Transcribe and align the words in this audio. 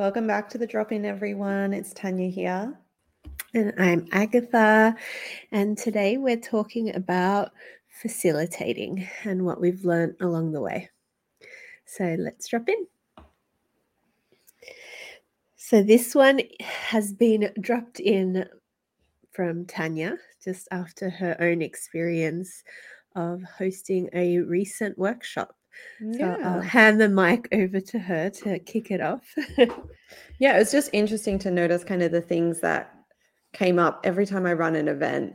Welcome 0.00 0.26
back 0.26 0.48
to 0.48 0.56
the 0.56 0.66
drop 0.66 0.92
in, 0.92 1.04
everyone. 1.04 1.74
It's 1.74 1.92
Tanya 1.92 2.30
here. 2.30 2.72
And 3.52 3.74
I'm 3.76 4.06
Agatha. 4.12 4.96
And 5.52 5.76
today 5.76 6.16
we're 6.16 6.40
talking 6.40 6.94
about 6.96 7.50
facilitating 8.00 9.06
and 9.24 9.44
what 9.44 9.60
we've 9.60 9.84
learned 9.84 10.14
along 10.22 10.52
the 10.52 10.62
way. 10.62 10.88
So 11.84 12.16
let's 12.18 12.48
drop 12.48 12.66
in. 12.70 12.86
So 15.56 15.82
this 15.82 16.14
one 16.14 16.40
has 16.62 17.12
been 17.12 17.52
dropped 17.60 18.00
in 18.00 18.46
from 19.32 19.66
Tanya 19.66 20.16
just 20.42 20.66
after 20.70 21.10
her 21.10 21.36
own 21.40 21.60
experience 21.60 22.64
of 23.16 23.42
hosting 23.42 24.08
a 24.14 24.38
recent 24.38 24.96
workshop 24.96 25.54
yeah. 26.00 26.36
So 26.36 26.42
I'll 26.42 26.60
hand 26.60 27.00
the 27.00 27.08
mic 27.08 27.48
over 27.52 27.80
to 27.80 27.98
her 27.98 28.30
to 28.30 28.58
kick 28.58 28.90
it 28.90 29.00
off. 29.00 29.34
yeah, 30.38 30.56
it 30.56 30.58
was 30.58 30.72
just 30.72 30.90
interesting 30.92 31.38
to 31.40 31.50
notice 31.50 31.84
kind 31.84 32.02
of 32.02 32.12
the 32.12 32.20
things 32.20 32.60
that 32.60 32.94
came 33.52 33.78
up 33.78 34.00
every 34.04 34.26
time 34.26 34.46
I 34.46 34.52
run 34.52 34.76
an 34.76 34.88
event, 34.88 35.34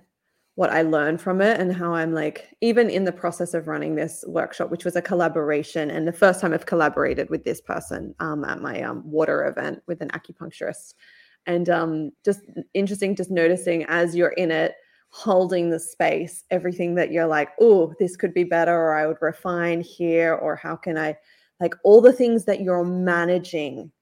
what 0.56 0.70
I 0.70 0.84
learned 0.84 1.22
from 1.22 1.42
it, 1.42 1.60
and 1.60 1.74
how 1.74 1.94
I'm 1.94 2.14
like, 2.14 2.56
even 2.62 2.90
in 2.90 3.04
the 3.04 3.12
process 3.12 3.54
of 3.54 3.68
running 3.68 3.96
this 3.96 4.24
workshop, 4.28 4.72
which 4.72 4.86
was 4.86 4.96
a 4.96 5.02
collaboration, 5.02 5.92
and 5.92 6.08
the 6.08 6.14
first 6.14 6.40
time 6.40 6.54
I've 6.54 6.66
collaborated 6.66 7.30
with 7.30 7.44
this 7.44 7.62
person 7.62 8.16
um, 8.20 8.44
at 8.46 8.62
my 8.62 8.82
um, 8.82 9.04
water 9.10 9.46
event 9.48 9.82
with 9.88 10.02
an 10.02 10.10
acupuncturist. 10.10 10.94
And 11.48 11.70
um, 11.70 12.12
just 12.24 12.42
interesting, 12.74 13.16
just 13.16 13.30
noticing 13.30 13.86
as 13.86 14.16
you're 14.16 14.30
in 14.30 14.50
it, 14.50 14.76
holding 15.16 15.70
the 15.70 15.80
space, 15.80 16.44
everything 16.52 16.94
that 16.94 17.10
you're 17.10 17.26
like, 17.26 17.52
oh, 17.62 17.94
this 18.02 18.18
could 18.18 18.34
be 18.34 18.44
better, 18.44 18.76
or 18.76 18.96
I 18.96 19.08
would 19.08 19.22
refine 19.22 19.80
here, 19.80 20.34
or 20.34 20.58
how 20.58 20.76
can 20.76 20.98
I, 20.98 21.16
like 21.62 21.74
all 21.86 22.02
the 22.02 22.12
things 22.12 22.44
that 22.44 22.60
you're 22.60 22.84
managing 22.84 23.94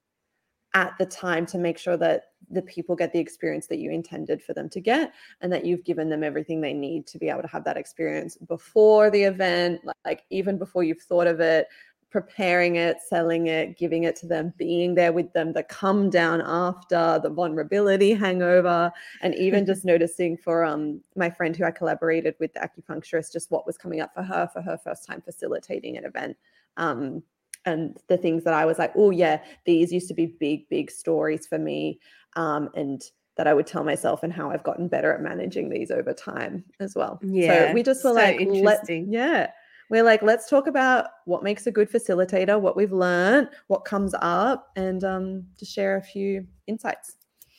at 0.74 0.92
the 0.98 1.06
time 1.06 1.46
to 1.46 1.56
make 1.56 1.78
sure 1.78 1.96
that 1.96 2.24
the 2.50 2.62
people 2.62 2.96
get 2.96 3.12
the 3.12 3.20
experience 3.20 3.68
that 3.68 3.78
you 3.78 3.92
intended 3.92 4.42
for 4.42 4.54
them 4.54 4.68
to 4.68 4.80
get 4.80 5.12
and 5.40 5.52
that 5.52 5.64
you've 5.64 5.84
given 5.84 6.08
them 6.08 6.24
everything 6.24 6.60
they 6.60 6.74
need 6.74 7.06
to 7.06 7.16
be 7.16 7.28
able 7.28 7.42
to 7.42 7.48
have 7.48 7.62
that 7.62 7.76
experience 7.76 8.36
before 8.36 9.08
the 9.08 9.22
event 9.22 9.80
like 10.04 10.24
even 10.30 10.58
before 10.58 10.82
you've 10.82 11.00
thought 11.00 11.28
of 11.28 11.38
it 11.38 11.68
preparing 12.14 12.76
it, 12.76 12.98
selling 13.04 13.48
it, 13.48 13.76
giving 13.76 14.04
it 14.04 14.14
to 14.14 14.24
them, 14.24 14.54
being 14.56 14.94
there 14.94 15.12
with 15.12 15.32
them, 15.32 15.52
the 15.52 15.64
come 15.64 16.08
down 16.08 16.40
after, 16.46 17.18
the 17.20 17.28
vulnerability 17.28 18.14
hangover, 18.14 18.92
and 19.20 19.34
even 19.34 19.66
just 19.72 19.84
noticing 19.84 20.36
for 20.36 20.64
um 20.64 21.00
my 21.16 21.28
friend 21.28 21.56
who 21.56 21.64
I 21.64 21.72
collaborated 21.72 22.36
with, 22.38 22.54
the 22.54 22.60
acupuncturist, 22.60 23.32
just 23.32 23.50
what 23.50 23.66
was 23.66 23.76
coming 23.76 24.00
up 24.00 24.14
for 24.14 24.22
her 24.22 24.48
for 24.52 24.62
her 24.62 24.78
first 24.78 25.04
time 25.04 25.22
facilitating 25.22 25.96
an 25.96 26.04
event. 26.04 26.36
Um, 26.76 27.24
and 27.64 27.98
the 28.06 28.16
things 28.16 28.44
that 28.44 28.54
I 28.54 28.64
was 28.64 28.78
like, 28.78 28.92
oh 28.94 29.10
yeah, 29.10 29.42
these 29.64 29.92
used 29.92 30.06
to 30.06 30.14
be 30.14 30.26
big, 30.26 30.68
big 30.68 30.92
stories 30.92 31.48
for 31.48 31.58
me. 31.58 31.98
Um, 32.36 32.68
and 32.76 33.02
that 33.36 33.48
I 33.48 33.54
would 33.54 33.66
tell 33.66 33.82
myself 33.82 34.22
and 34.22 34.32
how 34.32 34.52
I've 34.52 34.62
gotten 34.62 34.86
better 34.86 35.12
at 35.12 35.20
managing 35.20 35.68
these 35.68 35.90
over 35.90 36.12
time 36.12 36.62
as 36.78 36.94
well. 36.94 37.18
Yeah. 37.24 37.70
So 37.70 37.72
we 37.72 37.82
just 37.82 38.04
were 38.04 38.10
so 38.10 38.14
like, 38.14 38.38
let, 38.40 38.88
yeah, 38.88 39.50
we're 39.90 40.02
like, 40.02 40.22
let's 40.22 40.48
talk 40.48 40.66
about 40.66 41.06
what 41.24 41.42
makes 41.42 41.66
a 41.66 41.70
good 41.70 41.90
facilitator, 41.90 42.60
what 42.60 42.76
we've 42.76 42.92
learned, 42.92 43.50
what 43.68 43.84
comes 43.84 44.14
up, 44.20 44.70
and 44.76 45.04
um, 45.04 45.44
to 45.58 45.64
share 45.64 45.96
a 45.96 46.02
few 46.02 46.46
insights. 46.66 47.16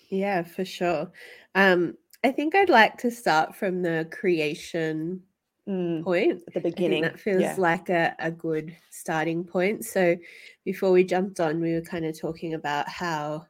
Yeah, 0.10 0.44
for 0.44 0.66
sure. 0.66 1.12
Um, 1.54 1.98
I 2.24 2.32
think 2.32 2.56
I'd 2.56 2.70
like 2.70 2.98
to 3.00 3.12
start 3.12 3.56
from 3.56 3.82
the 3.82 4.08
creation 4.12 5.22
mm, 5.68 6.04
point 6.04 6.42
at 6.48 6.54
the 6.54 6.60
beginning. 6.60 7.04
that 7.04 7.20
feels 7.20 7.42
yeah. 7.42 7.56
like 7.58 7.90
a, 7.90 8.16
a 8.20 8.32
good 8.32 8.76
starting 8.90 9.44
point. 9.44 9.86
So 9.86 10.16
before 10.64 10.92
we 10.92 11.04
jumped 11.04 11.40
on, 11.40 11.62
we 11.62 11.74
were 11.74 11.82
kind 11.82 12.06
of 12.06 12.20
talking 12.20 12.54
about 12.54 12.90
how 12.90 13.46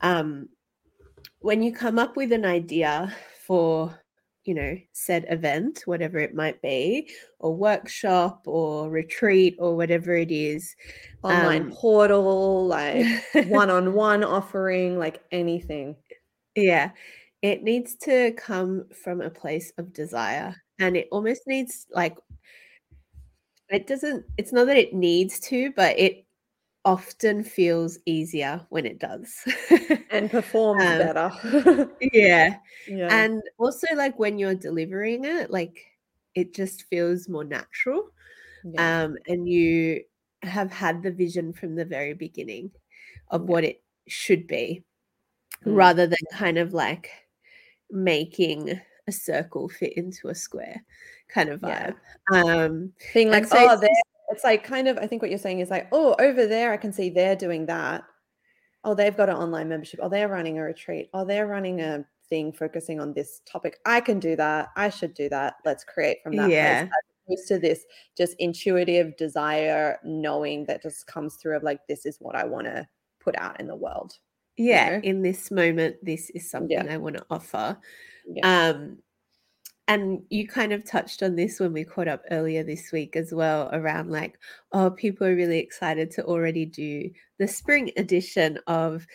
um, 0.00 0.48
when 1.40 1.62
you 1.62 1.72
come 1.72 1.98
up 1.98 2.16
with 2.16 2.32
an 2.32 2.44
idea 2.44 3.14
for 3.46 3.98
you 4.46 4.54
know, 4.54 4.78
said 4.92 5.26
event, 5.28 5.82
whatever 5.86 6.18
it 6.18 6.34
might 6.34 6.62
be, 6.62 7.10
or 7.40 7.54
workshop 7.54 8.42
or 8.46 8.88
retreat 8.88 9.56
or 9.58 9.76
whatever 9.76 10.14
it 10.14 10.30
is. 10.30 10.74
Online 11.22 11.62
um, 11.62 11.72
portal, 11.72 12.66
like 12.66 13.04
one 13.48 13.70
on 13.70 13.92
one 13.92 14.22
offering, 14.22 14.98
like 14.98 15.22
anything. 15.32 15.96
Yeah. 16.54 16.90
It 17.42 17.62
needs 17.62 17.96
to 17.96 18.32
come 18.32 18.86
from 19.02 19.20
a 19.20 19.30
place 19.30 19.72
of 19.78 19.92
desire. 19.92 20.54
And 20.78 20.96
it 20.96 21.08
almost 21.10 21.42
needs 21.46 21.86
like, 21.90 22.16
it 23.68 23.86
doesn't, 23.86 24.24
it's 24.38 24.52
not 24.52 24.66
that 24.66 24.76
it 24.76 24.94
needs 24.94 25.40
to, 25.40 25.72
but 25.74 25.98
it 25.98 26.25
often 26.86 27.42
feels 27.42 27.98
easier 28.06 28.64
when 28.68 28.86
it 28.86 29.00
does 29.00 29.42
and 30.10 30.30
performs 30.30 30.84
um, 30.84 30.98
better 30.98 31.90
yeah. 32.12 32.54
yeah 32.86 33.08
and 33.10 33.42
also 33.58 33.88
like 33.96 34.16
when 34.20 34.38
you're 34.38 34.54
delivering 34.54 35.24
it 35.24 35.50
like 35.50 35.84
it 36.36 36.54
just 36.54 36.84
feels 36.84 37.28
more 37.28 37.42
natural 37.42 38.08
yeah. 38.64 39.02
um 39.02 39.16
and 39.26 39.48
you 39.48 40.00
have 40.44 40.70
had 40.70 41.02
the 41.02 41.10
vision 41.10 41.52
from 41.52 41.74
the 41.74 41.84
very 41.84 42.14
beginning 42.14 42.70
of 43.30 43.40
yeah. 43.40 43.46
what 43.46 43.64
it 43.64 43.82
should 44.06 44.46
be 44.46 44.84
mm. 45.66 45.76
rather 45.76 46.06
than 46.06 46.18
kind 46.32 46.56
of 46.56 46.72
like 46.72 47.10
making 47.90 48.80
a 49.08 49.12
circle 49.12 49.68
fit 49.68 49.92
into 49.94 50.28
a 50.28 50.34
square 50.36 50.84
kind 51.28 51.48
of 51.48 51.60
vibe 51.60 51.96
um 52.32 52.92
being 53.12 53.28
like 53.28 53.44
so 53.44 53.56
oh 53.58 53.76
there 53.76 53.90
it's 54.28 54.44
like 54.44 54.64
kind 54.64 54.88
of 54.88 54.98
i 54.98 55.06
think 55.06 55.22
what 55.22 55.30
you're 55.30 55.38
saying 55.38 55.60
is 55.60 55.70
like 55.70 55.88
oh 55.92 56.14
over 56.18 56.46
there 56.46 56.72
i 56.72 56.76
can 56.76 56.92
see 56.92 57.10
they're 57.10 57.36
doing 57.36 57.66
that. 57.66 58.04
Oh 58.84 58.94
they've 58.94 59.16
got 59.16 59.28
an 59.28 59.36
online 59.36 59.68
membership. 59.68 59.98
Oh 60.02 60.08
they're 60.08 60.28
running 60.28 60.58
a 60.58 60.62
retreat. 60.62 61.10
Oh 61.12 61.24
they're 61.24 61.48
running 61.48 61.80
a 61.80 62.04
thing 62.28 62.52
focusing 62.52 63.00
on 63.00 63.12
this 63.12 63.40
topic. 63.44 63.78
I 63.84 64.00
can 64.00 64.20
do 64.20 64.36
that. 64.36 64.68
I 64.76 64.90
should 64.90 65.12
do 65.14 65.28
that. 65.30 65.56
Let's 65.64 65.82
create 65.82 66.18
from 66.22 66.36
that 66.36 66.50
yeah. 66.50 66.86
Place 67.26 67.48
to 67.48 67.58
this 67.58 67.84
just 68.16 68.36
intuitive 68.38 69.16
desire 69.16 69.98
knowing 70.04 70.64
that 70.66 70.80
just 70.80 71.08
comes 71.08 71.34
through 71.34 71.56
of 71.56 71.64
like 71.64 71.80
this 71.88 72.06
is 72.06 72.18
what 72.20 72.36
i 72.36 72.44
want 72.44 72.66
to 72.66 72.86
put 73.18 73.36
out 73.36 73.58
in 73.58 73.66
the 73.66 73.74
world 73.74 74.12
yeah 74.56 74.86
you 74.86 74.92
know? 74.92 75.00
in 75.02 75.22
this 75.22 75.50
moment 75.50 75.96
this 76.02 76.30
is 76.30 76.48
something 76.48 76.86
yeah. 76.86 76.94
i 76.94 76.96
want 76.96 77.16
to 77.16 77.26
offer. 77.28 77.76
Yeah. 78.32 78.68
um 78.68 78.98
and 79.88 80.22
you 80.30 80.48
kind 80.48 80.72
of 80.72 80.84
touched 80.84 81.22
on 81.22 81.36
this 81.36 81.60
when 81.60 81.72
we 81.72 81.84
caught 81.84 82.08
up 82.08 82.22
earlier 82.30 82.62
this 82.62 82.90
week 82.92 83.14
as 83.14 83.32
well 83.32 83.70
around 83.72 84.10
like 84.10 84.38
oh 84.72 84.90
people 84.90 85.26
are 85.26 85.36
really 85.36 85.58
excited 85.58 86.10
to 86.10 86.24
already 86.24 86.64
do 86.64 87.10
the 87.38 87.46
spring 87.46 87.90
edition 87.96 88.58
of 88.66 89.06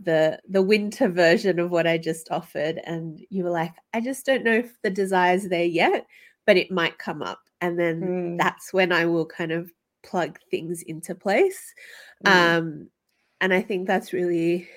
the 0.00 0.38
the 0.48 0.62
winter 0.62 1.08
version 1.08 1.58
of 1.58 1.70
what 1.70 1.86
i 1.86 1.96
just 1.96 2.30
offered 2.30 2.80
and 2.84 3.20
you 3.30 3.42
were 3.42 3.50
like 3.50 3.72
i 3.94 4.00
just 4.00 4.26
don't 4.26 4.44
know 4.44 4.52
if 4.52 4.80
the 4.82 4.90
desire's 4.90 5.48
there 5.48 5.64
yet 5.64 6.06
but 6.46 6.56
it 6.56 6.70
might 6.70 6.98
come 6.98 7.22
up 7.22 7.40
and 7.60 7.78
then 7.78 8.00
mm. 8.00 8.38
that's 8.38 8.72
when 8.72 8.92
i 8.92 9.04
will 9.04 9.26
kind 9.26 9.52
of 9.52 9.70
plug 10.04 10.38
things 10.50 10.82
into 10.82 11.14
place 11.14 11.74
mm. 12.24 12.30
um 12.30 12.88
and 13.40 13.52
i 13.52 13.60
think 13.60 13.86
that's 13.86 14.12
really 14.12 14.68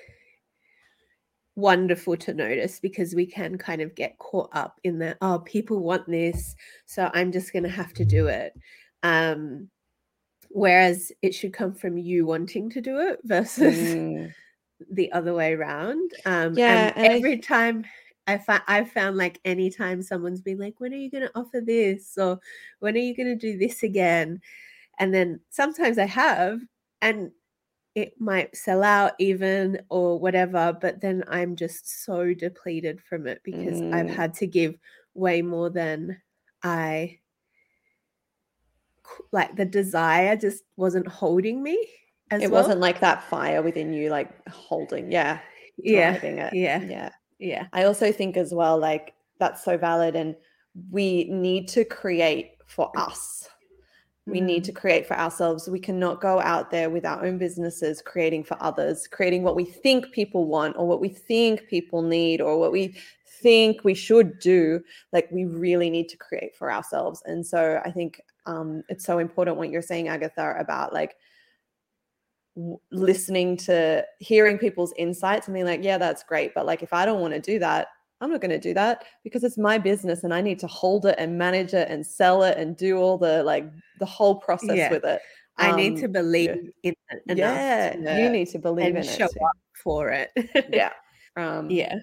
wonderful 1.54 2.16
to 2.16 2.32
notice 2.32 2.80
because 2.80 3.14
we 3.14 3.26
can 3.26 3.58
kind 3.58 3.82
of 3.82 3.94
get 3.94 4.18
caught 4.18 4.48
up 4.52 4.80
in 4.84 4.98
the 4.98 5.16
oh 5.20 5.38
people 5.40 5.80
want 5.80 6.06
this 6.06 6.56
so 6.86 7.10
i'm 7.12 7.30
just 7.30 7.52
going 7.52 7.62
to 7.62 7.68
have 7.68 7.92
to 7.92 8.04
do 8.04 8.26
it 8.26 8.54
um 9.02 9.68
whereas 10.48 11.12
it 11.20 11.34
should 11.34 11.52
come 11.52 11.74
from 11.74 11.98
you 11.98 12.24
wanting 12.24 12.70
to 12.70 12.80
do 12.80 12.98
it 12.98 13.20
versus 13.24 13.94
mm. 13.94 14.32
the 14.92 15.12
other 15.12 15.34
way 15.34 15.52
around 15.52 16.10
um 16.24 16.56
yeah 16.56 16.92
and, 16.96 17.04
and 17.04 17.14
every 17.14 17.34
I... 17.34 17.40
time 17.40 17.84
I 18.26 18.38
find 18.38 18.62
I've 18.68 18.90
found 18.90 19.16
like 19.16 19.40
anytime 19.44 20.02
someone's 20.02 20.42
been 20.42 20.58
like, 20.58 20.74
when 20.78 20.92
are 20.92 20.96
you 20.96 21.10
going 21.10 21.24
to 21.26 21.38
offer 21.38 21.60
this? 21.60 22.16
Or 22.16 22.38
when 22.78 22.94
are 22.94 23.00
you 23.00 23.16
going 23.16 23.26
to 23.28 23.36
do 23.36 23.58
this 23.58 23.82
again? 23.82 24.40
And 24.98 25.12
then 25.12 25.40
sometimes 25.50 25.98
I 25.98 26.04
have, 26.04 26.60
and 27.00 27.32
it 27.94 28.14
might 28.18 28.56
sell 28.56 28.82
out 28.82 29.12
even 29.18 29.80
or 29.90 30.18
whatever 30.18 30.76
but 30.80 31.00
then 31.00 31.22
i'm 31.28 31.56
just 31.56 32.04
so 32.04 32.32
depleted 32.32 33.00
from 33.00 33.26
it 33.26 33.40
because 33.44 33.80
mm. 33.80 33.94
i've 33.94 34.08
had 34.08 34.32
to 34.32 34.46
give 34.46 34.74
way 35.14 35.42
more 35.42 35.70
than 35.70 36.16
i 36.62 37.18
like 39.30 39.54
the 39.56 39.64
desire 39.64 40.36
just 40.36 40.64
wasn't 40.76 41.06
holding 41.06 41.62
me 41.62 41.86
it 42.30 42.50
well. 42.50 42.62
wasn't 42.62 42.80
like 42.80 43.00
that 43.00 43.22
fire 43.24 43.62
within 43.62 43.92
you 43.92 44.08
like 44.08 44.30
holding 44.48 45.12
yeah 45.12 45.38
yeah 45.76 46.14
it. 46.14 46.54
yeah 46.54 46.82
yeah 46.82 47.10
yeah 47.38 47.66
i 47.72 47.84
also 47.84 48.10
think 48.10 48.36
as 48.36 48.54
well 48.54 48.78
like 48.78 49.14
that's 49.38 49.64
so 49.64 49.76
valid 49.76 50.16
and 50.16 50.34
we 50.90 51.24
need 51.24 51.68
to 51.68 51.84
create 51.84 52.52
for 52.66 52.90
us 52.96 53.48
we 54.26 54.40
need 54.40 54.62
to 54.64 54.72
mm. 54.72 54.76
create 54.76 55.06
for 55.06 55.18
ourselves. 55.18 55.68
We 55.68 55.80
cannot 55.80 56.20
go 56.20 56.40
out 56.40 56.70
there 56.70 56.90
with 56.90 57.04
our 57.04 57.24
own 57.24 57.38
businesses 57.38 58.00
creating 58.00 58.44
for 58.44 58.56
others, 58.60 59.08
creating 59.08 59.42
what 59.42 59.56
we 59.56 59.64
think 59.64 60.12
people 60.12 60.46
want 60.46 60.76
or 60.76 60.86
what 60.86 61.00
we 61.00 61.08
think 61.08 61.66
people 61.68 62.02
need 62.02 62.40
or 62.40 62.58
what 62.58 62.72
we 62.72 62.96
think 63.26 63.82
we 63.82 63.94
should 63.94 64.38
do. 64.38 64.80
Like 65.12 65.28
we 65.32 65.44
really 65.44 65.90
need 65.90 66.08
to 66.10 66.16
create 66.16 66.54
for 66.54 66.72
ourselves. 66.72 67.22
And 67.26 67.44
so 67.44 67.80
I 67.84 67.90
think 67.90 68.20
um, 68.46 68.84
it's 68.88 69.04
so 69.04 69.18
important 69.18 69.56
what 69.56 69.70
you're 69.70 69.82
saying, 69.82 70.08
Agatha, 70.08 70.54
about 70.58 70.92
like 70.92 71.16
w- 72.54 72.78
listening 72.92 73.56
to 73.56 74.04
hearing 74.20 74.56
people's 74.56 74.94
insights 74.96 75.48
and 75.48 75.54
being 75.54 75.66
like, 75.66 75.82
yeah, 75.82 75.98
that's 75.98 76.22
great. 76.22 76.54
But 76.54 76.66
like, 76.66 76.84
if 76.84 76.92
I 76.92 77.04
don't 77.04 77.20
want 77.20 77.34
to 77.34 77.40
do 77.40 77.58
that, 77.58 77.88
I'm 78.22 78.30
not 78.30 78.40
going 78.40 78.50
to 78.52 78.58
do 78.58 78.72
that 78.74 79.04
because 79.24 79.42
it's 79.44 79.58
my 79.58 79.76
business 79.78 80.22
and 80.24 80.32
I 80.32 80.40
need 80.40 80.58
to 80.60 80.66
hold 80.68 81.04
it 81.06 81.16
and 81.18 81.36
manage 81.36 81.74
it 81.74 81.88
and 81.90 82.06
sell 82.06 82.44
it 82.44 82.56
and 82.56 82.76
do 82.76 82.96
all 82.98 83.18
the 83.18 83.42
like 83.42 83.64
the 83.98 84.06
whole 84.06 84.36
process 84.36 84.76
Yeah. 84.76 84.90
with 84.90 85.04
it. 85.04 85.20
I 85.58 85.74
need 85.76 85.96
to 85.98 86.06
Um, 86.06 86.12
believe 86.12 86.50
in 86.50 86.72
it 87.10 87.22
enough 87.28 87.36
yeah, 87.38 88.16
you 88.18 88.30
need 88.30 88.48
to 88.48 88.58
believe 88.58 88.96
in 88.96 89.02
show 89.02 89.26
it. 89.26 89.32
too. 89.32 89.44
up 89.44 89.56
for 89.82 90.08
it. 90.10 90.30
Yeah. 90.70 90.92
Um, 91.36 91.70
yeah. 91.70 91.94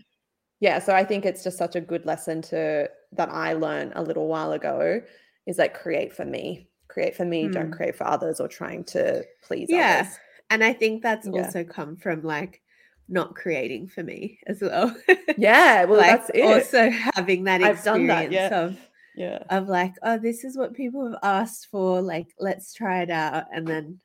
yeah 0.60 0.80
so 0.80 0.96
i 0.96 1.04
think 1.04 1.24
it's 1.24 1.44
just 1.44 1.56
such 1.60 1.76
a 1.76 1.82
good 1.82 2.04
lesson 2.08 2.42
to 2.42 2.90
that 3.12 3.30
i 3.30 3.54
learned 3.54 3.92
a 3.96 4.02
little 4.02 4.28
while 4.28 4.54
ago 4.54 5.02
is 5.46 5.60
like 5.60 5.76
create 5.76 6.12
for 6.12 6.26
me 6.26 6.68
create 6.88 7.16
for 7.16 7.26
me 7.26 7.48
don't 7.48 7.70
Mm. 7.70 7.76
create 7.78 7.96
for 7.96 8.08
others 8.08 8.40
or 8.40 8.48
trying 8.48 8.84
to 8.86 9.24
please 9.44 9.68
Yeah. 9.70 10.00
others 10.02 10.18
And 10.50 10.64
I 10.64 10.74
think 10.74 11.04
that's 11.04 11.28
Yeah. 11.28 11.44
also 11.44 11.64
come 11.64 11.96
from 11.96 12.24
like 12.24 12.60
not 13.10 13.36
creating 13.36 13.88
for 13.88 14.04
me 14.04 14.40
as 14.48 14.62
well. 14.62 14.96
yeah 15.38 15.84
well 15.86 15.98
like 16.00 16.20
that's 16.20 16.32
it 16.34 16.44
also 16.44 16.90
having 17.16 17.44
that 17.46 17.62
I've 17.62 17.76
experience 17.76 17.84
done 17.84 18.08
that, 18.08 18.32
yeah. 18.32 18.60
of 18.60 18.78
yeah 19.16 19.44
of 19.50 19.68
like, 19.68 19.94
oh, 20.04 20.18
this 20.18 20.44
is 20.44 20.58
what 20.58 20.74
people 20.74 21.06
have 21.06 21.20
asked 21.24 21.68
for. 21.72 22.02
Like, 22.02 22.28
let's 22.40 22.74
try 22.74 23.02
it 23.02 23.10
out. 23.10 23.46
And 23.54 23.68
then 23.68 24.00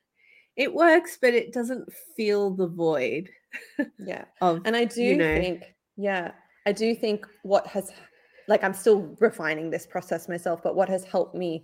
it 0.55 0.73
works, 0.73 1.17
but 1.21 1.33
it 1.33 1.53
doesn't 1.53 1.87
fill 2.15 2.51
the 2.51 2.67
void 2.67 3.29
yeah 3.99 4.25
of 4.41 4.61
and 4.65 4.75
i 4.75 4.85
do 4.85 5.01
you 5.01 5.17
know, 5.17 5.35
think 5.35 5.63
yeah 5.97 6.31
i 6.65 6.71
do 6.71 6.95
think 6.95 7.25
what 7.43 7.65
has 7.67 7.91
like 8.47 8.63
i'm 8.63 8.73
still 8.73 9.15
refining 9.19 9.69
this 9.69 9.85
process 9.85 10.27
myself 10.27 10.61
but 10.63 10.75
what 10.75 10.89
has 10.89 11.03
helped 11.03 11.35
me 11.35 11.63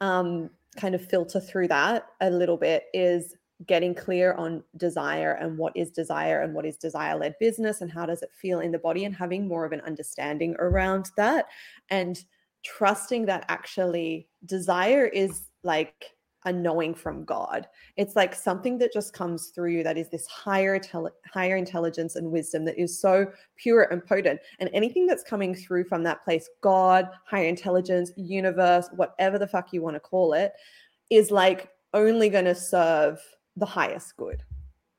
um 0.00 0.50
kind 0.76 0.94
of 0.94 1.04
filter 1.04 1.40
through 1.40 1.68
that 1.68 2.06
a 2.20 2.30
little 2.30 2.56
bit 2.56 2.84
is 2.94 3.36
getting 3.66 3.94
clear 3.94 4.32
on 4.34 4.62
desire 4.76 5.32
and 5.32 5.56
what 5.56 5.76
is 5.76 5.90
desire 5.90 6.42
and 6.42 6.54
what 6.54 6.66
is 6.66 6.76
desire 6.76 7.16
led 7.16 7.34
business 7.38 7.80
and 7.80 7.90
how 7.90 8.06
does 8.06 8.22
it 8.22 8.30
feel 8.40 8.60
in 8.60 8.72
the 8.72 8.78
body 8.78 9.04
and 9.04 9.14
having 9.14 9.46
more 9.46 9.64
of 9.64 9.72
an 9.72 9.80
understanding 9.82 10.56
around 10.58 11.10
that 11.16 11.46
and 11.90 12.24
trusting 12.64 13.26
that 13.26 13.44
actually 13.48 14.28
desire 14.46 15.06
is 15.06 15.48
like 15.62 16.14
a 16.44 16.52
knowing 16.52 16.94
from 16.94 17.24
God. 17.24 17.68
It's 17.96 18.16
like 18.16 18.34
something 18.34 18.78
that 18.78 18.92
just 18.92 19.12
comes 19.12 19.48
through 19.48 19.70
you 19.70 19.82
that 19.84 19.96
is 19.96 20.08
this 20.10 20.26
higher 20.26 20.80
higher 21.32 21.56
intelligence 21.56 22.16
and 22.16 22.32
wisdom 22.32 22.64
that 22.64 22.80
is 22.80 23.00
so 23.00 23.30
pure 23.56 23.84
and 23.92 24.04
potent. 24.04 24.40
And 24.58 24.68
anything 24.72 25.06
that's 25.06 25.22
coming 25.22 25.54
through 25.54 25.84
from 25.84 26.02
that 26.02 26.24
place, 26.24 26.48
God, 26.60 27.08
higher 27.26 27.46
intelligence, 27.46 28.10
universe, 28.16 28.88
whatever 28.96 29.38
the 29.38 29.46
fuck 29.46 29.72
you 29.72 29.82
want 29.82 29.94
to 29.94 30.00
call 30.00 30.32
it, 30.32 30.52
is 31.10 31.30
like 31.30 31.68
only 31.94 32.28
going 32.28 32.46
to 32.46 32.54
serve 32.54 33.20
the 33.56 33.66
highest 33.66 34.16
good. 34.16 34.42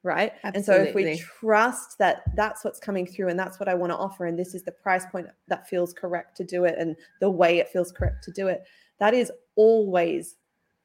Right. 0.05 0.33
Absolutely. 0.43 0.57
And 0.57 0.65
so 0.65 0.73
if 0.89 0.95
we 0.95 1.17
trust 1.39 1.97
that 1.99 2.23
that's 2.35 2.65
what's 2.65 2.79
coming 2.79 3.05
through 3.07 3.29
and 3.29 3.39
that's 3.39 3.57
what 3.57 3.69
I 3.69 3.73
want 3.73 3.91
to 3.93 3.97
offer, 3.97 4.25
and 4.25 4.37
this 4.37 4.53
is 4.53 4.63
the 4.63 4.71
price 4.71 5.05
point 5.05 5.27
that 5.47 5.65
feels 5.67 5.93
correct 5.93 6.35
to 6.37 6.43
do 6.43 6.65
it 6.65 6.75
and 6.77 6.97
the 7.21 7.29
way 7.29 7.59
it 7.59 7.69
feels 7.69 7.91
correct 7.91 8.23
to 8.25 8.31
do 8.31 8.47
it, 8.49 8.63
that 8.99 9.13
is 9.13 9.31
always 9.55 10.35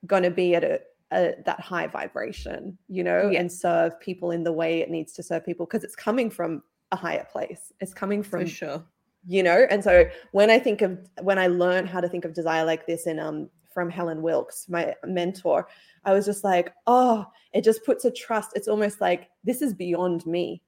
going 0.07 0.23
to 0.23 0.31
be 0.31 0.55
at 0.55 0.63
a, 0.63 0.81
a 1.13 1.35
that 1.47 1.59
high 1.59 1.89
vibration, 1.89 2.79
you 2.89 3.03
know, 3.03 3.29
Yeah. 3.29 3.41
and 3.41 3.51
serve 3.51 3.99
people 3.99 4.31
in 4.31 4.45
the 4.45 4.53
way 4.53 4.81
it 4.83 4.89
needs 4.91 5.13
to 5.15 5.23
serve 5.25 5.45
people 5.45 5.67
because 5.67 5.83
it's 5.83 5.97
coming 5.97 6.31
from 6.31 6.63
a 6.93 6.97
higher 6.97 7.27
place. 7.33 7.73
It's 7.81 7.93
coming 7.93 8.23
for 8.23 8.39
from 8.39 8.47
sure. 8.47 8.85
you 9.27 9.43
know 9.43 9.67
and 9.69 9.83
so 9.83 10.05
when 10.31 10.49
i 10.49 10.59
think 10.61 10.81
of 10.81 10.97
when 11.23 11.39
i 11.41 11.49
learned 11.49 11.89
how 11.89 12.01
to 12.01 12.09
think 12.09 12.25
of 12.25 12.33
desire 12.33 12.65
like 12.65 12.87
this 12.87 13.07
in 13.09 13.19
um 13.19 13.51
from 13.79 13.89
helen 13.89 14.23
wilkes 14.23 14.69
my 14.69 14.93
mentor 15.07 15.69
i 16.05 16.13
was 16.13 16.25
just 16.27 16.43
like 16.43 16.73
oh 16.89 17.25
it 17.53 17.63
just 17.63 17.85
puts 17.85 18.05
a 18.05 18.11
trust 18.11 18.51
it's 18.57 18.67
almost 18.67 19.01
like 19.01 19.29
this 19.45 19.63
is 19.63 19.73
beyond 19.73 20.27
me 20.27 20.61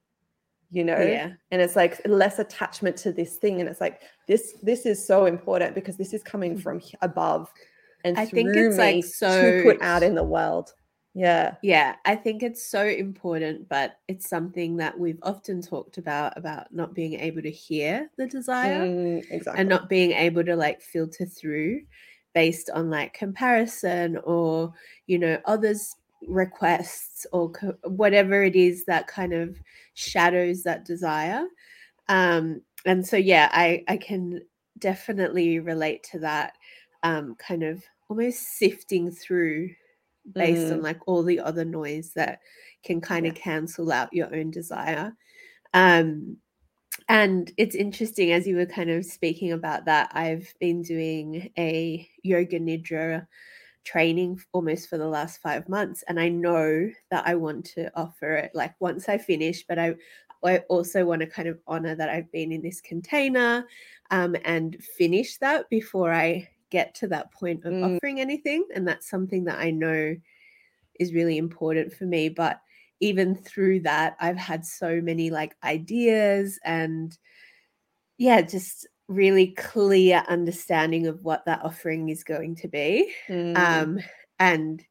you 0.70 0.84
know? 0.84 1.00
Yeah. 1.00 1.32
and 1.50 1.60
it's 1.60 1.74
like 1.74 2.00
less 2.06 2.38
attachment 2.38 2.96
to 2.98 3.10
this 3.10 3.34
thing 3.38 3.58
and 3.58 3.68
it's 3.68 3.80
like 3.80 4.02
this 4.28 4.54
this 4.62 4.86
is 4.86 5.04
so 5.04 5.26
important 5.26 5.74
because 5.74 5.96
this 5.96 6.14
is 6.14 6.22
coming 6.22 6.56
from 6.56 6.80
above 7.02 7.52
and 8.04 8.16
I 8.16 8.26
think 8.26 8.54
it's, 8.54 8.78
like, 8.78 9.02
to 9.04 9.10
so- 9.10 9.62
put 9.64 9.82
out 9.82 10.02
in 10.04 10.14
the 10.14 10.22
world. 10.24 10.72
Yeah. 11.12 11.56
Yeah, 11.60 11.96
I 12.04 12.14
think 12.14 12.44
it's 12.44 12.64
so 12.64 12.86
important, 12.86 13.68
but 13.68 13.96
it's 14.06 14.28
something 14.28 14.76
that 14.76 14.96
we've 14.96 15.18
often 15.24 15.60
talked 15.60 15.98
about 15.98 16.38
about 16.38 16.72
not 16.72 16.94
being 16.94 17.14
able 17.14 17.42
to 17.42 17.50
hear 17.50 18.08
the 18.16 18.28
desire 18.28 18.86
Mm, 18.86 19.24
exactly. 19.28 19.60
and 19.60 19.68
not 19.68 19.88
being 19.88 20.12
able 20.12 20.44
to 20.44 20.54
like 20.54 20.80
filter 20.80 21.26
through 21.26 21.80
based 22.34 22.70
on 22.70 22.90
like 22.90 23.14
comparison 23.14 24.18
or 24.24 24.72
you 25.06 25.18
know 25.18 25.38
others 25.46 25.96
requests 26.28 27.26
or 27.32 27.50
co- 27.50 27.76
whatever 27.84 28.42
it 28.44 28.54
is 28.56 28.84
that 28.84 29.06
kind 29.06 29.32
of 29.32 29.56
shadows 29.94 30.62
that 30.62 30.84
desire. 30.84 31.46
Um 32.08 32.62
and 32.86 33.06
so 33.06 33.16
yeah 33.16 33.50
i 33.52 33.84
i 33.88 33.96
can 33.96 34.40
definitely 34.78 35.58
relate 35.60 36.02
to 36.02 36.18
that 36.18 36.54
um 37.02 37.34
kind 37.36 37.62
of 37.62 37.84
almost 38.08 38.40
sifting 38.58 39.10
through 39.10 39.68
based 40.36 40.70
on 40.72 40.82
like 40.82 40.98
all 41.06 41.22
the 41.22 41.40
other 41.40 41.64
noise 41.64 42.12
that 42.14 42.40
can 42.84 43.00
kind 43.00 43.26
of 43.26 43.34
cancel 43.34 43.92
out 43.92 44.12
your 44.12 44.34
own 44.34 44.50
desire. 44.50 45.14
Um 45.74 46.38
and 47.10 47.52
it's 47.58 47.74
interesting 47.74 48.32
as 48.32 48.46
you 48.46 48.56
were 48.56 48.66
kind 48.66 48.90
of 48.90 49.04
speaking 49.04 49.52
about 49.52 49.84
that 49.86 50.10
i've 50.14 50.54
been 50.60 50.82
doing 50.82 51.52
a 51.58 52.08
yoga 52.22 52.60
nidra 52.60 53.26
training 53.84 54.40
almost 54.52 54.88
for 54.88 54.98
the 54.98 55.08
last 55.08 55.40
five 55.42 55.68
months 55.68 56.04
and 56.08 56.20
i 56.20 56.28
know 56.28 56.90
that 57.10 57.26
i 57.26 57.34
want 57.34 57.66
to 57.66 57.90
offer 57.98 58.34
it 58.36 58.52
like 58.54 58.74
once 58.80 59.08
i 59.08 59.18
finish 59.18 59.64
but 59.66 59.78
i 59.78 59.94
i 60.44 60.58
also 60.70 61.04
want 61.04 61.20
to 61.22 61.28
kind 61.28 61.48
of 61.48 61.60
honor 61.68 61.94
that 61.96 62.10
i've 62.10 62.32
been 62.32 62.52
in 62.52 62.62
this 62.62 62.80
container 62.82 63.66
um, 64.12 64.36
and 64.44 64.82
finish 64.84 65.38
that 65.38 65.68
before 65.70 66.12
i 66.12 66.48
get 66.70 66.94
to 66.94 67.08
that 67.08 67.32
point 67.32 67.64
of 67.66 67.74
Mm. 67.74 67.98
offering 67.98 68.20
anything 68.20 68.66
and 68.74 68.88
that's 68.88 69.08
something 69.10 69.44
that 69.44 69.60
i 69.60 69.70
know 69.70 70.16
is 70.98 71.14
really 71.14 71.38
important 71.38 71.92
for 71.92 72.04
me 72.06 72.28
but 72.28 72.60
even 73.00 73.35
through 73.35 73.80
that 73.80 74.16
i've 74.21 74.37
had 74.37 74.64
so 74.64 75.00
many 75.00 75.30
like 75.30 75.57
ideas 75.64 76.59
and 76.64 77.19
yeah 78.19 78.40
just 78.40 78.87
really 79.09 79.49
clear 79.52 80.23
understanding 80.28 81.07
of 81.07 81.25
what 81.25 81.45
that 81.45 81.64
offering 81.64 82.09
is 82.09 82.23
going 82.23 82.54
to 82.54 82.69
be 82.69 83.12
Mm, 83.28 83.87
um 83.88 83.99
and 84.38 84.85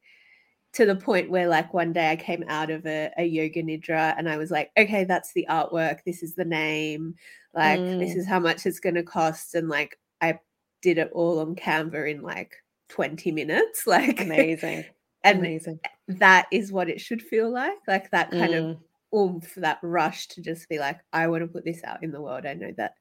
to 0.74 0.86
the 0.86 0.96
point 0.96 1.30
where 1.30 1.48
like 1.48 1.74
one 1.74 1.92
day 1.92 2.10
i 2.10 2.16
came 2.16 2.44
out 2.48 2.70
of 2.70 2.86
a, 2.86 3.10
a 3.18 3.24
yoga 3.24 3.62
nidra 3.62 4.14
and 4.18 4.28
i 4.28 4.36
was 4.36 4.50
like 4.50 4.70
okay 4.78 5.04
that's 5.04 5.32
the 5.34 5.46
artwork 5.50 6.00
this 6.06 6.22
is 6.22 6.34
the 6.36 6.44
name 6.44 7.14
like 7.54 7.94
this 7.98 8.14
Mm. 8.14 8.16
is 8.16 8.26
how 8.28 8.40
much 8.40 8.66
it's 8.66 8.80
going 8.80 8.96
to 8.96 9.02
cost 9.02 9.54
and 9.54 9.68
like 9.68 9.98
i 10.20 10.38
did 10.82 10.98
it 10.98 11.10
all 11.12 11.40
on 11.40 11.56
canva 11.56 12.10
in 12.10 12.22
like 12.22 12.56
20 12.88 13.32
minutes 13.32 13.86
like 13.88 14.20
amazing 14.20 14.86
and 15.24 15.38
amazing 15.38 15.78
that 16.08 16.46
is 16.52 16.72
what 16.72 16.88
it 16.88 17.00
should 17.00 17.22
feel 17.22 17.50
like 17.50 17.78
like 17.86 18.10
that 18.10 18.30
kind 18.30 18.54
of 18.54 18.64
Mm, 18.64 18.78
oomph 19.12 19.54
that 19.56 19.78
rush 19.82 20.28
to 20.28 20.40
just 20.40 20.68
be 20.68 20.78
like 20.78 21.00
i 21.12 21.26
want 21.26 21.42
to 21.42 21.48
put 21.48 21.64
this 21.64 21.82
out 21.84 22.02
in 22.02 22.12
the 22.12 22.20
world 22.20 22.46
i 22.46 22.54
know 22.54 22.72
that 22.76 22.94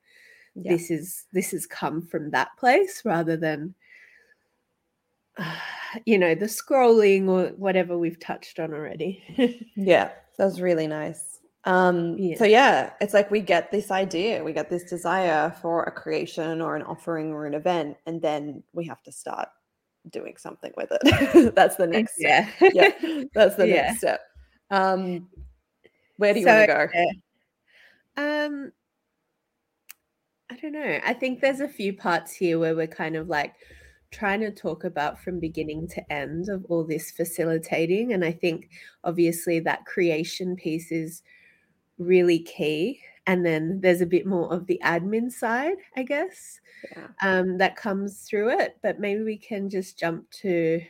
yeah. 0.55 0.71
this 0.71 0.89
is 0.89 1.25
this 1.33 1.51
has 1.51 1.67
come 1.67 2.01
from 2.01 2.31
that 2.31 2.49
place 2.57 3.03
rather 3.05 3.37
than 3.37 3.75
you 6.05 6.17
know 6.17 6.35
the 6.35 6.45
scrolling 6.45 7.27
or 7.27 7.49
whatever 7.57 7.97
we've 7.97 8.19
touched 8.19 8.59
on 8.59 8.73
already 8.73 9.23
Yeah, 9.75 10.11
that 10.37 10.45
was 10.45 10.61
really 10.61 10.87
nice. 10.87 11.39
Um, 11.65 12.17
Yeah. 12.17 12.37
so 12.37 12.45
yeah, 12.45 12.91
it's 13.01 13.13
like 13.13 13.29
we 13.29 13.41
get 13.41 13.71
this 13.71 13.91
idea, 13.91 14.43
we 14.43 14.53
get 14.53 14.69
this 14.69 14.89
desire 14.89 15.53
for 15.61 15.83
a 15.83 15.91
creation 15.91 16.61
or 16.61 16.75
an 16.75 16.83
offering 16.83 17.31
or 17.31 17.45
an 17.45 17.53
event, 17.53 17.97
and 18.05 18.21
then 18.21 18.63
we 18.73 18.85
have 18.85 19.03
to 19.03 19.11
start 19.11 19.49
doing 20.09 20.35
something 20.37 20.71
with 20.77 20.89
it. 20.91 21.53
That's 21.55 21.75
the 21.75 21.87
next 21.87 22.15
step. 22.17 22.47
yeah 22.59 22.69
Yeah, 22.73 23.23
that's 23.33 23.55
the 23.55 23.67
Yeah. 23.67 23.81
next 23.83 23.97
step. 23.99 24.21
Um, 24.71 25.27
where 26.17 26.33
do 26.33 26.39
you 26.39 26.45
So, 26.45 26.55
want 26.55 26.69
to 26.69 26.75
go? 26.75 26.87
yeah. 26.93 28.43
um 28.45 28.71
i 30.51 30.55
don't 30.55 30.73
know 30.73 30.99
i 31.05 31.13
think 31.13 31.39
there's 31.39 31.59
a 31.61 31.67
few 31.67 31.93
parts 31.93 32.33
here 32.33 32.59
where 32.59 32.75
we're 32.75 32.87
kind 32.87 33.15
of 33.15 33.29
like 33.29 33.53
trying 34.11 34.41
to 34.41 34.51
talk 34.51 34.83
about 34.83 35.19
from 35.21 35.39
beginning 35.39 35.87
to 35.87 36.11
end 36.11 36.49
of 36.49 36.65
all 36.69 36.83
this 36.83 37.11
facilitating 37.11 38.13
and 38.13 38.25
i 38.25 38.31
think 38.31 38.69
obviously 39.03 39.59
that 39.59 39.85
creation 39.85 40.55
piece 40.55 40.91
is 40.91 41.21
really 41.99 42.39
key 42.39 42.99
and 43.29 43.45
then 43.45 43.79
there's 43.81 44.01
a 44.01 44.05
bit 44.15 44.25
more 44.25 44.51
of 44.51 44.65
the 44.65 44.81
admin 44.83 45.31
side 45.31 45.77
i 45.95 46.03
guess 46.03 46.59
Yeah. 46.95 47.07
um, 47.21 47.57
that 47.59 47.75
comes 47.75 48.21
through 48.27 48.49
it 48.59 48.77
but 48.81 48.99
maybe 48.99 49.21
we 49.23 49.37
can 49.37 49.69
just 49.69 49.99
jump 49.99 50.29
to 50.41 50.81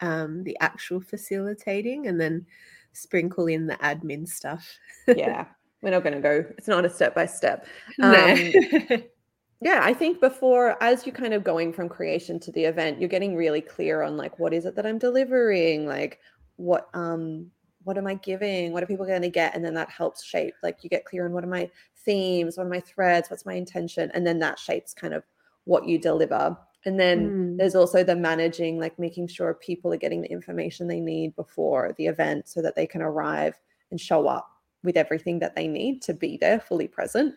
um, 0.00 0.42
the 0.44 0.56
actual 0.60 1.00
facilitating 1.00 2.06
and 2.08 2.20
then 2.20 2.44
sprinkle 2.92 3.46
in 3.46 3.66
the 3.66 3.76
admin 3.76 4.26
stuff 4.26 4.66
yeah, 5.06 5.46
we're 5.82 5.90
not 5.90 6.02
going 6.02 6.14
to 6.14 6.20
go. 6.20 6.44
It's 6.58 6.66
not 6.68 6.84
a 6.84 6.90
step 6.90 7.14
by 7.14 7.26
step. 7.26 7.66
No. 7.98 8.32
Um, 8.32 9.02
yeah 9.60 9.80
i 9.82 9.92
think 9.92 10.20
before 10.20 10.80
as 10.80 11.04
you're 11.04 11.14
kind 11.22 11.34
of 11.34 11.42
going 11.42 11.72
from 11.72 11.88
creation 11.88 12.38
to 12.38 12.52
the 12.52 12.64
event 12.64 13.00
you're 13.00 13.08
getting 13.08 13.34
really 13.34 13.60
clear 13.60 14.02
on 14.02 14.16
like 14.16 14.38
what 14.38 14.54
is 14.54 14.64
it 14.66 14.76
that 14.76 14.86
i'm 14.86 14.98
delivering 14.98 15.84
like 15.86 16.20
what 16.56 16.88
um 16.94 17.50
what 17.88 17.96
am 17.96 18.06
I 18.06 18.16
giving? 18.16 18.74
What 18.74 18.82
are 18.82 18.86
people 18.86 19.06
going 19.06 19.22
to 19.22 19.30
get? 19.30 19.54
And 19.54 19.64
then 19.64 19.72
that 19.72 19.88
helps 19.88 20.22
shape. 20.22 20.52
Like 20.62 20.84
you 20.84 20.90
get 20.90 21.06
clear 21.06 21.24
on 21.24 21.32
what 21.32 21.42
are 21.42 21.46
my 21.48 21.70
themes, 22.04 22.58
what 22.58 22.66
are 22.66 22.68
my 22.68 22.80
threads, 22.80 23.30
what's 23.30 23.46
my 23.46 23.54
intention, 23.54 24.10
and 24.12 24.26
then 24.26 24.38
that 24.40 24.58
shapes 24.58 24.92
kind 24.92 25.14
of 25.14 25.24
what 25.64 25.88
you 25.88 25.98
deliver. 25.98 26.54
And 26.84 27.00
then 27.00 27.30
Mm. 27.30 27.56
there's 27.56 27.74
also 27.74 28.04
the 28.04 28.14
managing, 28.14 28.78
like 28.78 28.98
making 28.98 29.28
sure 29.28 29.54
people 29.54 29.90
are 29.90 29.96
getting 29.96 30.20
the 30.20 30.30
information 30.30 30.86
they 30.86 31.00
need 31.00 31.34
before 31.34 31.94
the 31.96 32.08
event 32.08 32.46
so 32.46 32.60
that 32.60 32.76
they 32.76 32.86
can 32.86 33.00
arrive 33.00 33.58
and 33.90 33.98
show 33.98 34.28
up 34.28 34.50
with 34.84 34.98
everything 34.98 35.38
that 35.38 35.56
they 35.56 35.66
need 35.66 36.02
to 36.02 36.12
be 36.12 36.36
there 36.36 36.60
fully 36.60 36.88
present. 36.88 37.34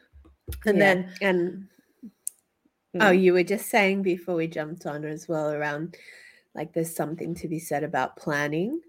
And 0.66 0.78
Yeah. 0.78 0.96
then 0.96 1.14
and 1.22 1.68
oh, 2.96 3.12
Mm. 3.12 3.22
you 3.22 3.32
were 3.32 3.44
just 3.44 3.70
saying 3.70 4.02
before 4.02 4.36
we 4.36 4.48
jumped 4.48 4.86
on 4.86 5.06
as 5.06 5.30
well 5.30 5.54
around 5.54 5.96
like 6.56 6.74
there's 6.74 6.96
something 6.96 7.34
to 7.36 7.48
be 7.48 7.60
said 7.60 7.84
about 7.84 8.18
planning. 8.18 8.82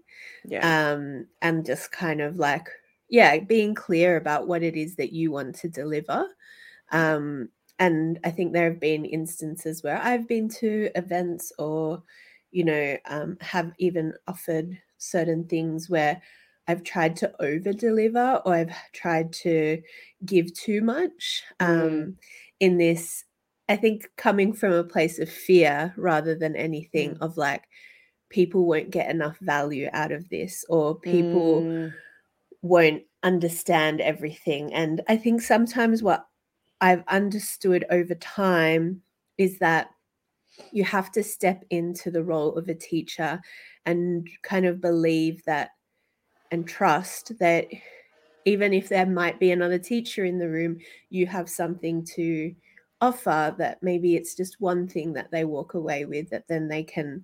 yeah. 0.43 0.63
um, 0.63 1.27
and 1.41 1.65
just 1.65 1.91
kind 1.91 2.21
of 2.21 2.37
like 2.37 2.67
yeah 3.09 3.39
being 3.39 3.75
clear 3.75 4.17
about 4.17 4.47
what 4.47 4.63
it 4.63 4.75
is 4.75 4.95
that 4.95 5.13
you 5.13 5.31
want 5.31 5.55
to 5.55 5.69
deliver 5.69 6.27
um, 6.91 7.49
and 7.79 8.19
i 8.23 8.31
think 8.31 8.53
there 8.53 8.69
have 8.69 8.79
been 8.79 9.05
instances 9.05 9.83
where 9.83 9.97
i've 10.01 10.27
been 10.27 10.47
to 10.49 10.89
events 10.95 11.51
or 11.59 12.03
you 12.51 12.63
know 12.63 12.97
um, 13.05 13.37
have 13.41 13.73
even 13.79 14.13
offered 14.27 14.77
certain 14.97 15.45
things 15.47 15.89
where 15.89 16.21
i've 16.67 16.83
tried 16.83 17.15
to 17.15 17.31
over 17.41 17.73
deliver 17.73 18.41
or 18.45 18.53
i've 18.55 18.75
tried 18.93 19.33
to 19.33 19.81
give 20.25 20.53
too 20.53 20.81
much 20.81 21.43
um, 21.59 22.13
Mm. 22.13 22.17
in 22.59 22.77
this 22.77 23.25
i 23.73 23.75
think 23.75 24.09
coming 24.17 24.53
from 24.53 24.71
a 24.71 24.83
place 24.83 25.17
of 25.19 25.29
fear 25.29 25.93
rather 25.97 26.35
than 26.35 26.55
anything 26.55 27.15
Mm. 27.15 27.21
of 27.21 27.37
like 27.37 27.63
people 28.29 28.65
won't 28.65 28.91
get 28.91 29.09
enough 29.09 29.37
value 29.39 29.89
out 29.93 30.11
of 30.11 30.29
this 30.29 30.63
or 30.69 30.99
people 30.99 31.61
Mm. 31.63 31.93
won't 32.61 33.03
understand 33.23 33.99
everything 34.01 34.73
and 34.73 35.01
i 35.07 35.15
think 35.17 35.41
sometimes 35.41 36.03
what 36.03 36.27
i've 36.81 37.03
understood 37.07 37.83
over 37.89 38.15
time 38.15 39.01
is 39.37 39.57
that 39.59 39.87
you 40.71 40.83
have 40.83 41.11
to 41.11 41.23
step 41.23 41.65
into 41.71 42.11
the 42.11 42.23
role 42.23 42.55
of 42.59 42.69
a 42.69 42.75
teacher 42.75 43.41
and 43.85 44.29
kind 44.43 44.65
of 44.65 44.79
believe 44.89 45.43
that 45.45 45.71
and 46.51 46.67
trust 46.67 47.31
that 47.39 47.67
even 48.45 48.73
if 48.73 48.89
there 48.89 49.05
might 49.07 49.39
be 49.39 49.51
another 49.51 49.79
teacher 49.79 50.23
in 50.25 50.37
the 50.37 50.49
room 50.49 50.77
you 51.09 51.25
have 51.25 51.49
something 51.49 52.05
to 52.05 52.53
offer 53.07 53.55
that 53.57 53.81
maybe 53.81 54.15
it's 54.15 54.35
just 54.35 54.61
one 54.61 54.87
thing 54.87 55.13
that 55.13 55.29
they 55.31 55.43
walk 55.45 55.73
away 55.73 56.05
with 56.05 56.29
that 56.29 56.47
then 56.47 56.67
they 56.67 56.83
can 56.83 57.23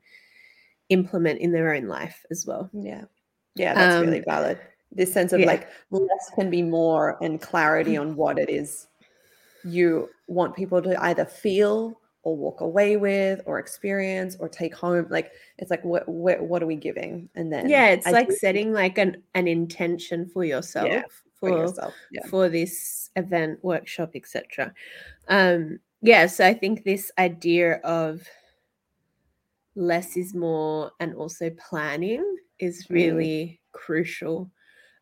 implement 0.89 1.39
in 1.39 1.51
their 1.51 1.73
own 1.75 1.87
life 1.87 2.25
as 2.31 2.45
well 2.45 2.69
Yeah. 2.73 3.05
Yeah, 3.55 3.73
that's 3.73 4.05
really 4.05 4.19
Um, 4.19 4.25
valid. 4.25 4.57
This 4.91 5.11
sense 5.13 5.33
of 5.33 5.39
yeah. 5.39 5.47
like 5.47 5.67
less 5.91 6.31
can 6.35 6.49
be 6.49 6.63
more 6.63 7.17
and 7.21 7.41
clarity 7.41 7.97
on 7.97 8.15
what 8.15 8.39
it 8.39 8.49
is 8.49 8.87
you 9.63 10.09
want 10.27 10.55
people 10.55 10.81
to 10.81 10.95
either 11.03 11.25
feel 11.25 11.99
or 12.23 12.35
walk 12.35 12.61
away 12.61 12.97
with 12.97 13.41
or 13.45 13.59
experience 13.59 14.37
or 14.39 14.47
take 14.49 14.73
home. 14.73 15.05
Like 15.09 15.31
it's 15.57 15.71
like 15.71 15.83
what 15.83 16.07
what, 16.07 16.41
what 16.41 16.63
are 16.63 16.67
we 16.67 16.75
giving? 16.75 17.29
And 17.35 17.51
then 17.51 17.69
yeah 17.69 17.87
it's 17.87 18.07
I 18.07 18.11
like 18.11 18.31
setting 18.31 18.73
like 18.73 18.97
an, 18.97 19.21
an 19.35 19.47
intention 19.47 20.29
for 20.33 20.43
yourself 20.43 21.23
for 21.39 21.49
for 21.49 21.57
yourself. 21.57 21.93
Yeah. 22.11 22.25
for 22.27 22.49
this 22.49 23.09
event 23.15 23.63
workshop 23.63 24.11
etc 24.15 24.73
um 25.29 25.79
yeah 26.01 26.25
so 26.27 26.45
i 26.45 26.53
think 26.53 26.83
this 26.83 27.11
idea 27.17 27.75
of 27.83 28.21
less 29.75 30.17
is 30.17 30.33
more 30.33 30.91
and 30.99 31.13
also 31.15 31.49
planning 31.51 32.23
is 32.59 32.85
Mm. 32.87 32.93
really 32.93 33.61
crucial 33.71 34.51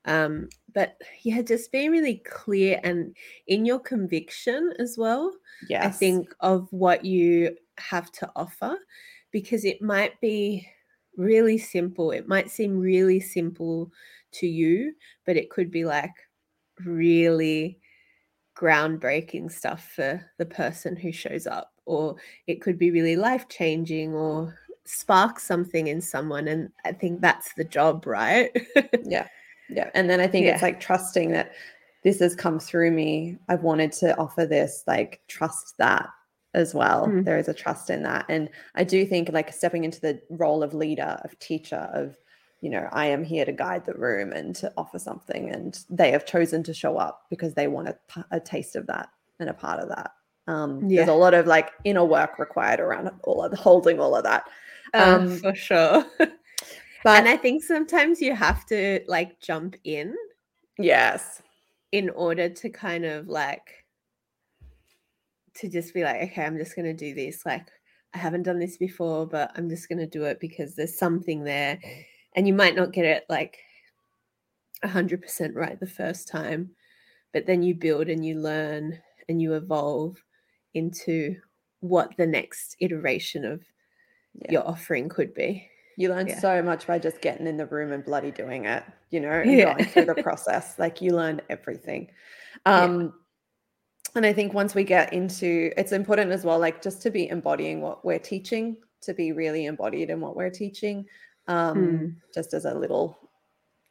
um 0.05 0.47
but 0.73 0.97
yeah 1.23 1.41
just 1.41 1.71
being 1.71 1.91
really 1.91 2.21
clear 2.25 2.79
and 2.83 3.15
in 3.47 3.65
your 3.65 3.79
conviction 3.79 4.73
as 4.79 4.97
well 4.97 5.33
yeah 5.67 5.85
I 5.87 5.89
think, 5.89 6.33
of 6.41 6.67
what 6.71 7.03
you 7.03 7.57
have 7.79 8.11
to 8.13 8.31
offer 8.35 8.77
because 9.31 9.65
it 9.65 9.81
might 9.81 10.19
be 10.21 10.67
really 11.17 11.57
simple. 11.57 12.11
It 12.11 12.27
might 12.27 12.49
seem 12.51 12.77
really 12.77 13.19
simple 13.19 13.91
to 14.33 14.47
you, 14.47 14.93
but 15.25 15.35
it 15.35 15.49
could 15.49 15.71
be 15.71 15.83
like 15.83 16.13
really 16.85 17.79
groundbreaking 18.55 19.51
stuff 19.51 19.91
for 19.95 20.25
the 20.37 20.45
person 20.45 20.95
who 20.95 21.11
shows 21.11 21.47
up, 21.47 21.71
or 21.85 22.15
it 22.47 22.61
could 22.61 22.77
be 22.77 22.91
really 22.91 23.15
life 23.15 23.47
changing 23.49 24.13
or 24.13 24.57
spark 24.85 25.39
something 25.39 25.87
in 25.87 26.01
someone. 26.01 26.47
And 26.47 26.71
I 26.85 26.93
think 26.93 27.21
that's 27.21 27.53
the 27.53 27.63
job, 27.63 28.05
right? 28.05 28.51
Yeah. 29.03 29.27
Yeah. 29.69 29.89
And 29.93 30.09
then 30.09 30.21
I 30.21 30.27
think 30.27 30.45
it's 30.45 30.61
like 30.61 30.79
trusting 30.79 31.31
that 31.31 31.51
this 32.03 32.19
has 32.19 32.35
come 32.35 32.57
through 32.57 32.91
me. 32.91 33.37
I've 33.49 33.63
wanted 33.63 33.91
to 33.93 34.17
offer 34.17 34.45
this, 34.45 34.83
like 34.87 35.19
trust 35.27 35.77
that 35.77 36.07
as 36.53 36.73
well. 36.73 37.07
Mm. 37.07 37.25
There 37.25 37.37
is 37.37 37.49
a 37.49 37.53
trust 37.53 37.89
in 37.89 38.03
that. 38.03 38.25
And 38.29 38.49
I 38.75 38.85
do 38.85 39.05
think 39.05 39.29
like 39.33 39.51
stepping 39.53 39.83
into 39.83 39.99
the 39.99 40.21
role 40.29 40.63
of 40.63 40.73
leader, 40.73 41.19
of 41.23 41.37
teacher, 41.39 41.89
of, 41.93 42.17
you 42.61 42.69
know, 42.69 42.87
I 42.91 43.07
am 43.07 43.23
here 43.23 43.45
to 43.45 43.51
guide 43.51 43.85
the 43.85 43.93
room 43.93 44.31
and 44.31 44.55
to 44.57 44.73
offer 44.77 44.99
something. 44.99 45.49
And 45.49 45.79
they 45.89 46.11
have 46.11 46.25
chosen 46.25 46.63
to 46.63 46.73
show 46.73 46.97
up 46.97 47.23
because 47.29 47.53
they 47.53 47.67
want 47.67 47.89
a, 47.89 48.25
a 48.31 48.39
taste 48.39 48.75
of 48.75 48.87
that 48.87 49.09
and 49.39 49.49
a 49.49 49.53
part 49.53 49.79
of 49.79 49.89
that. 49.89 50.11
Um, 50.47 50.87
There's 50.87 51.09
a 51.09 51.13
lot 51.13 51.33
of 51.33 51.45
like 51.45 51.71
inner 51.83 52.05
work 52.05 52.39
required 52.39 52.79
around 52.79 53.11
all 53.23 53.43
of 53.43 53.53
holding 53.57 53.99
all 53.99 54.15
of 54.15 54.23
that. 54.23 54.45
Uh, 54.93 55.17
Um, 55.19 55.37
for 55.37 55.53
sure. 55.53 56.05
But 57.03 57.19
and 57.19 57.27
I 57.27 57.37
think 57.37 57.63
sometimes 57.63 58.21
you 58.21 58.35
have 58.35 58.65
to 58.67 59.01
like 59.07 59.39
jump 59.39 59.75
in 59.83 60.15
yes, 60.77 61.41
in 61.91 62.09
order 62.09 62.49
to 62.49 62.69
kind 62.69 63.05
of 63.05 63.27
like 63.27 63.85
to 65.55 65.67
just 65.67 65.93
be 65.93 66.03
like 66.03 66.21
okay 66.21 66.45
i'm 66.45 66.57
just 66.57 66.75
going 66.75 66.85
to 66.85 66.93
do 66.93 67.15
this 67.15 67.45
like 67.45 67.67
i 68.13 68.17
haven't 68.17 68.43
done 68.43 68.59
this 68.59 68.77
before 68.77 69.25
but 69.25 69.51
i'm 69.55 69.69
just 69.69 69.89
going 69.89 69.97
to 69.97 70.05
do 70.05 70.23
it 70.23 70.39
because 70.39 70.75
there's 70.75 70.97
something 70.97 71.43
there 71.43 71.79
and 72.37 72.47
you 72.47 72.53
might 72.53 72.75
not 72.75 72.93
get 72.93 73.03
it 73.05 73.25
like 73.27 73.57
100% 74.85 75.55
right 75.55 75.79
the 75.79 75.87
first 75.87 76.27
time 76.29 76.69
but 77.33 77.45
then 77.45 77.61
you 77.61 77.75
build 77.75 78.07
and 78.07 78.25
you 78.25 78.35
learn 78.39 78.97
and 79.27 79.41
you 79.41 79.53
evolve 79.55 80.15
into 80.73 81.35
what 81.81 82.15
the 82.17 82.25
next 82.27 82.75
iteration 82.79 83.43
of 83.43 83.63
Yeah. 84.35 84.51
your 84.51 84.67
offering 84.67 85.09
could 85.09 85.33
be 85.33 85.67
You 85.97 86.09
learn 86.09 86.27
Yeah. 86.27 86.39
so 86.39 86.61
much 86.61 86.85
by 86.87 86.99
just 86.99 87.21
getting 87.21 87.47
in 87.47 87.57
the 87.57 87.65
room 87.65 87.91
and 87.91 88.05
bloody 88.05 88.29
doing 88.31 88.65
it, 88.65 88.83
you 89.09 89.19
know, 89.19 89.31
and 89.31 89.51
Yeah. 89.51 89.73
going 89.73 89.85
through 89.85 90.05
the 90.05 90.15
process. 90.27 90.77
Like 90.77 91.01
you 91.01 91.11
learn 91.11 91.41
everything. 91.49 92.11
Um 92.65 93.13
and 94.15 94.25
I 94.25 94.31
think 94.33 94.53
once 94.53 94.73
we 94.75 94.83
get 94.83 95.11
into 95.11 95.71
it's 95.75 95.91
important 95.91 96.31
as 96.31 96.43
well, 96.45 96.59
like 96.59 96.81
just 96.83 97.01
to 97.01 97.09
be 97.11 97.27
embodying 97.29 97.81
what 97.81 98.05
we're 98.05 98.19
teaching, 98.19 98.77
to 99.01 99.13
be 99.13 99.31
really 99.31 99.65
embodied 99.65 100.09
in 100.11 100.21
what 100.21 100.35
we're 100.35 100.51
teaching. 100.51 101.05
Um, 101.47 101.77
Mm. 101.77 102.15
just 102.33 102.53
as 102.53 102.65
a 102.65 102.73
little 102.73 103.17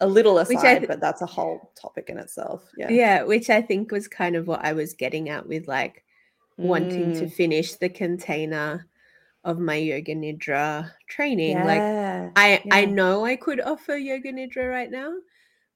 a 0.00 0.06
little 0.06 0.38
aside, 0.38 0.80
thi- 0.80 0.86
but 0.86 1.00
that's 1.00 1.22
a 1.22 1.26
whole 1.26 1.72
topic 1.74 2.10
in 2.10 2.18
itself. 2.18 2.70
Yeah. 2.76 2.90
yeah 2.90 3.22
which 3.22 3.48
i 3.48 3.62
think 3.62 3.90
was 3.90 4.06
kind 4.08 4.36
of 4.36 4.46
what 4.46 4.62
i 4.62 4.74
was 4.74 4.92
getting 4.92 5.30
at 5.30 5.48
with 5.48 5.66
like 5.68 6.04
wanting 6.58 7.12
to 7.14 7.24
Mm, 7.26 7.32
finish 7.32 7.72
the 7.74 7.88
container 7.88 8.86
of 9.44 9.58
my 9.58 9.76
yoga 9.76 10.14
nidra 10.14 10.90
training 11.08 11.56
like 11.64 11.78
yeah. 11.80 12.30
i 12.36 12.62
i 12.72 12.80
yeah. 12.80 12.90
know 12.90 13.24
i 13.24 13.36
could 13.36 13.60
offer 13.60 13.96
yoga 13.96 14.32
nidra 14.32 14.68
right 14.70 14.90
now 14.90 15.12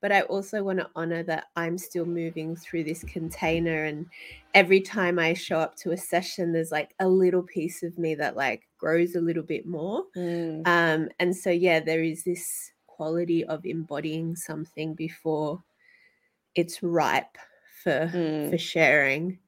but 0.03 0.11
i 0.13 0.21
also 0.23 0.63
want 0.63 0.79
to 0.79 0.89
honor 0.97 1.23
that 1.23 1.47
i'm 1.57 1.79
still 1.79 2.05
moving 2.07 2.57
through 2.57 2.85
this 2.85 3.05
container 3.05 3.85
and 3.85 4.07
every 4.55 4.81
time 4.81 5.19
i 5.19 5.33
show 5.33 5.59
up 5.59 5.77
to 5.77 5.93
a 5.93 5.97
session 5.97 6.53
there's 6.53 6.73
like 6.73 6.95
a 7.01 7.09
little 7.09 7.43
piece 7.43 7.83
of 7.83 7.97
me 7.99 8.15
that 8.15 8.37
like 8.37 8.67
grows 8.81 9.15
a 9.15 9.21
little 9.21 9.43
bit 9.45 9.67
more 9.67 10.05
Mm, 10.17 10.67
um 10.67 11.09
and 11.21 11.37
so 11.37 11.51
yeah 11.51 11.79
there 11.81 12.03
is 12.03 12.25
this 12.25 12.73
quality 12.87 13.45
of 13.45 13.65
embodying 13.67 14.35
something 14.35 14.95
before 14.95 15.63
it's 16.55 16.83
ripe 16.83 17.37
for 17.85 18.09
mm. 18.13 18.51
for 18.51 18.59
sharing 18.59 19.39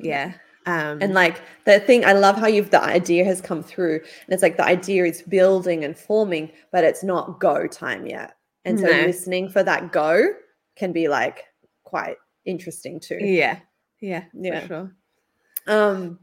yeah 0.00 0.32
um 0.66 1.00
And 1.02 1.14
like 1.14 1.40
the 1.64 1.80
thing, 1.80 2.04
I 2.04 2.12
love 2.12 2.36
how 2.36 2.46
you've 2.46 2.70
the 2.70 2.82
idea 2.82 3.24
has 3.24 3.40
come 3.40 3.62
through, 3.62 3.96
and 3.96 4.30
it's 4.34 4.42
like 4.42 4.56
the 4.56 4.64
idea 4.66 5.04
is 5.04 5.22
building 5.22 5.84
and 5.84 5.96
forming, 5.98 6.50
but 6.72 6.84
it's 6.84 7.02
not 7.04 7.40
go 7.40 7.66
time 7.66 8.06
yet. 8.06 8.34
And 8.64 8.78
so 8.78 8.86
No. 8.86 9.06
listening 9.06 9.48
for 9.48 9.62
that 9.62 9.92
go 9.92 10.22
can 10.76 10.92
be 10.92 11.08
like 11.08 11.44
quite 11.84 12.16
interesting 12.44 13.00
too. 13.00 13.18
yeah 13.20 13.58
yeah 14.00 14.24
Yeah. 14.32 14.60
for 14.60 14.66
sure 14.66 14.96
Um, 15.66 16.18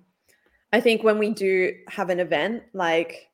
I 0.75 0.81
think 0.81 1.03
when 1.03 1.17
we 1.17 1.29
do 1.29 1.73
have 1.87 2.09
an 2.09 2.19
event, 2.19 2.63
like 2.73 3.29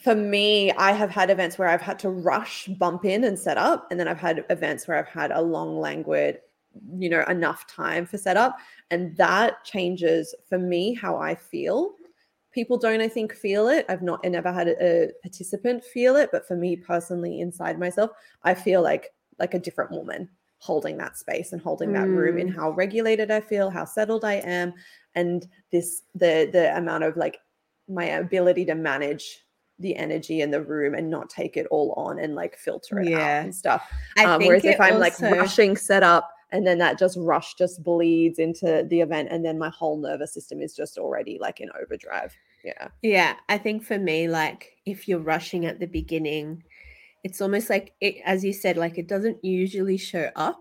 for 0.00 0.16
me, 0.16 0.72
I 0.72 0.90
have 0.90 1.08
had 1.08 1.30
events 1.30 1.56
where 1.56 1.68
I've 1.68 1.80
had 1.80 2.00
to 2.00 2.10
rush, 2.10 2.66
bump 2.66 3.04
in, 3.04 3.22
and 3.22 3.38
set 3.38 3.58
up, 3.58 3.86
and 3.92 4.00
then 4.00 4.08
I've 4.08 4.18
had 4.18 4.44
events 4.50 4.88
where 4.88 4.98
I've 4.98 5.06
had 5.06 5.30
a 5.30 5.40
long, 5.40 5.78
languid, 5.78 6.40
you 6.98 7.08
know, 7.08 7.22
enough 7.28 7.68
time 7.68 8.06
for 8.06 8.18
setup, 8.18 8.56
and 8.90 9.16
that 9.18 9.62
changes 9.62 10.34
for 10.48 10.58
me 10.58 10.94
how 10.94 11.16
I 11.16 11.36
feel. 11.36 11.94
People 12.50 12.76
don't 12.76 13.00
i 13.00 13.06
think 13.06 13.32
feel 13.32 13.68
it. 13.68 13.86
I've 13.88 14.02
not 14.02 14.18
I 14.24 14.30
never 14.30 14.52
had 14.52 14.66
a, 14.66 15.04
a 15.04 15.12
participant 15.22 15.84
feel 15.84 16.16
it 16.16 16.30
but 16.32 16.44
for 16.48 16.56
me 16.56 16.74
personally 16.74 17.40
inside 17.40 17.78
myself 17.78 18.10
i 18.42 18.52
feel 18.52 18.82
like 18.82 19.12
like 19.38 19.54
a 19.54 19.60
different 19.60 19.92
woman 19.92 20.28
holding 20.64 20.96
that 20.96 21.16
space 21.18 21.52
and 21.52 21.60
holding 21.60 21.92
that 21.92 22.08
room 22.08 22.38
in 22.38 22.48
Mm. 22.48 22.56
how 22.56 22.70
regulated 22.70 23.30
i 23.30 23.40
feel 23.40 23.68
how 23.68 23.84
settled 23.84 24.24
i 24.24 24.34
am 24.34 24.72
and 25.14 25.46
this 25.70 26.02
the 26.14 26.48
the 26.52 26.74
amount 26.76 27.04
of 27.04 27.16
like 27.18 27.36
my 27.86 28.04
ability 28.06 28.64
to 28.64 28.74
manage 28.74 29.44
the 29.78 29.94
energy 29.94 30.40
in 30.40 30.50
the 30.50 30.62
room 30.62 30.94
and 30.94 31.10
not 31.10 31.28
take 31.28 31.56
it 31.58 31.66
all 31.70 31.92
on 31.98 32.18
and 32.18 32.34
like 32.34 32.56
filter 32.56 33.00
it 33.00 33.08
Yeah. 33.08 33.18
out 33.18 33.44
and 33.44 33.54
stuff 33.54 33.82
I 34.16 34.24
um, 34.24 34.38
think 34.40 34.48
whereas 34.48 34.64
if 34.64 34.80
I'm 34.80 34.98
like 34.98 35.12
also- 35.14 35.36
rushing 35.36 35.76
setup 35.76 36.30
and 36.50 36.66
then 36.66 36.78
that 36.78 36.98
just 36.98 37.18
rush 37.20 37.54
just 37.56 37.82
bleeds 37.82 38.38
into 38.38 38.86
the 38.88 39.00
event 39.02 39.28
and 39.32 39.44
then 39.44 39.58
my 39.58 39.68
whole 39.68 39.98
nervous 39.98 40.32
system 40.32 40.62
is 40.62 40.74
just 40.74 40.96
already 40.98 41.36
like 41.40 41.60
in 41.60 41.68
overdrive. 41.82 42.32
Yeah. 42.64 42.88
Yeah, 43.02 43.34
I 43.48 43.58
think 43.58 43.82
for 43.84 43.98
me, 43.98 44.28
like 44.28 44.72
if 44.86 45.08
you're 45.08 45.18
rushing 45.18 45.66
at 45.66 45.80
the 45.80 45.86
beginning, 45.86 46.62
it's 47.24 47.40
almost 47.40 47.68
like 47.70 47.94
it, 48.00 48.16
as 48.24 48.44
you 48.44 48.52
said, 48.52 48.76
like 48.76 48.98
it 48.98 49.08
doesn't 49.08 49.44
usually 49.44 49.96
show 49.96 50.30
up 50.36 50.60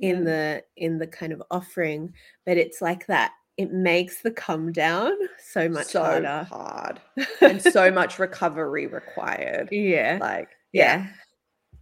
in 0.00 0.20
Mm. 0.20 0.24
the 0.24 0.64
in 0.76 0.98
the 0.98 1.06
kind 1.06 1.32
of 1.32 1.42
offering, 1.50 2.12
but 2.46 2.56
it's 2.56 2.80
like 2.82 3.06
that. 3.06 3.32
It 3.56 3.72
makes 3.72 4.22
the 4.22 4.30
come 4.30 4.72
down 4.72 5.12
so 5.52 5.68
much 5.68 5.88
so 5.88 6.02
harder. 6.02 6.46
hard 6.48 7.00
and 7.42 7.60
so 7.60 7.90
much 7.90 8.18
recovery 8.18 8.86
required. 8.86 9.68
yeah, 9.70 10.16
Like 10.20 10.48
yeah. 10.72 11.08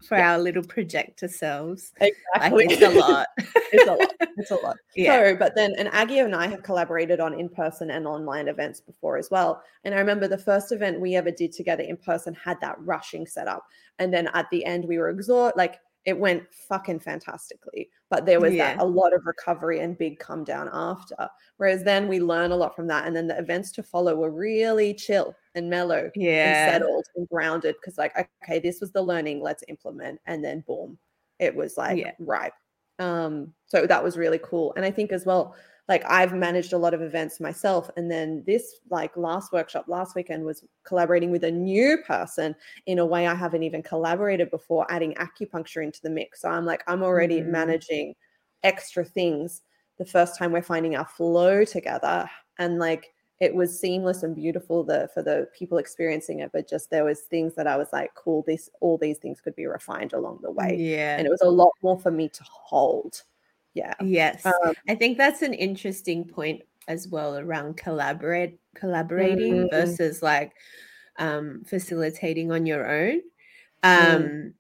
For 0.07 0.17
Yeah. 0.17 0.33
our 0.33 0.39
little 0.39 0.63
projector 0.63 1.27
selves, 1.29 1.93
exactly. 2.01 2.67
like 2.67 2.71
it's 2.79 2.83
a 2.83 2.91
lot. 2.99 3.27
it's 3.73 3.89
a 3.89 3.93
lot. 3.95 4.13
It's 4.37 4.51
a 4.53 4.55
lot. 4.57 4.77
yeah, 4.95 5.31
So, 5.31 5.37
but 5.37 5.55
then, 5.57 5.75
and 5.77 5.89
Aggie 5.89 6.21
and 6.21 6.35
I 6.35 6.47
have 6.47 6.63
collaborated 6.63 7.19
on 7.21 7.35
in 7.39 7.49
person 7.49 7.91
and 7.91 8.07
online 8.07 8.47
events 8.49 8.81
before 8.81 9.17
as 9.19 9.29
well. 9.31 9.61
And 9.85 9.95
I 9.95 9.99
remember 9.99 10.29
the 10.29 10.39
first 10.39 10.71
event 10.73 11.01
we 11.01 11.17
ever 11.17 11.31
did 11.33 11.53
together 11.53 11.83
in 11.83 11.97
person 11.97 12.33
had 12.35 12.61
that 12.61 12.77
rushing 12.81 13.27
setup. 13.27 13.65
And 13.99 14.15
then 14.15 14.29
at 14.35 14.49
the 14.51 14.65
end, 14.65 14.85
we 14.87 14.99
were 14.99 15.09
exhausted. 15.11 15.57
Like 15.59 15.81
it 16.09 16.19
went 16.19 16.43
fucking 16.51 16.99
fantastically. 16.99 17.91
But 18.09 18.25
there 18.25 18.41
was 18.41 18.57
that 18.57 18.79
a 18.79 18.87
lot 18.87 19.13
of 19.13 19.27
recovery 19.27 19.81
and 19.81 19.99
big 19.99 20.19
come 20.19 20.43
down 20.43 20.71
after. 20.73 21.29
Whereas 21.59 21.85
then 21.85 22.09
we 22.09 22.19
learn 22.19 22.51
a 22.51 22.57
lot 22.57 22.75
from 22.75 22.87
that. 22.87 23.07
And 23.07 23.15
then 23.15 23.27
the 23.27 23.39
events 23.39 23.71
to 23.73 23.83
follow 23.83 24.17
were 24.17 24.31
really 24.31 24.95
chill 24.95 25.37
and 25.55 25.69
mellow 25.69 26.11
and 26.15 26.15
yeah, 26.23 26.65
settled 26.65 27.05
and 27.15 27.29
grounded. 27.29 27.75
Cause 27.85 27.99
like, 27.99 28.17
okay, 28.43 28.59
this 28.59 28.81
was 28.81 28.91
the 28.91 29.03
learning, 29.03 29.43
let's 29.43 29.63
implement. 29.69 30.19
And 30.25 30.43
then 30.43 30.65
boom, 30.67 30.97
it 31.41 31.55
was 31.55 31.77
like 31.77 31.99
Yeah. 31.99 32.13
ripe. 32.21 32.55
Um, 32.99 33.53
so 33.67 33.87
that 33.87 34.03
was 34.03 34.17
really 34.17 34.41
cool. 34.43 34.73
And 34.77 34.87
I 34.87 34.91
think 34.91 35.13
as 35.13 35.27
well, 35.27 35.57
like 35.89 36.05
I've 36.07 36.35
managed 36.35 36.73
a 36.73 36.79
lot 36.79 36.95
of 36.95 37.01
events 37.03 37.41
myself. 37.41 37.91
And 37.97 38.11
then 38.11 38.45
this 38.47 38.81
like 38.91 39.17
last 39.17 39.53
workshop 39.53 39.87
last 39.89 40.15
weekend 40.15 40.45
was 40.45 40.65
collaborating 40.85 41.31
with 41.31 41.45
a 41.45 41.51
new 41.51 41.99
person 42.07 42.55
in 42.87 42.99
a 42.99 43.07
way 43.07 43.27
I 43.27 43.35
haven't 43.35 43.63
even 43.63 43.83
collaborated 43.83 44.51
before, 44.51 44.87
adding 44.91 45.15
acupuncture 45.15 45.83
into 45.83 46.01
the 46.03 46.11
mix. 46.11 46.43
So 46.43 46.49
I'm 46.51 46.67
like, 46.67 46.83
I'm 46.87 47.03
already 47.03 47.41
Mm. 47.41 47.47
managing 47.47 48.15
extra 48.63 49.05
things 49.05 49.63
the 49.99 50.05
first 50.05 50.39
time 50.39 50.53
we're 50.53 50.63
finding 50.63 50.97
our 50.97 51.07
flow 51.07 51.65
together. 51.65 52.29
And 52.59 52.79
like 52.79 53.13
it 53.41 53.55
was 53.55 53.79
seamless 53.81 54.23
and 54.25 54.35
beautiful 54.35 54.83
the 54.85 55.09
for 55.15 55.23
the 55.23 55.49
people 55.57 55.79
experiencing 55.79 56.41
it, 56.41 56.51
but 56.53 56.69
just 56.69 56.91
there 56.91 57.05
was 57.05 57.21
things 57.23 57.55
that 57.55 57.67
I 57.69 57.77
was 57.77 57.89
like, 57.93 58.15
cool, 58.15 58.43
this 58.47 58.69
all 58.81 58.99
these 58.99 59.19
things 59.19 59.41
could 59.41 59.55
be 59.57 59.67
refined 59.67 60.13
along 60.13 60.41
the 60.43 60.51
way. 60.51 60.77
yeah. 60.77 61.17
And 61.17 61.27
it 61.27 61.31
was 61.31 61.41
a 61.43 61.49
lot 61.51 61.71
more 61.83 61.99
for 61.99 62.11
me 62.11 62.29
to 62.29 62.45
hold. 62.45 63.23
Yeah. 63.75 63.95
Yes. 64.03 64.45
Um, 64.47 64.75
I 64.89 64.95
think 64.95 65.19
that's 65.19 65.43
an 65.43 65.55
interesting 65.55 66.25
point 66.27 66.63
as 66.89 67.07
well 67.07 67.37
around 67.37 67.77
collaborate 67.77 68.59
collaborating 68.75 69.55
Mm. 69.67 69.71
versus 69.71 70.23
like 70.23 70.53
um 71.19 71.63
facilitating 71.67 72.51
on 72.51 72.65
your 72.67 72.87
own. 72.91 73.21
Mm. 73.85 74.15
Um 74.15 74.55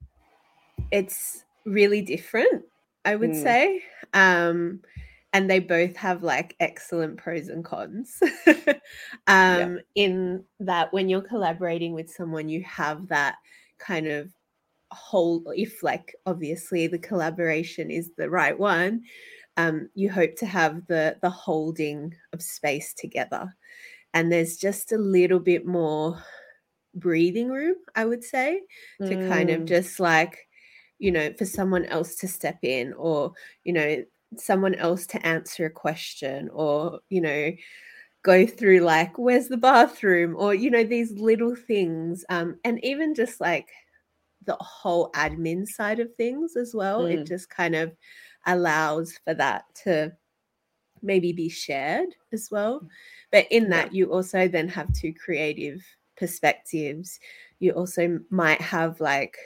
it's 0.90 1.44
really 1.64 2.02
different, 2.02 2.64
I 3.04 3.16
would 3.16 3.30
Mm. 3.30 3.42
say. 3.42 3.82
Um 4.14 4.82
and 5.32 5.50
they 5.50 5.58
both 5.58 5.94
have 5.96 6.22
like 6.22 6.56
excellent 6.60 7.18
pros 7.18 7.48
and 7.48 7.64
cons. 7.64 8.20
um 9.26 9.80
in 9.94 10.44
that 10.60 10.92
when 10.92 11.08
you're 11.08 11.22
collaborating 11.22 11.92
with 11.94 12.10
someone 12.10 12.48
you 12.48 12.62
have 12.64 13.08
that 13.08 13.36
kind 13.78 14.06
of 14.06 14.32
whole 14.92 15.44
if 15.56 15.82
like 15.82 16.14
obviously 16.26 16.86
the 16.86 16.98
collaboration 16.98 17.90
is 17.90 18.10
the 18.16 18.30
right 18.30 18.58
one 18.58 19.02
um 19.56 19.88
you 19.94 20.10
hope 20.10 20.34
to 20.36 20.46
have 20.46 20.86
the 20.86 21.16
the 21.22 21.30
holding 21.30 22.14
of 22.32 22.42
space 22.42 22.94
together. 22.94 23.54
And 24.14 24.32
there's 24.32 24.56
just 24.56 24.92
a 24.92 24.98
little 24.98 25.40
bit 25.40 25.66
more 25.66 26.22
breathing 26.94 27.48
room 27.48 27.76
i 27.94 28.04
would 28.04 28.24
say 28.24 28.60
to 29.04 29.16
kind 29.16 29.50
of 29.50 29.62
mm, 29.62 29.68
just 29.68 30.00
like 30.00 30.48
you 30.98 31.12
know 31.12 31.32
for 31.38 31.44
someone 31.44 31.84
else 31.86 32.16
to 32.16 32.26
step 32.26 32.58
in 32.62 32.92
or 32.94 33.32
you 33.64 33.72
know 33.72 34.02
someone 34.36 34.74
else 34.74 35.06
to 35.06 35.24
answer 35.26 35.66
a 35.66 35.70
question 35.70 36.48
or 36.52 37.00
you 37.08 37.20
know 37.20 37.52
go 38.22 38.46
through 38.46 38.80
like 38.80 39.18
where's 39.18 39.48
the 39.48 39.56
bathroom? 39.56 40.34
or 40.36 40.54
you 40.54 40.70
know 40.70 40.84
these 40.84 41.12
little 41.12 41.54
things 41.54 42.24
um 42.30 42.58
and 42.64 42.82
even 42.84 43.14
just 43.14 43.40
like 43.40 43.68
the 44.48 44.56
whole 44.60 45.12
admin 45.12 45.66
side 45.68 46.00
of 46.00 46.12
things 46.16 46.56
as 46.56 46.74
well 46.74 47.04
it 47.06 47.18
Mm. 47.18 47.28
just 47.28 47.50
kind 47.50 47.76
of 47.76 47.96
allows 48.46 49.12
for 49.24 49.34
that 49.34 49.64
to 49.84 50.12
maybe 51.02 51.32
be 51.32 51.48
shared 51.48 52.08
as 52.32 52.48
well 52.50 52.82
but 53.30 53.46
in 53.50 53.70
Yeah. 53.70 53.70
that 53.70 53.94
you 53.94 54.12
also 54.12 54.48
then 54.48 54.68
have 54.68 54.92
two 54.92 55.14
creative 55.14 55.84
perspectives 56.16 57.20
you 57.60 57.72
also 57.72 58.18
might 58.30 58.60
have 58.60 59.00
like 59.00 59.38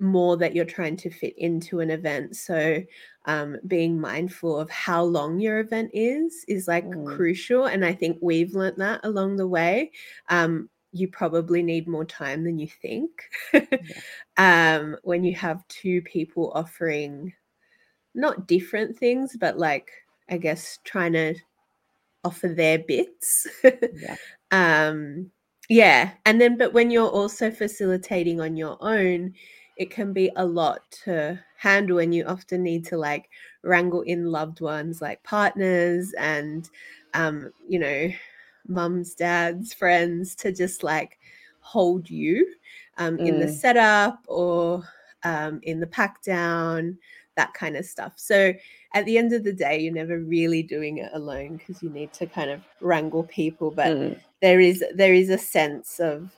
more 0.00 0.36
that 0.36 0.54
you're 0.54 0.64
trying 0.64 0.96
to 0.96 1.08
fit 1.08 1.38
into 1.38 1.80
an 1.80 1.90
event 1.90 2.34
so 2.36 2.82
um, 3.26 3.56
being 3.66 3.98
mindful 4.00 4.58
of 4.58 4.68
how 4.68 5.02
long 5.02 5.38
your 5.40 5.60
event 5.60 5.90
is 5.94 6.44
is 6.48 6.66
like 6.68 6.84
Mm. 6.90 7.06
crucial 7.06 7.66
and 7.66 7.84
i 7.84 7.94
think 7.94 8.18
we've 8.20 8.54
learnt 8.54 8.76
that 8.76 9.00
along 9.04 9.36
the 9.36 9.46
way 9.46 9.90
um, 10.30 10.68
you 10.94 11.08
probably 11.08 11.62
need 11.62 11.88
more 11.88 12.04
time 12.04 12.44
than 12.44 12.58
you 12.58 12.68
think. 12.68 13.10
Um, 14.36 14.96
when 15.04 15.22
you 15.22 15.32
have 15.36 15.66
two 15.68 16.02
people 16.02 16.50
offering 16.56 17.32
not 18.14 18.46
different 18.46 18.96
things 18.96 19.36
but 19.38 19.58
like 19.58 19.90
i 20.30 20.36
guess 20.36 20.78
trying 20.84 21.12
to 21.12 21.34
offer 22.24 22.48
their 22.48 22.78
bits. 22.78 23.46
Yeah. 23.62 24.16
um 24.50 25.30
yeah 25.68 26.12
and 26.24 26.40
then 26.40 26.56
but 26.56 26.72
when 26.72 26.90
you're 26.90 27.08
also 27.08 27.50
facilitating 27.50 28.40
on 28.40 28.56
your 28.56 28.76
own 28.80 29.34
it 29.76 29.90
can 29.90 30.12
be 30.12 30.30
a 30.36 30.44
lot 30.44 30.80
to 31.04 31.38
handle 31.58 31.98
and 31.98 32.14
you 32.14 32.24
often 32.24 32.62
need 32.62 32.84
to 32.86 32.96
like 32.96 33.28
wrangle 33.62 34.02
in 34.02 34.26
loved 34.26 34.60
ones 34.60 35.02
like 35.02 35.22
partners 35.22 36.12
and 36.18 36.70
um 37.14 37.50
you 37.68 37.78
know 37.78 38.08
mums 38.68 39.14
dads 39.14 39.72
friends 39.74 40.34
to 40.34 40.52
just 40.52 40.82
like 40.82 41.18
hold 41.60 42.08
you 42.10 42.46
um 42.98 43.18
in 43.18 43.38
the 43.40 43.46
Mm. 43.46 43.50
setup 43.50 44.24
or 44.28 44.84
um 45.24 45.60
in 45.62 45.80
the 45.80 45.86
pack 45.86 46.22
down 46.22 46.98
that 47.36 47.52
kind 47.54 47.76
of 47.76 47.84
stuff 47.84 48.12
so 48.16 48.52
at 48.94 49.04
the 49.06 49.18
end 49.18 49.32
of 49.32 49.42
the 49.44 49.52
day 49.52 49.80
you're 49.80 49.92
never 49.92 50.20
really 50.20 50.62
doing 50.62 50.98
it 50.98 51.10
alone 51.14 51.56
because 51.56 51.82
you 51.82 51.90
need 51.90 52.12
to 52.12 52.26
kind 52.26 52.50
of 52.50 52.60
wrangle 52.80 53.24
people 53.24 53.70
but 53.70 53.88
Mm. 53.88 54.20
there 54.40 54.60
is 54.60 54.84
there 54.94 55.14
is 55.14 55.30
a 55.30 55.38
sense 55.38 55.98
of 56.00 56.30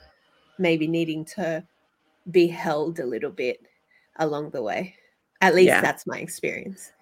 maybe 0.58 0.86
needing 0.86 1.24
to 1.24 1.62
be 2.30 2.46
held 2.46 2.98
a 2.98 3.06
little 3.06 3.30
bit 3.30 3.60
along 4.16 4.50
the 4.50 4.62
way 4.62 4.94
at 5.42 5.54
least 5.54 5.66
Yeah. 5.66 5.80
that's 5.82 6.06
my 6.06 6.18
experience 6.18 6.92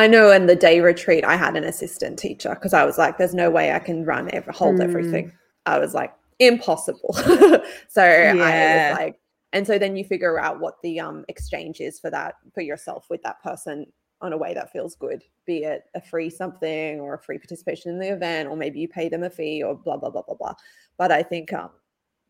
I 0.00 0.06
know 0.06 0.30
in 0.30 0.46
the 0.46 0.56
day 0.56 0.80
retreat, 0.80 1.24
I 1.24 1.36
had 1.36 1.56
an 1.56 1.64
assistant 1.64 2.18
teacher 2.18 2.54
because 2.54 2.72
I 2.72 2.84
was 2.84 2.96
like, 2.96 3.18
there's 3.18 3.34
no 3.34 3.50
way 3.50 3.72
I 3.72 3.78
can 3.78 4.04
run, 4.04 4.30
ever 4.32 4.50
hold 4.50 4.76
Mm. 4.76 4.84
everything. 4.84 5.32
I 5.66 5.78
was 5.78 5.92
like, 5.94 6.12
impossible. 6.38 7.12
so 7.88 8.02
I 8.02 8.76
was 8.76 8.98
like, 8.98 9.20
and 9.52 9.66
so 9.66 9.78
then 9.78 9.96
you 9.96 10.04
figure 10.04 10.40
out 10.40 10.58
what 10.60 10.80
the 10.82 11.00
um 11.00 11.24
exchange 11.28 11.80
is 11.80 12.00
for 12.00 12.10
that 12.10 12.36
for 12.54 12.62
yourself 12.62 13.06
with 13.10 13.22
that 13.24 13.42
person 13.42 13.86
on 14.22 14.32
a 14.32 14.38
way 14.38 14.54
that 14.54 14.72
feels 14.72 14.94
good, 14.96 15.22
be 15.46 15.64
it 15.64 15.82
a 15.94 16.00
free 16.00 16.30
something 16.30 17.00
or 17.00 17.14
a 17.14 17.18
free 17.18 17.38
participation 17.38 17.90
in 17.92 17.98
the 17.98 18.08
event, 18.12 18.48
or 18.48 18.56
maybe 18.56 18.80
you 18.80 18.88
pay 18.88 19.08
them 19.10 19.22
a 19.24 19.30
fee 19.30 19.62
or 19.62 19.74
blah 19.74 19.96
blah 19.98 20.10
blah 20.10 20.22
blah 20.22 20.34
blah. 20.36 20.54
But 20.96 21.12
I 21.12 21.22
think 21.22 21.52
um 21.52 21.70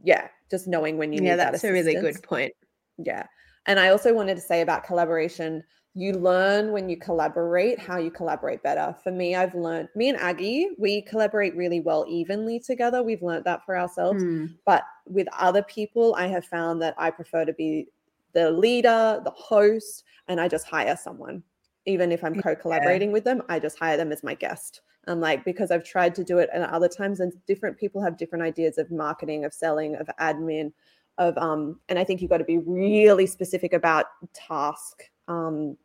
yeah, 0.02 0.28
just 0.50 0.66
knowing 0.66 0.96
when 0.98 1.12
you 1.12 1.22
yeah 1.22 1.32
need 1.32 1.38
that 1.40 1.52
that's 1.52 1.64
a 1.64 1.72
really 1.72 1.94
good 1.94 2.20
point 2.22 2.52
Yeah. 2.98 3.26
And 3.66 3.78
I 3.78 3.90
also 3.90 4.14
wanted 4.14 4.36
to 4.36 4.40
say 4.40 4.62
about 4.62 4.84
collaboration, 4.84 5.62
you 5.94 6.12
learn 6.12 6.72
when 6.72 6.88
you 6.88 6.96
collaborate 6.96 7.78
how 7.78 7.98
you 7.98 8.10
collaborate 8.10 8.62
better. 8.62 8.94
For 9.02 9.10
me, 9.10 9.34
I've 9.34 9.54
learned, 9.54 9.88
me 9.96 10.08
and 10.08 10.18
Aggie, 10.18 10.70
we 10.78 11.02
collaborate 11.02 11.56
really 11.56 11.80
well 11.80 12.04
evenly 12.08 12.60
together. 12.60 13.02
We've 13.02 13.22
learned 13.22 13.44
that 13.44 13.64
for 13.66 13.76
ourselves. 13.76 14.22
Mm, 14.22 14.54
But 14.64 14.84
with 15.06 15.26
other 15.36 15.62
people, 15.62 16.14
I 16.16 16.28
have 16.28 16.44
found 16.44 16.80
that 16.82 16.94
I 16.96 17.10
prefer 17.10 17.44
to 17.44 17.52
be 17.52 17.88
the 18.34 18.50
leader, 18.52 19.20
the 19.24 19.32
host, 19.32 20.04
and 20.28 20.40
I 20.40 20.46
just 20.46 20.66
hire 20.66 20.96
someone 20.96 21.42
even 21.86 22.12
if 22.12 22.22
I'm 22.22 22.40
co-collaborating 22.40 23.12
with 23.12 23.24
them, 23.24 23.42
I 23.48 23.58
just 23.58 23.78
hire 23.78 23.96
them 23.96 24.12
as 24.12 24.22
my 24.22 24.34
guest. 24.34 24.82
And 25.06 25.20
like 25.20 25.44
because 25.44 25.70
I've 25.70 25.84
tried 25.84 26.14
to 26.16 26.24
do 26.24 26.38
it 26.38 26.50
and 26.52 26.62
other 26.64 26.88
times 26.88 27.20
and 27.20 27.32
different 27.46 27.78
people 27.78 28.02
have 28.02 28.18
different 28.18 28.44
ideas 28.44 28.78
of 28.78 28.90
marketing, 28.90 29.44
of 29.44 29.54
selling, 29.54 29.96
of 29.96 30.08
admin, 30.20 30.72
of 31.18 31.36
um, 31.38 31.80
and 31.88 31.98
I 31.98 32.04
think 32.04 32.20
you've 32.20 32.30
got 32.30 32.38
to 32.38 32.44
be 32.44 32.58
really 32.58 33.26
specific 33.26 33.72
about 33.72 34.06
task 34.34 35.04
um 35.30 35.76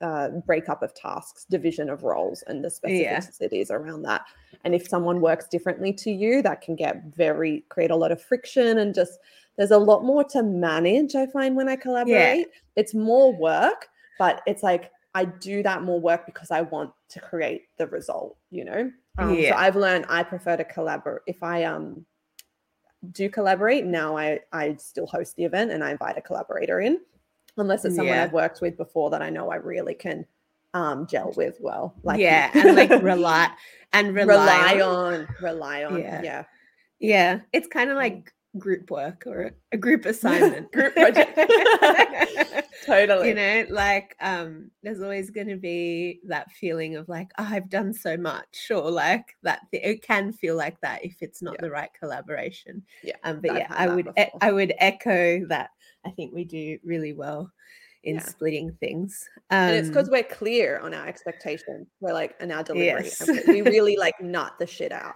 uh, 0.00 0.28
breakup 0.46 0.82
of 0.82 0.94
tasks, 0.94 1.44
division 1.50 1.90
of 1.90 2.04
roles, 2.04 2.42
and 2.46 2.64
the 2.64 2.68
specificities 2.68 3.68
yeah. 3.70 3.76
around 3.76 4.02
that. 4.02 4.24
And 4.64 4.74
if 4.74 4.88
someone 4.88 5.20
works 5.20 5.46
differently 5.48 5.92
to 5.94 6.10
you, 6.10 6.42
that 6.42 6.60
can 6.60 6.76
get 6.76 7.02
very 7.16 7.64
create 7.68 7.90
a 7.90 7.96
lot 7.96 8.12
of 8.12 8.22
friction 8.22 8.78
and 8.78 8.94
just 8.94 9.18
there's 9.56 9.72
a 9.72 9.78
lot 9.78 10.04
more 10.04 10.22
to 10.24 10.42
manage. 10.42 11.14
I 11.14 11.26
find 11.26 11.56
when 11.56 11.68
I 11.68 11.76
collaborate, 11.76 12.38
yeah. 12.38 12.44
it's 12.76 12.94
more 12.94 13.34
work, 13.34 13.88
but 14.18 14.40
it's 14.46 14.62
like 14.62 14.92
I 15.14 15.24
do 15.24 15.62
that 15.64 15.82
more 15.82 16.00
work 16.00 16.26
because 16.26 16.50
I 16.50 16.62
want 16.62 16.92
to 17.08 17.20
create 17.20 17.62
the 17.76 17.88
result. 17.88 18.36
You 18.50 18.66
know, 18.66 18.92
um, 19.18 19.34
yeah. 19.34 19.50
so 19.50 19.56
I've 19.56 19.76
learned 19.76 20.06
I 20.08 20.22
prefer 20.22 20.56
to 20.56 20.64
collaborate 20.64 21.22
if 21.26 21.42
I 21.42 21.64
um 21.64 22.04
do 23.12 23.30
collaborate 23.30 23.84
now 23.84 24.16
i 24.16 24.40
i 24.52 24.74
still 24.74 25.06
host 25.06 25.36
the 25.36 25.44
event 25.44 25.70
and 25.70 25.84
i 25.84 25.92
invite 25.92 26.18
a 26.18 26.20
collaborator 26.20 26.80
in 26.80 26.98
unless 27.58 27.84
it's 27.84 27.96
someone 27.96 28.14
yeah. 28.14 28.24
I've 28.24 28.32
worked 28.32 28.60
with 28.60 28.76
before 28.76 29.10
that 29.10 29.22
I 29.22 29.30
know 29.30 29.50
I 29.50 29.56
really 29.56 29.94
can 29.94 30.26
um 30.74 31.06
gel 31.06 31.32
with 31.36 31.56
well 31.60 31.94
like 32.02 32.20
yeah 32.20 32.50
and 32.54 32.76
like 32.76 32.90
rely 33.02 33.50
and 33.92 34.14
rely, 34.14 34.34
rely 34.34 34.80
on, 34.82 35.14
on, 35.14 35.28
rely 35.40 35.84
on 35.84 35.98
yeah 35.98 36.20
yeah, 36.22 36.44
yeah. 37.00 37.40
it's 37.52 37.66
kind 37.66 37.90
of 37.90 37.96
mm. 37.96 38.00
like 38.00 38.32
group 38.58 38.90
work 38.90 39.24
or 39.26 39.52
a 39.72 39.76
group 39.76 40.04
assignment 40.06 40.70
group 40.72 40.94
project 40.94 41.38
totally 42.84 43.28
you 43.28 43.34
know 43.34 43.66
like 43.70 44.14
um 44.20 44.70
there's 44.82 45.02
always 45.02 45.30
going 45.30 45.48
to 45.48 45.56
be 45.56 46.20
that 46.26 46.50
feeling 46.52 46.96
of 46.96 47.08
like 47.08 47.30
oh, 47.38 47.48
i've 47.50 47.68
done 47.68 47.92
so 47.92 48.16
much 48.16 48.70
or 48.70 48.90
like 48.90 49.36
that 49.42 49.60
th- 49.70 49.84
it 49.84 50.02
can 50.02 50.32
feel 50.32 50.56
like 50.56 50.80
that 50.80 51.04
if 51.04 51.16
it's 51.20 51.42
not 51.42 51.54
yeah. 51.54 51.60
the 51.62 51.70
right 51.70 51.90
collaboration 51.98 52.82
yeah 53.02 53.16
um 53.24 53.40
but 53.40 53.52
I've 53.52 53.58
yeah 53.58 53.66
i 53.70 53.88
would 53.88 54.08
e- 54.18 54.24
i 54.40 54.52
would 54.52 54.72
echo 54.78 55.44
that 55.46 55.70
I 56.06 56.10
think 56.10 56.34
we 56.34 56.44
do 56.44 56.78
really 56.84 57.12
well 57.12 57.52
in 58.04 58.16
yeah. 58.16 58.22
splitting 58.22 58.76
things. 58.80 59.28
Um, 59.50 59.58
and 59.58 59.76
it's 59.76 59.88
because 59.88 60.08
we're 60.08 60.22
clear 60.22 60.78
on 60.78 60.94
our 60.94 61.06
expectations. 61.06 61.88
We're 62.00 62.12
like 62.12 62.34
in 62.40 62.52
our 62.52 62.62
delivery. 62.62 63.04
Yes. 63.04 63.28
we 63.46 63.62
really 63.62 63.96
like 63.96 64.14
nut 64.20 64.54
the 64.58 64.66
shit 64.66 64.92
out. 64.92 65.14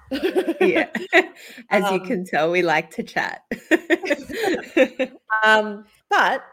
yeah. 0.60 0.88
As 1.70 1.84
um, 1.84 1.94
you 1.94 2.00
can 2.00 2.24
tell, 2.24 2.50
we 2.50 2.62
like 2.62 2.90
to 2.90 3.02
chat. 3.02 3.42
um, 5.44 5.84
but 6.10 6.44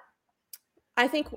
I 0.97 1.07
think 1.07 1.27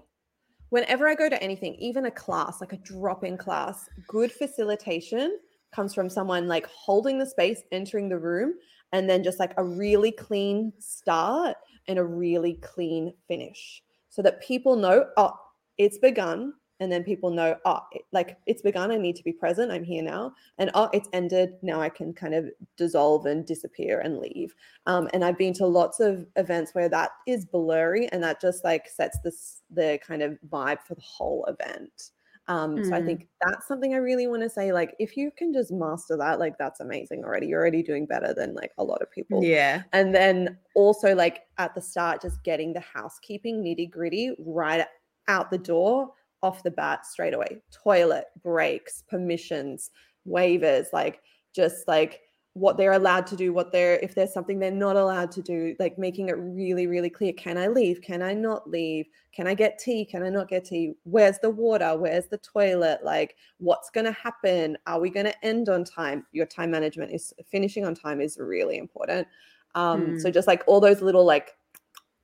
whenever 0.68 1.08
I 1.08 1.14
go 1.14 1.28
to 1.28 1.42
anything, 1.42 1.74
even 1.76 2.06
a 2.06 2.10
class, 2.10 2.60
like 2.60 2.72
a 2.72 2.78
drop-in 2.78 3.38
class, 3.38 3.88
good 4.08 4.30
facilitation 4.30 5.38
comes 5.74 5.94
from 5.94 6.10
someone 6.10 6.48
like 6.48 6.66
holding 6.66 7.18
the 7.18 7.26
space, 7.26 7.62
entering 7.72 8.08
the 8.08 8.18
room, 8.18 8.54
and 8.92 9.08
then 9.08 9.24
just 9.24 9.40
like 9.40 9.54
a 9.56 9.64
really 9.64 10.12
clean 10.12 10.72
start 10.78 11.56
and 11.88 11.98
a 11.98 12.04
really 12.04 12.54
clean 12.54 13.12
finish 13.28 13.82
so 14.08 14.22
that 14.22 14.42
people 14.42 14.76
know, 14.76 15.06
oh, 15.16 15.32
it's 15.78 15.98
begun. 15.98 16.54
And 16.80 16.90
then 16.90 17.04
people 17.04 17.30
know, 17.30 17.56
oh, 17.64 17.78
it, 17.92 18.02
like 18.10 18.36
it's 18.46 18.60
begun. 18.60 18.90
I 18.90 18.96
need 18.96 19.14
to 19.14 19.22
be 19.22 19.32
present. 19.32 19.70
I'm 19.70 19.84
here 19.84 20.02
now. 20.02 20.32
And 20.58 20.68
oh, 20.74 20.90
it's 20.92 21.08
ended. 21.12 21.52
Now 21.62 21.80
I 21.80 21.88
can 21.88 22.12
kind 22.12 22.34
of 22.34 22.46
dissolve 22.76 23.26
and 23.26 23.46
disappear 23.46 24.00
and 24.00 24.18
leave. 24.18 24.52
Um, 24.86 25.08
and 25.12 25.24
I've 25.24 25.38
been 25.38 25.54
to 25.54 25.66
lots 25.66 26.00
of 26.00 26.26
events 26.34 26.74
where 26.74 26.88
that 26.88 27.10
is 27.28 27.44
blurry 27.44 28.08
and 28.08 28.20
that 28.24 28.40
just 28.40 28.64
like 28.64 28.88
sets 28.88 29.18
this 29.22 29.62
the 29.70 30.00
kind 30.04 30.22
of 30.22 30.36
vibe 30.50 30.82
for 30.82 30.96
the 30.96 31.02
whole 31.02 31.44
event. 31.44 32.10
Um, 32.48 32.76
mm. 32.76 32.88
So 32.88 32.94
I 32.94 33.00
mm. 33.00 33.06
think 33.06 33.28
that's 33.40 33.68
something 33.68 33.94
I 33.94 33.98
really 33.98 34.26
want 34.26 34.42
to 34.42 34.50
say. 34.50 34.72
Like, 34.72 34.96
if 34.98 35.16
you 35.16 35.30
can 35.36 35.52
just 35.52 35.70
master 35.70 36.16
that, 36.16 36.40
like, 36.40 36.58
that's 36.58 36.80
amazing 36.80 37.24
already. 37.24 37.46
You're 37.46 37.60
already 37.60 37.82
doing 37.82 38.06
better 38.06 38.34
than 38.34 38.54
like 38.54 38.72
a 38.78 38.84
lot 38.84 39.00
of 39.02 39.10
people. 39.10 39.44
Yeah. 39.44 39.82
And 39.92 40.12
then 40.12 40.58
also, 40.74 41.14
like, 41.14 41.42
at 41.58 41.74
the 41.74 41.82
start, 41.82 42.22
just 42.22 42.42
getting 42.44 42.72
the 42.72 42.80
housekeeping 42.80 43.62
nitty 43.62 43.90
gritty 43.90 44.34
right 44.38 44.86
out 45.28 45.50
the 45.50 45.58
door 45.58 46.10
off 46.42 46.62
the 46.62 46.70
bat 46.70 47.06
straight 47.06 47.34
away. 47.34 47.58
Toilet 47.70 48.26
breaks, 48.42 49.04
permissions, 49.08 49.90
waivers, 50.26 50.86
like, 50.92 51.20
just 51.54 51.86
like, 51.86 52.20
what 52.54 52.76
they're 52.76 52.92
allowed 52.92 53.26
to 53.26 53.36
do, 53.36 53.52
what 53.52 53.72
they're 53.72 53.98
if 54.00 54.14
there's 54.14 54.32
something 54.32 54.58
they're 54.58 54.70
not 54.70 54.96
allowed 54.96 55.30
to 55.30 55.40
do, 55.40 55.74
like 55.78 55.96
making 55.98 56.28
it 56.28 56.36
really, 56.38 56.86
really 56.86 57.08
clear. 57.08 57.32
Can 57.32 57.56
I 57.56 57.66
leave? 57.68 58.02
Can 58.02 58.20
I 58.20 58.34
not 58.34 58.68
leave? 58.68 59.06
Can 59.34 59.46
I 59.46 59.54
get 59.54 59.78
tea? 59.78 60.04
Can 60.04 60.22
I 60.22 60.28
not 60.28 60.48
get 60.48 60.66
tea? 60.66 60.92
Where's 61.04 61.38
the 61.38 61.48
water? 61.48 61.96
Where's 61.96 62.26
the 62.26 62.36
toilet? 62.38 63.00
Like, 63.02 63.36
what's 63.56 63.88
going 63.88 64.04
to 64.04 64.12
happen? 64.12 64.76
Are 64.86 65.00
we 65.00 65.08
going 65.08 65.26
to 65.26 65.44
end 65.44 65.70
on 65.70 65.84
time? 65.84 66.26
Your 66.32 66.44
time 66.44 66.70
management 66.70 67.12
is 67.12 67.32
finishing 67.50 67.86
on 67.86 67.94
time 67.94 68.20
is 68.20 68.36
really 68.38 68.76
important. 68.76 69.26
Um, 69.74 70.06
mm. 70.06 70.20
So 70.20 70.30
just 70.30 70.48
like 70.48 70.62
all 70.66 70.80
those 70.80 71.02
little 71.02 71.24
like 71.24 71.52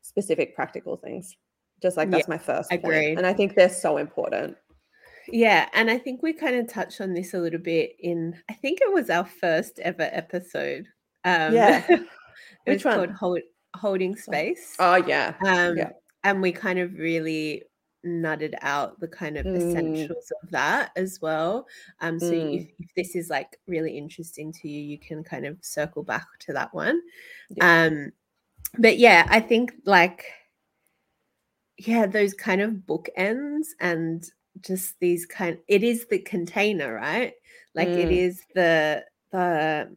specific 0.02 0.54
practical 0.54 0.96
things. 0.96 1.36
Just 1.80 1.96
like 1.96 2.10
that's 2.10 2.26
yeah, 2.26 2.34
my 2.34 2.38
first 2.38 2.70
point. 2.70 3.18
And 3.18 3.26
I 3.26 3.32
think 3.32 3.54
they're 3.54 3.68
so 3.68 3.98
important. 3.98 4.56
Yeah, 5.30 5.68
and 5.74 5.90
I 5.90 5.98
think 5.98 6.22
we 6.22 6.32
kind 6.32 6.56
of 6.56 6.68
touched 6.68 7.00
on 7.00 7.14
this 7.14 7.34
a 7.34 7.38
little 7.38 7.60
bit 7.60 7.92
in 8.00 8.34
I 8.50 8.54
think 8.54 8.80
it 8.80 8.92
was 8.92 9.10
our 9.10 9.24
first 9.24 9.78
ever 9.78 10.08
episode. 10.12 10.86
Um 11.24 11.54
yeah. 11.54 11.86
Which 12.66 12.84
one? 12.84 12.94
called 12.94 13.10
Hold, 13.12 13.40
Holding 13.74 14.16
Space. 14.16 14.74
Oh 14.78 14.96
yeah. 14.96 15.34
Um 15.44 15.76
yeah. 15.76 15.90
and 16.24 16.42
we 16.42 16.50
kind 16.50 16.78
of 16.78 16.94
really 16.94 17.62
nutted 18.06 18.54
out 18.62 18.98
the 19.00 19.08
kind 19.08 19.36
of 19.36 19.44
mm. 19.44 19.56
essentials 19.56 20.32
of 20.42 20.50
that 20.50 20.90
as 20.96 21.20
well. 21.20 21.66
Um 22.00 22.18
so 22.18 22.30
mm. 22.30 22.62
if, 22.62 22.68
if, 22.78 22.94
this 22.94 23.16
is 23.16 23.28
like 23.28 23.58
really 23.66 23.96
interesting 23.98 24.52
to 24.52 24.68
you, 24.68 24.80
you 24.80 24.98
can 24.98 25.24
kind 25.24 25.46
of 25.46 25.58
circle 25.60 26.02
back 26.02 26.26
to 26.40 26.52
that 26.52 26.72
one. 26.72 27.00
Yeah. 27.50 27.84
Um 27.84 28.12
but 28.78 28.98
yeah, 28.98 29.26
I 29.28 29.40
think 29.40 29.72
like 29.84 30.24
yeah, 31.76 32.06
those 32.06 32.34
kind 32.34 32.60
of 32.60 32.72
bookends 32.86 33.68
and 33.80 34.28
just 34.60 34.98
these 35.00 35.26
kind 35.26 35.58
it 35.68 35.82
is 35.82 36.06
the 36.06 36.18
container 36.20 36.94
right 36.94 37.34
like 37.74 37.88
mm. 37.88 37.98
it 37.98 38.10
is 38.10 38.42
the 38.54 39.04
the 39.32 39.94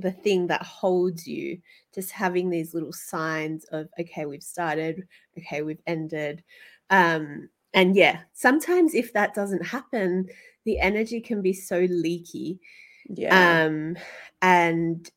the 0.00 0.10
thing 0.10 0.46
that 0.46 0.62
holds 0.62 1.26
you 1.26 1.58
just 1.94 2.10
having 2.10 2.50
these 2.50 2.74
little 2.74 2.92
signs 2.92 3.64
of 3.66 3.88
okay 4.00 4.26
we've 4.26 4.42
started 4.42 5.06
okay 5.38 5.62
we've 5.62 5.82
ended 5.86 6.42
um 6.90 7.48
and 7.74 7.96
yeah 7.96 8.20
sometimes 8.32 8.94
if 8.94 9.12
that 9.12 9.34
doesn't 9.34 9.64
happen 9.64 10.26
the 10.64 10.78
energy 10.78 11.20
can 11.20 11.42
be 11.42 11.52
so 11.52 11.86
leaky 11.90 12.60
yeah 13.08 13.64
um 13.64 13.96
and 14.42 15.10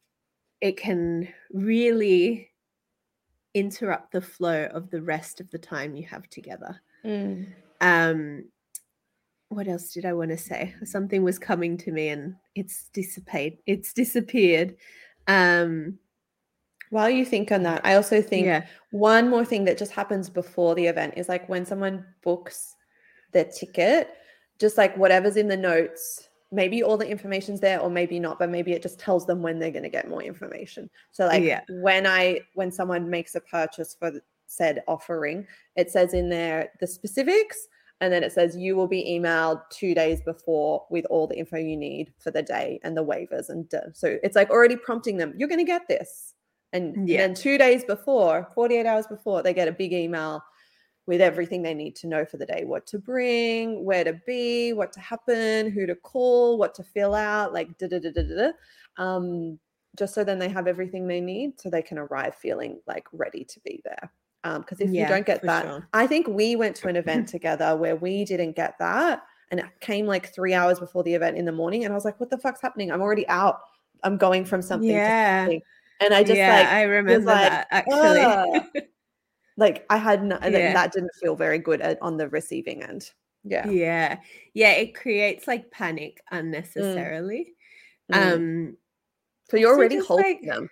it 0.62 0.78
can 0.78 1.28
really 1.52 2.50
interrupt 3.54 4.12
the 4.12 4.22
flow 4.22 4.66
of 4.74 4.90
the 4.90 5.02
rest 5.02 5.42
of 5.42 5.50
the 5.52 5.58
time 5.58 5.96
you 5.96 6.06
have 6.06 6.30
together 6.30 6.80
mm. 7.04 7.46
um 7.82 8.44
what 9.50 9.68
else 9.68 9.92
did 9.92 10.06
I 10.06 10.14
want 10.14 10.30
to 10.30 10.38
say? 10.38 10.76
Something 10.84 11.24
was 11.24 11.40
coming 11.40 11.76
to 11.78 11.92
me 11.92 12.10
and 12.10 12.36
it's 12.56 12.90
dissipate. 12.94 13.60
It's 13.66 13.94
disappeared. 13.94 14.76
Um, 15.28 15.98
while 16.90 17.10
you 17.10 17.26
think 17.26 17.52
on 17.52 17.64
that, 17.64 17.82
I 17.84 17.96
also 17.96 18.22
think 18.22 18.46
yeah. 18.46 18.66
one 18.92 19.30
more 19.30 19.46
thing 19.46 19.66
that 19.66 19.78
just 19.78 19.92
happens 19.92 20.30
before 20.30 20.76
the 20.76 20.88
event 20.88 21.14
is 21.18 21.30
like 21.30 21.48
when 21.48 21.66
someone 21.66 22.06
books 22.24 22.76
their 23.32 23.46
ticket, 23.46 24.10
just 24.60 24.78
like 24.78 24.96
whatever's 24.98 25.38
in 25.38 25.48
the 25.48 25.58
notes, 25.58 26.30
maybe 26.52 26.82
all 26.82 26.98
the 26.98 27.08
information's 27.08 27.60
there 27.60 27.80
or 27.80 27.90
maybe 27.90 28.20
not, 28.20 28.40
but 28.40 28.50
maybe 28.50 28.74
it 28.74 28.82
just 28.82 29.00
tells 29.00 29.26
them 29.28 29.42
when 29.42 29.60
they're 29.60 29.72
going 29.72 29.84
to 29.84 29.90
get 29.90 30.10
more 30.10 30.24
information. 30.24 30.90
So 31.12 31.28
like 31.28 31.44
yeah. 31.44 31.62
when 31.70 32.08
I 32.08 32.42
when 32.56 32.72
someone 32.72 33.10
makes 33.10 33.36
a 33.36 33.42
purchase 33.42 33.96
for 33.98 34.20
said 34.48 34.82
offering, 34.88 35.46
it 35.76 35.92
says 35.92 36.16
in 36.16 36.28
there 36.30 36.70
the 36.80 36.88
specifics 36.88 37.68
and 38.02 38.12
then 38.12 38.24
it 38.24 38.32
says 38.32 38.56
you 38.56 38.76
will 38.76 38.88
be 38.88 39.06
emailed 39.06 39.62
two 39.70 39.94
days 39.94 40.22
before 40.22 40.86
with 40.90 41.06
all 41.10 41.28
the 41.28 41.38
info 41.38 41.58
you 41.58 41.78
need 41.78 42.14
for 42.18 42.32
the 42.32 42.42
day 42.42 42.80
and 42.84 42.96
the 42.96 43.04
waivers 43.04 43.50
and 43.50 43.70
so 43.94 44.18
it's 44.24 44.36
like 44.36 44.50
already 44.50 44.76
prompting 44.76 45.18
them 45.18 45.34
you're 45.38 45.50
going 45.50 45.60
to 45.60 45.66
get 45.66 45.88
this 45.88 46.34
and 46.74 47.08
yeah. 47.08 47.18
then 47.18 47.34
two 47.34 47.58
days 47.58 47.84
before 47.84 48.48
48 48.54 48.86
hours 48.86 49.08
before 49.08 49.42
they 49.42 49.54
get 49.54 49.68
a 49.68 49.72
big 49.72 49.94
email 49.94 50.44
with 51.08 51.22
everything 51.22 51.64
they 51.64 51.74
need 51.74 51.96
to 51.96 52.08
know 52.08 52.24
for 52.26 52.38
the 52.38 52.46
day 52.46 52.64
what 52.66 52.86
to 52.88 53.00
bring 53.00 53.84
where 53.84 54.04
to 54.04 54.14
be 54.28 54.74
what 54.74 54.92
to 54.94 55.00
happen 55.00 55.72
who 55.72 55.86
to 55.86 55.96
call 55.96 56.58
what 56.58 56.76
to 56.76 56.84
fill 56.84 57.16
out 57.16 57.54
like 57.54 57.76
da 57.78 57.88
da 57.88 58.00
da 58.00 58.12
da 58.12 58.22
da 58.22 58.52
um 58.98 59.58
just 59.98 60.14
so 60.14 60.24
then 60.24 60.38
they 60.38 60.50
have 60.50 60.68
everything 60.68 61.08
they 61.08 61.20
need 61.20 61.60
so 61.60 61.70
they 61.70 61.82
can 61.82 61.98
arrive 61.98 62.36
feeling 62.36 62.80
like 62.88 63.08
ready 63.12 63.44
to 63.44 63.60
be 63.62 63.82
there 63.84 64.12
because 64.44 64.80
um, 64.82 64.88
if 64.88 64.92
yeah, 64.92 65.04
you 65.04 65.08
don't 65.08 65.26
get 65.26 65.42
that, 65.44 65.66
sure. 65.66 65.88
I 65.94 66.08
think 66.08 66.28
we 66.28 66.56
went 66.56 66.76
to 66.78 66.88
an 66.88 66.96
event 66.96 67.28
together 67.28 67.76
where 67.76 67.96
we 67.96 68.24
didn't 68.26 68.56
get 68.56 68.76
that, 68.80 69.24
and 69.52 69.60
it 69.60 69.66
came 69.82 70.06
like 70.06 70.34
three 70.34 70.54
hours 70.54 70.80
before 70.80 71.04
the 71.04 71.14
event 71.14 71.38
in 71.38 71.46
the 71.46 71.52
morning, 71.52 71.84
and 71.84 71.92
I 71.92 71.96
was 71.96 72.06
like, 72.06 72.20
"What 72.20 72.30
the 72.30 72.38
fuck's 72.38 72.62
happening? 72.62 72.92
I'm 72.92 73.02
already 73.02 73.28
out. 73.28 73.60
I'm 74.04 74.18
going 74.18 74.46
from 74.46 74.62
something 74.62 74.90
yeah. 74.90 75.44
Something. 75.44 75.62
And 76.00 76.14
I 76.14 76.24
just 76.24 76.38
yeah, 76.38 76.54
like 76.54 76.68
I 76.68 76.82
remember 76.84 77.26
like, 77.26 77.50
that 77.50 77.68
actually. 77.72 78.88
like 79.58 79.86
I 79.90 79.98
had 79.98 80.24
no, 80.24 80.40
yeah. 80.42 80.74
that 80.74 80.94
didn't 80.94 81.14
feel 81.22 81.36
very 81.36 81.60
good 81.60 81.82
at, 81.82 82.02
on 82.02 82.18
the 82.18 82.30
receiving 82.30 82.84
end. 82.84 83.12
Yeah. 83.44 83.70
Yeah. 83.70 84.20
Yeah. 84.54 84.72
It 84.72 84.96
creates 84.96 85.48
like 85.48 85.72
panic 85.72 86.22
unnecessarily. 86.32 87.54
Mm. 88.12 88.36
Um, 88.36 88.78
so 89.50 89.58
you're 89.58 89.74
so 89.74 89.78
already 89.78 89.98
holding 90.00 90.26
like, 90.26 90.42
them. 90.44 90.70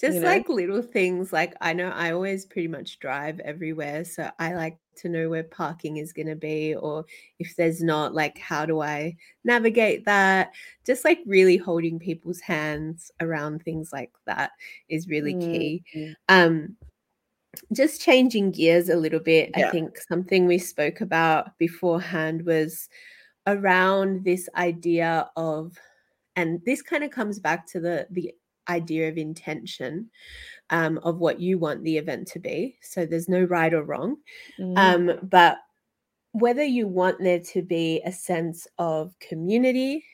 just 0.00 0.16
you 0.16 0.20
know? 0.20 0.28
like 0.28 0.48
little 0.48 0.82
things 0.82 1.32
like 1.32 1.54
I 1.60 1.72
know 1.72 1.88
I 1.88 2.12
always 2.12 2.46
pretty 2.46 2.68
much 2.68 2.98
drive 3.00 3.40
everywhere. 3.40 4.04
So 4.04 4.30
I 4.38 4.54
like 4.54 4.78
to 4.98 5.08
know 5.08 5.28
where 5.28 5.44
parking 5.44 5.96
is 5.96 6.12
going 6.12 6.28
to 6.28 6.36
be, 6.36 6.74
or 6.74 7.04
if 7.38 7.56
there's 7.56 7.82
not, 7.82 8.14
like, 8.14 8.38
how 8.38 8.66
do 8.66 8.80
I 8.80 9.16
navigate 9.44 10.04
that? 10.04 10.52
Just 10.86 11.04
like 11.04 11.20
really 11.26 11.56
holding 11.56 11.98
people's 11.98 12.40
hands 12.40 13.10
around 13.20 13.62
things 13.62 13.92
like 13.92 14.12
that 14.26 14.50
is 14.88 15.08
really 15.08 15.34
key. 15.34 15.82
Mm. 15.96 16.14
Um, 16.28 16.76
just 17.72 18.00
changing 18.00 18.52
gears 18.52 18.88
a 18.88 18.96
little 18.96 19.20
bit, 19.20 19.50
I 19.54 19.70
think 19.70 19.98
something 19.98 20.46
we 20.46 20.58
spoke 20.58 21.00
about 21.00 21.56
beforehand 21.58 22.44
was 22.44 22.88
around 23.46 24.24
this 24.24 24.48
idea 24.54 25.28
of, 25.36 25.76
and 26.36 26.60
this 26.64 26.82
kind 26.82 27.02
of 27.02 27.10
comes 27.10 27.40
back 27.40 27.66
to 27.68 27.80
the 27.80 28.06
the 28.10 28.32
idea 28.68 29.08
of 29.08 29.16
intention 29.16 30.10
um, 30.70 30.98
of 31.02 31.18
what 31.18 31.40
you 31.40 31.58
want 31.58 31.82
the 31.84 31.96
event 31.96 32.28
to 32.28 32.38
be. 32.38 32.76
So 32.82 33.06
there's 33.06 33.28
no 33.28 33.42
right 33.44 33.72
or 33.72 33.82
wrong, 33.82 34.16
Mm. 34.58 34.76
um, 34.78 35.28
but 35.28 35.58
whether 36.32 36.64
you 36.64 36.86
want 36.86 37.18
there 37.20 37.40
to 37.40 37.62
be 37.62 38.02
a 38.04 38.12
sense 38.12 38.66
of 38.78 39.18
community 39.18 40.04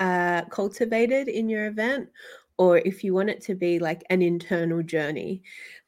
uh, 0.00 0.42
cultivated 0.46 1.28
in 1.28 1.48
your 1.48 1.66
event, 1.66 2.08
or 2.56 2.78
if 2.78 3.04
you 3.04 3.14
want 3.14 3.30
it 3.30 3.40
to 3.42 3.54
be 3.54 3.78
like 3.78 4.02
an 4.10 4.22
internal 4.22 4.82
journey. 4.82 5.42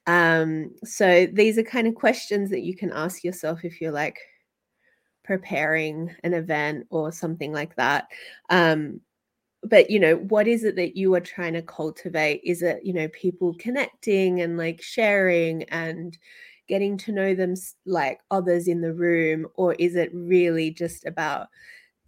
Um, 0.07 0.75
so 0.85 1.27
these 1.27 1.59
are 1.59 1.63
kind 1.63 1.87
of 1.87 1.95
questions 1.95 2.51
that 2.51 2.63
you 2.63 2.77
can 2.77 2.93
ask 2.93 3.25
yourself 3.25 3.65
if 3.65 3.81
you're 3.81 3.93
like 3.93 4.19
preparing 5.25 6.15
an 6.25 6.35
event 6.35 6.87
or 6.91 7.13
something 7.13 7.53
like 7.53 7.75
that. 7.77 8.09
Um, 8.51 9.01
but 9.63 9.91
you 9.91 10.01
know, 10.01 10.17
what 10.17 10.49
is 10.49 10.65
it 10.65 10.77
that 10.77 10.97
you 10.97 11.15
are 11.15 11.21
trying 11.21 11.53
to 11.53 11.63
cultivate? 11.63 12.41
Is 12.45 12.63
it, 12.63 12.81
you 12.85 12.93
know, 12.93 13.09
people 13.09 13.55
connecting 13.59 14.41
and 14.41 14.57
like 14.57 14.81
sharing 14.81 15.65
and 15.65 16.17
getting 16.67 16.97
to 16.97 17.13
know 17.13 17.35
them 17.35 17.55
like 17.85 18.21
others 18.31 18.69
in 18.69 18.81
the 18.81 18.95
room? 18.95 19.47
Or 19.55 19.75
is 19.75 19.97
it 19.97 20.11
really 20.15 20.71
just 20.71 21.05
about 21.05 21.49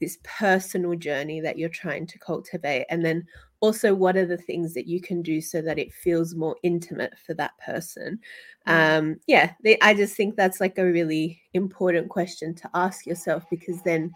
this 0.01 0.19
personal 0.25 0.97
journey 0.97 1.41
that 1.41 1.59
you're 1.59 1.69
trying 1.69 2.07
to 2.07 2.19
cultivate? 2.19 2.87
And 2.89 3.05
then 3.05 3.27
also, 3.61 3.95
what 3.95 4.17
are 4.17 4.27
the 4.27 4.39
things 4.39 4.75
that 4.75 4.89
you 4.89 5.01
can 5.01 5.23
do 5.23 5.41
so 5.41 5.63
that 5.63 5.79
it 5.79 5.93
feels 5.93 6.35
more 6.35 6.57
intimate 6.63 7.13
for 7.25 7.35
that 7.35 7.53
person? 7.65 8.19
Mm. 8.67 8.99
Um, 8.99 9.17
yeah, 9.27 9.53
they, 9.63 9.79
I 9.81 9.95
just 9.95 10.17
think 10.17 10.37
that's 10.37 10.61
like 10.61 10.79
a 10.79 10.85
really 10.85 11.41
important 11.55 12.09
question 12.09 12.55
to 12.57 12.71
ask 12.75 13.07
yourself 13.07 13.45
because 13.51 13.81
then 13.83 14.13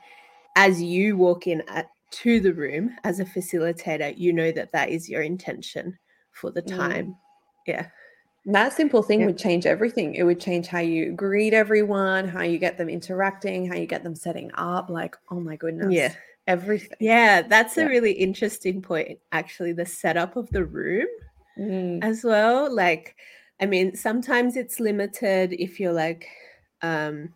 as 0.56 0.82
you 0.82 1.16
walk 1.16 1.46
in 1.46 1.62
at, 1.68 1.90
to 2.10 2.40
the 2.40 2.52
room 2.52 2.96
as 3.04 3.20
a 3.20 3.24
facilitator, 3.24 4.16
you 4.16 4.32
know 4.32 4.52
that 4.52 4.72
that 4.72 4.90
is 4.90 5.08
your 5.08 5.22
intention 5.22 5.98
for 6.32 6.50
the 6.50 6.62
Mm. 6.62 6.76
time. 6.76 7.16
Yeah. 7.66 7.88
That 8.46 8.72
simple 8.72 9.02
thing 9.02 9.20
Yeah. 9.20 9.26
would 9.26 9.38
change 9.38 9.66
everything. 9.66 10.14
It 10.14 10.22
would 10.22 10.38
change 10.40 10.68
how 10.68 10.78
you 10.78 11.12
greet 11.12 11.52
everyone, 11.52 12.28
how 12.28 12.42
you 12.42 12.58
get 12.58 12.78
them 12.78 12.88
interacting, 12.88 13.66
how 13.66 13.74
you 13.74 13.86
get 13.86 14.04
them 14.04 14.14
setting 14.14 14.50
up. 14.54 14.88
Like, 14.88 15.16
oh 15.30 15.40
my 15.40 15.56
goodness, 15.56 15.92
Yeah. 15.92 16.12
everything. 16.46 16.96
Yeah. 17.00 17.42
That's 17.42 17.76
Yeah. 17.76 17.86
a 17.86 17.88
really 17.88 18.12
interesting 18.12 18.80
point, 18.82 19.18
actually, 19.32 19.72
the 19.72 19.86
setup 19.86 20.36
of 20.36 20.48
the 20.50 20.64
room 20.64 21.08
Mm. 21.58 22.04
as 22.04 22.22
well. 22.22 22.72
Like, 22.72 23.16
I 23.60 23.66
mean, 23.66 23.96
sometimes 23.96 24.56
it's 24.56 24.78
limited 24.78 25.54
if 25.54 25.80
you're 25.80 25.92
like, 25.92 26.28
um, 26.82 27.34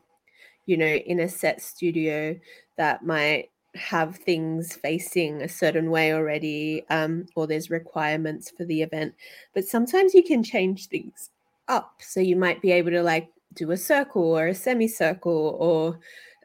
you 0.67 0.77
know, 0.77 0.87
in 0.87 1.19
a 1.19 1.29
set 1.29 1.61
studio 1.61 2.39
that 2.77 3.05
might 3.05 3.51
have 3.75 4.17
things 4.17 4.75
facing 4.77 5.43
a 5.43 5.49
certain 5.49 5.91
way 5.91 6.13
already, 6.13 6.85
um, 6.91 7.27
or 7.37 7.47
there's 7.47 7.71
requirements 7.71 8.51
for 8.51 8.65
the 8.65 8.83
event. 8.83 9.15
But 9.55 9.65
sometimes 9.67 10.15
you 10.15 10.23
can 10.23 10.43
change 10.43 10.89
things 10.89 11.31
up. 11.69 11.97
So 12.01 12.21
you 12.21 12.37
might 12.37 12.61
be 12.63 12.73
able 12.73 12.91
to 12.91 13.03
like 13.03 13.31
do 13.55 13.71
a 13.71 13.77
circle 13.77 14.23
or 14.37 14.49
a 14.49 14.55
semicircle, 14.55 15.57
or 15.61 15.99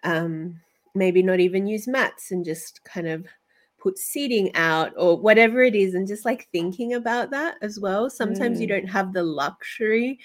um, 0.03 0.61
maybe 0.93 1.23
not 1.23 1.39
even 1.39 1.67
use 1.67 1.88
mats 1.88 2.31
and 2.31 2.45
just 2.45 2.83
kind 2.83 3.07
of 3.07 3.25
put 3.79 3.97
seating 3.97 4.53
out 4.55 4.91
or 4.97 5.17
whatever 5.19 5.61
it 5.61 5.75
is 5.75 5.93
and 5.93 6.07
just 6.07 6.25
like 6.25 6.47
thinking 6.51 6.93
about 6.93 7.29
that 7.29 7.55
as 7.61 7.79
well 7.79 8.09
sometimes 8.09 8.59
you 8.59 8.65
Mm. 8.65 8.69
don't 8.69 8.88
have 8.88 9.13
the 9.13 9.21
luxury 9.21 10.17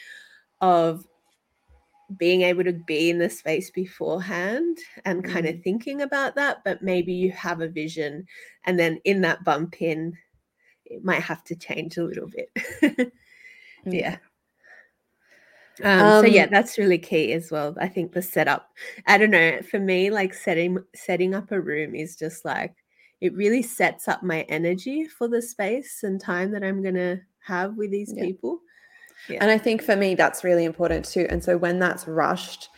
of 0.60 1.06
being 2.16 2.42
able 2.42 2.64
to 2.64 2.72
be 2.72 3.10
in 3.10 3.18
the 3.18 3.30
space 3.30 3.70
beforehand 3.70 4.78
and 5.04 5.24
kind 5.24 5.46
of 5.46 5.54
Mm. 5.56 5.62
thinking 5.64 6.02
about 6.02 6.34
that 6.34 6.58
but 6.64 6.82
maybe 6.82 7.12
you 7.12 7.30
have 7.32 7.60
a 7.60 7.68
vision 7.68 8.26
and 8.66 8.78
then 8.78 9.00
in 9.04 9.20
that 9.22 9.44
bump 9.44 9.80
in 9.80 10.16
it 10.86 11.04
might 11.04 11.22
have 11.22 11.44
to 11.44 11.54
change 11.54 11.96
a 11.98 12.04
little 12.04 12.28
bit. 12.28 12.50
Yeah. 13.86 14.18
Um, 15.82 16.10
so 16.10 16.26
yeah 16.26 16.44
Um, 16.44 16.50
that's 16.50 16.76
really 16.76 16.98
key 16.98 17.32
as 17.32 17.50
well 17.50 17.74
i 17.80 17.88
think 17.88 18.12
the 18.12 18.20
setup. 18.20 18.68
I 19.06 19.16
don't 19.16 19.30
know 19.30 19.62
for 19.62 19.78
me 19.78 20.10
like 20.10 20.34
setting 20.34 20.76
setting 20.94 21.34
up 21.34 21.52
a 21.52 21.60
room 21.60 21.94
is 21.94 22.16
just 22.16 22.44
like 22.44 22.74
it 23.22 23.34
really 23.34 23.62
sets 23.62 24.06
up 24.08 24.22
my 24.22 24.42
energy 24.42 25.06
for 25.06 25.26
the 25.28 25.40
space 25.40 26.02
and 26.02 26.20
time 26.20 26.50
that 26.52 26.62
i'm 26.64 26.82
gonna 26.82 27.20
have 27.38 27.76
with 27.76 27.90
these 27.90 28.12
Yeah. 28.12 28.24
people 28.24 28.60
And 29.28 29.50
I 29.50 29.58
think 29.58 29.82
for 29.82 29.96
me, 29.96 30.14
that's 30.14 30.44
really 30.44 30.64
important 30.64 31.04
too. 31.04 31.26
And 31.28 31.42
so 31.42 31.56
when 31.56 31.78
that's 31.78 32.06
rushed, 32.06 32.68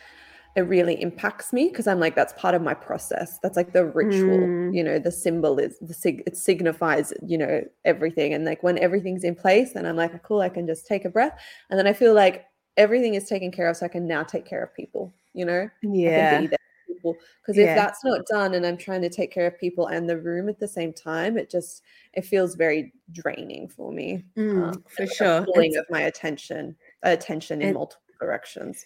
it 0.55 0.61
really 0.61 1.01
impacts 1.01 1.51
me 1.51 1.69
because 1.69 1.87
I'm 1.87 1.99
like, 1.99 2.15
that's 2.15 2.33
part 2.33 2.53
of 2.53 2.61
my 2.61 2.75
process. 2.75 3.39
That's 3.41 3.57
like 3.57 3.73
the 3.73 3.85
ritual, 3.85 4.37
Mm. 4.37 4.75
you 4.75 4.83
know, 4.83 4.99
the 4.99 5.11
symbol 5.11 5.57
is 5.57 5.79
the 5.79 5.95
sig- 5.95 6.23
it 6.27 6.37
signifies, 6.37 7.11
you 7.25 7.37
know, 7.39 7.63
everything. 7.85 8.33
And 8.33 8.45
like 8.45 8.61
when 8.61 8.77
everything's 8.77 9.23
in 9.23 9.33
place, 9.35 9.73
then 9.73 9.85
I'm 9.87 9.95
like, 9.95 10.21
cool, 10.21 10.41
I 10.41 10.49
can 10.49 10.67
just 10.67 10.85
take 10.85 11.05
a 11.05 11.09
breath. 11.09 11.39
And 11.69 11.79
then 11.79 11.87
I 11.87 11.93
feel 11.93 12.13
like 12.13 12.45
everything 12.77 13.15
is 13.15 13.27
taken 13.27 13.51
care 13.51 13.67
of. 13.67 13.77
So 13.77 13.85
I 13.85 13.89
can 13.89 14.05
now 14.07 14.21
take 14.21 14.45
care 14.45 14.63
of 14.63 14.73
people, 14.75 15.11
you 15.33 15.45
know? 15.45 15.69
Yeah 15.81 16.41
be 16.41 16.47
there 16.47 16.57
for 16.57 16.62
people. 16.87 17.17
Because 17.41 17.57
Yeah. 17.57 17.69
if 17.71 17.75
that's 17.75 18.03
not 18.03 18.25
done 18.27 18.53
and 18.53 18.65
I'm 18.65 18.77
trying 18.77 19.01
to 19.01 19.09
take 19.09 19.31
care 19.31 19.47
of 19.47 19.57
people 19.59 19.87
and 19.87 20.09
the 20.09 20.19
room 20.19 20.49
at 20.49 20.59
the 20.59 20.67
same 20.67 20.93
time, 20.93 21.37
it 21.37 21.49
just 21.49 21.83
it 22.13 22.25
feels 22.25 22.55
very 22.55 22.93
draining 23.11 23.67
for 23.67 23.91
me. 23.91 24.23
Mm, 24.37 24.63
Um, 24.63 24.83
for 24.87 25.05
sure 25.05 25.45
pulling 25.45 25.75
of 25.77 25.85
my 25.89 26.01
attention, 26.01 26.75
attention 27.03 27.61
in 27.61 27.73
multiple 27.73 28.03
directions. 28.19 28.85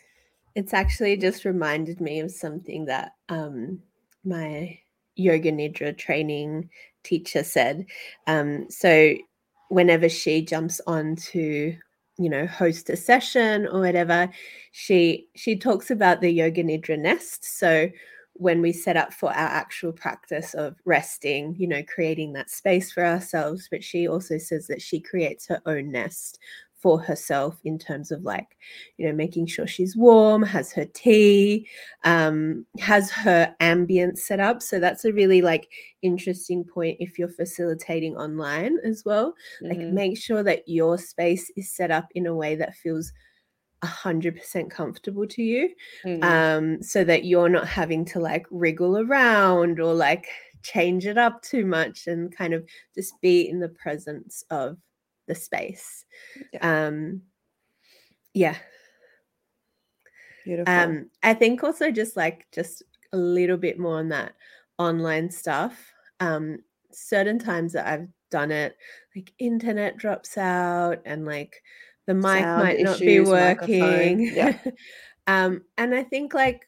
It's 0.56 0.74
actually 0.74 1.18
just 1.18 1.46
reminded 1.46 2.02
me 2.02 2.20
of 2.20 2.32
something 2.32 2.86
that 2.86 3.14
um, 3.30 3.82
my 4.24 4.80
yoga 5.16 5.52
nidra 5.52 5.98
training 5.98 6.70
teacher 7.04 7.44
said. 7.44 7.86
Um, 8.26 8.70
so 8.70 9.16
whenever 9.70 10.10
she 10.10 10.44
jumps 10.44 10.82
on 10.88 11.16
to, 11.16 11.76
you 12.18 12.30
know, 12.30 12.48
host 12.48 12.90
a 12.90 12.98
session 12.98 13.68
or 13.68 13.82
whatever, 13.82 14.30
she 14.72 15.28
she 15.36 15.56
talks 15.56 15.92
about 15.92 16.22
the 16.22 16.32
yoga 16.32 16.64
nidra 16.64 16.98
nest. 16.98 17.46
So 17.60 17.90
when 18.34 18.62
we 18.62 18.72
set 18.72 18.96
up 18.98 19.12
for 19.14 19.30
our 19.30 19.48
actual 19.48 19.92
practice 19.92 20.54
of 20.54 20.76
resting, 20.86 21.56
you 21.58 21.68
know, 21.68 21.82
creating 21.84 22.34
that 22.34 22.50
space 22.50 22.92
for 22.92 23.04
ourselves, 23.04 23.68
but 23.70 23.84
she 23.84 24.08
also 24.08 24.38
says 24.38 24.68
that 24.68 24.82
she 24.82 25.00
creates 25.00 25.48
her 25.48 25.62
own 25.66 25.92
nest 25.92 26.40
for 26.78 27.00
herself 27.02 27.60
in 27.64 27.78
terms 27.80 28.12
of 28.12 28.22
like 28.24 28.58
you 28.98 29.06
know 29.06 29.14
making 29.14 29.46
sure 29.48 29.66
she's 29.68 29.96
warm 29.98 30.44
has 30.44 30.72
her 30.72 30.86
tea 30.86 31.68
um 32.04 32.66
has 32.80 33.10
her 33.12 33.56
ambience 33.62 34.20
set 34.20 34.40
up 34.40 34.62
so 34.62 34.80
that's 34.80 35.04
a 35.06 35.12
really 35.14 35.42
like 35.42 35.70
interesting 36.02 36.64
point 36.64 36.98
if 37.00 37.18
you're 37.18 37.28
facilitating 37.30 38.16
online 38.16 38.78
as 38.84 39.04
well 39.06 39.34
like 39.70 39.80
Mhm. 39.80 39.90
make 39.90 40.18
sure 40.18 40.44
that 40.44 40.64
your 40.68 40.98
space 40.98 41.52
is 41.58 41.72
set 41.76 41.92
up 41.92 42.08
in 42.14 42.26
a 42.28 42.36
way 42.36 42.56
that 42.56 42.76
feels 42.76 43.12
100% 43.84 44.72
comfortable 44.72 45.28
to 45.28 45.44
you 45.44 45.74
Mhm. 46.04 46.48
um 46.48 46.82
so 46.82 47.04
that 47.04 47.26
you're 47.26 47.50
not 47.50 47.68
having 47.68 48.04
to 48.06 48.20
like 48.20 48.46
wriggle 48.50 48.98
around 48.98 49.80
or 49.80 49.94
like 49.94 50.28
change 50.64 51.06
it 51.06 51.18
up 51.18 51.42
too 51.44 51.66
much 51.66 52.08
and 52.08 52.36
kind 52.36 52.54
of 52.54 52.68
just 52.96 53.14
be 53.22 53.48
in 53.48 53.60
the 53.60 53.70
presence 53.70 54.44
of 54.50 54.78
the 55.28 55.36
space. 55.36 56.06
Um 56.62 57.22
yeah. 58.34 58.56
Beautiful. 60.46 60.74
um 60.74 61.10
i 61.24 61.34
think 61.34 61.64
also 61.64 61.92
just 61.92 62.16
like 62.16 62.46
just 62.54 62.82
a 63.12 63.18
little 63.18 63.58
bit 63.58 63.78
more 63.78 63.98
on 63.98 64.10
that 64.10 64.34
online 64.78 65.30
stuff. 65.30 65.94
Um 66.20 66.60
certain 66.92 67.38
times 67.38 67.74
that 67.74 67.86
i've 67.86 68.08
done 68.32 68.52
it 68.52 68.76
like 69.16 69.34
internet 69.40 69.98
drops 69.98 70.38
out 70.38 71.00
and 71.06 71.26
like 71.26 71.62
the 72.08 72.14
mic 72.14 72.44
Sound 72.44 72.64
might 72.64 72.80
not 72.80 73.00
be 73.00 73.20
working. 73.20 74.32
Yeah. 74.34 74.58
um 75.28 75.62
and 75.78 75.94
i 75.94 76.04
think 76.04 76.34
like 76.34 76.68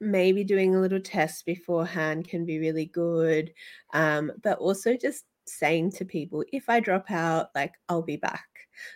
maybe 0.00 0.44
doing 0.44 0.74
a 0.74 0.80
little 0.80 1.00
test 1.00 1.46
beforehand 1.46 2.28
can 2.28 2.44
be 2.44 2.58
really 2.58 2.86
good. 2.86 3.52
Um 3.92 4.32
but 4.42 4.58
also 4.58 4.96
just 4.96 5.24
saying 5.46 5.90
to 5.90 6.04
people 6.04 6.44
if 6.52 6.68
i 6.68 6.80
drop 6.80 7.10
out 7.10 7.48
like 7.54 7.74
i'll 7.88 8.02
be 8.02 8.16
back 8.16 8.46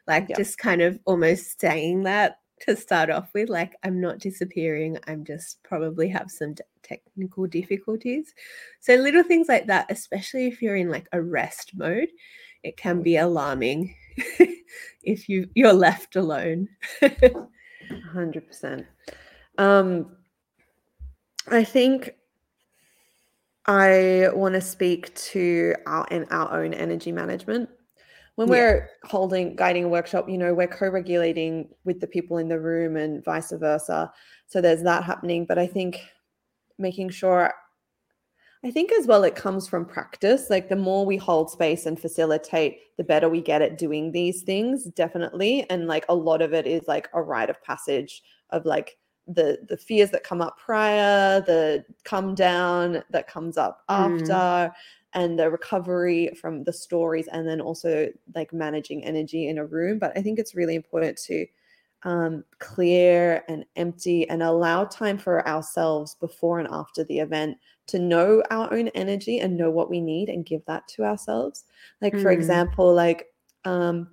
like 0.06 0.26
Yeah. 0.28 0.36
just 0.36 0.58
kind 0.58 0.82
of 0.82 0.98
almost 1.04 1.60
saying 1.60 2.02
that 2.04 2.38
to 2.60 2.76
start 2.76 3.10
off 3.10 3.30
with. 3.34 3.48
Like, 3.48 3.76
I'm 3.82 4.00
not 4.00 4.18
disappearing. 4.18 4.98
I'm 5.06 5.24
just 5.24 5.62
probably 5.62 6.08
have 6.08 6.30
some 6.30 6.54
technical 6.82 7.46
difficulties. 7.46 8.34
So, 8.80 8.94
little 8.94 9.22
things 9.22 9.48
like 9.48 9.66
that, 9.66 9.90
especially 9.90 10.46
if 10.46 10.60
you're 10.62 10.76
in 10.76 10.90
like 10.90 11.08
a 11.12 11.22
rest 11.22 11.72
mode, 11.76 12.08
it 12.62 12.76
can 12.76 13.02
be 13.02 13.16
alarming 13.16 13.94
if 15.02 15.28
you 15.28 15.48
you're 15.54 15.72
left 15.72 16.16
alone. 16.16 16.68
100%. 17.02 18.84
Um, 19.56 20.16
I 21.50 21.64
think 21.64 22.14
I 23.68 24.30
want 24.32 24.54
to 24.54 24.60
speak 24.62 25.14
to 25.14 25.74
our 25.86 26.06
and 26.10 26.26
our 26.30 26.62
own 26.62 26.72
energy 26.72 27.12
management. 27.12 27.68
When 28.36 28.48
we're 28.48 28.88
holding 29.04 29.56
guiding 29.56 29.84
a 29.84 29.88
workshop, 29.88 30.28
you 30.28 30.38
know, 30.38 30.54
we're 30.54 30.68
co-regulating 30.68 31.68
with 31.84 32.00
the 32.00 32.06
people 32.06 32.38
in 32.38 32.48
the 32.48 32.58
room 32.58 32.96
and 32.96 33.22
vice 33.24 33.50
versa. 33.52 34.12
So 34.46 34.60
there's 34.60 34.82
that 34.84 35.04
happening. 35.04 35.44
But 35.44 35.58
I 35.58 35.66
think 35.66 36.00
making 36.78 37.10
sure 37.10 37.52
I 38.64 38.70
think 38.70 38.90
as 38.92 39.06
well 39.06 39.22
it 39.24 39.36
comes 39.36 39.68
from 39.68 39.84
practice. 39.84 40.50
Like 40.50 40.68
the 40.68 40.76
more 40.76 41.04
we 41.04 41.16
hold 41.16 41.50
space 41.50 41.86
and 41.86 41.98
facilitate, 41.98 42.78
the 42.96 43.04
better 43.04 43.28
we 43.28 43.40
get 43.40 43.62
at 43.62 43.78
doing 43.78 44.12
these 44.12 44.42
things, 44.42 44.84
definitely. 44.84 45.68
And 45.70 45.86
like 45.86 46.04
a 46.08 46.14
lot 46.14 46.42
of 46.42 46.54
it 46.54 46.66
is 46.66 46.82
like 46.88 47.08
a 47.14 47.22
rite 47.22 47.50
of 47.50 47.62
passage 47.62 48.22
of 48.50 48.64
like 48.64 48.97
the 49.28 49.58
the 49.68 49.76
fears 49.76 50.10
that 50.10 50.24
come 50.24 50.40
up 50.40 50.58
prior, 50.58 51.40
the 51.42 51.84
come 52.04 52.34
down 52.34 53.02
that 53.10 53.28
comes 53.28 53.56
up 53.56 53.82
mm. 53.88 54.22
after, 54.22 54.74
and 55.12 55.38
the 55.38 55.50
recovery 55.50 56.30
from 56.40 56.64
the 56.64 56.72
stories, 56.72 57.28
and 57.28 57.46
then 57.46 57.60
also 57.60 58.08
like 58.34 58.52
managing 58.52 59.04
energy 59.04 59.48
in 59.48 59.58
a 59.58 59.66
room. 59.66 59.98
But 59.98 60.16
I 60.16 60.22
think 60.22 60.38
it's 60.38 60.54
really 60.54 60.74
important 60.74 61.18
to 61.26 61.46
um, 62.04 62.44
clear 62.58 63.44
and 63.48 63.64
empty 63.76 64.28
and 64.28 64.42
allow 64.42 64.84
time 64.84 65.18
for 65.18 65.46
ourselves 65.46 66.14
before 66.14 66.58
and 66.58 66.68
after 66.70 67.04
the 67.04 67.18
event 67.18 67.58
to 67.88 67.98
know 67.98 68.42
our 68.50 68.72
own 68.72 68.88
energy 68.88 69.40
and 69.40 69.56
know 69.56 69.70
what 69.70 69.90
we 69.90 70.00
need 70.00 70.28
and 70.28 70.46
give 70.46 70.64
that 70.66 70.86
to 70.88 71.04
ourselves. 71.04 71.64
Like, 72.00 72.14
mm. 72.14 72.22
for 72.22 72.30
example, 72.30 72.94
like 72.94 73.26
um, 73.64 74.08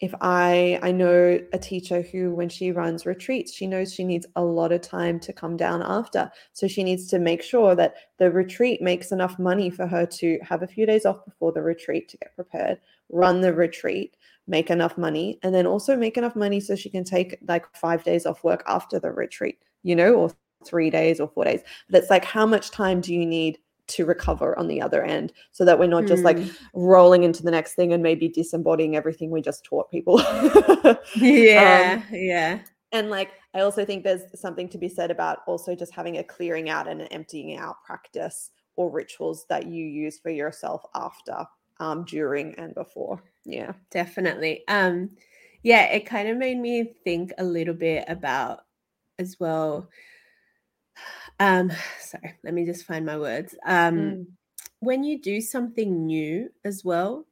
if 0.00 0.12
i 0.20 0.78
i 0.82 0.90
know 0.90 1.38
a 1.52 1.58
teacher 1.58 2.02
who 2.02 2.34
when 2.34 2.48
she 2.48 2.72
runs 2.72 3.06
retreats 3.06 3.52
she 3.54 3.66
knows 3.66 3.92
she 3.94 4.02
needs 4.04 4.26
a 4.36 4.42
lot 4.42 4.72
of 4.72 4.80
time 4.80 5.20
to 5.20 5.32
come 5.32 5.56
down 5.56 5.82
after. 5.82 6.30
So 6.52 6.66
she 6.68 6.82
needs 6.82 7.08
to 7.08 7.18
make 7.18 7.42
sure 7.42 7.74
that 7.76 7.94
the 8.18 8.30
retreat 8.30 8.82
makes 8.82 9.12
enough 9.12 9.38
money 9.38 9.70
for 9.70 9.86
her 9.86 10.04
to 10.06 10.38
have 10.42 10.62
a 10.62 10.66
few 10.66 10.86
days 10.86 11.06
off 11.06 11.24
before 11.24 11.52
the 11.52 11.62
retreat 11.62 12.08
to 12.10 12.16
get 12.18 12.34
prepared 12.34 12.78
run 13.10 13.40
the 13.40 13.52
retreat 13.54 14.16
make 14.46 14.70
enough 14.70 14.98
money 14.98 15.38
and 15.42 15.54
then 15.54 15.66
also 15.66 15.96
make 15.96 16.16
enough 16.16 16.36
money 16.36 16.60
so 16.60 16.74
she 16.74 16.90
can 16.90 17.04
take 17.04 17.38
like 17.48 17.64
5 17.76 18.02
days 18.04 18.26
off 18.26 18.44
work 18.44 18.62
after 18.66 18.98
the 18.98 19.10
retreat 19.12 19.58
you 19.82 19.94
know 19.96 20.14
or 20.14 20.30
3 20.64 20.90
days 20.90 21.20
or 21.20 21.28
4 21.28 21.44
days. 21.44 21.60
But 21.90 22.02
it's 22.02 22.10
like 22.10 22.24
how 22.24 22.46
much 22.46 22.70
time 22.70 23.00
do 23.00 23.14
you 23.14 23.26
need 23.26 23.58
to 23.86 24.04
recover 24.04 24.58
on 24.58 24.68
the 24.68 24.80
other 24.80 25.02
end 25.02 25.32
so 25.52 25.64
that 25.64 25.78
we're 25.78 25.86
not 25.86 26.06
just 26.06 26.24
like 26.24 26.38
hmm. 26.38 26.50
rolling 26.74 27.24
into 27.24 27.42
the 27.42 27.50
next 27.50 27.74
thing 27.74 27.92
and 27.92 28.02
maybe 28.02 28.28
disembodying 28.28 28.96
everything 28.96 29.30
we 29.30 29.42
just 29.42 29.64
taught 29.64 29.90
people. 29.90 30.20
yeah. 31.16 32.02
Um, 32.02 32.14
yeah. 32.14 32.60
And 32.92 33.10
like, 33.10 33.32
I 33.54 33.60
also 33.60 33.84
think 33.84 34.04
there's 34.04 34.22
something 34.34 34.68
to 34.70 34.78
be 34.78 34.88
said 34.88 35.10
about 35.10 35.40
also 35.46 35.74
just 35.74 35.92
having 35.92 36.18
a 36.18 36.24
clearing 36.24 36.70
out 36.70 36.88
and 36.88 37.00
an 37.00 37.08
emptying 37.08 37.56
out 37.56 37.76
practice 37.84 38.50
or 38.76 38.90
rituals 38.90 39.46
that 39.48 39.66
you 39.66 39.84
use 39.84 40.18
for 40.18 40.30
yourself 40.30 40.82
after, 40.94 41.44
um, 41.80 42.04
during, 42.04 42.54
and 42.54 42.74
before. 42.74 43.22
Yeah. 43.44 43.72
Definitely. 43.90 44.62
Um, 44.68 45.10
yeah, 45.62 45.84
it 45.84 46.06
kind 46.06 46.28
of 46.28 46.36
made 46.36 46.58
me 46.58 46.94
think 47.04 47.32
a 47.38 47.44
little 47.44 47.74
bit 47.74 48.04
about 48.08 48.60
as 49.18 49.36
well 49.38 49.88
um 51.40 51.70
sorry 52.00 52.34
let 52.44 52.54
me 52.54 52.64
just 52.64 52.84
find 52.84 53.04
my 53.04 53.16
words 53.16 53.54
um 53.66 53.96
mm. 53.96 54.26
when 54.80 55.04
you 55.04 55.20
do 55.20 55.40
something 55.40 56.06
new 56.06 56.48
as 56.64 56.84
well 56.84 57.26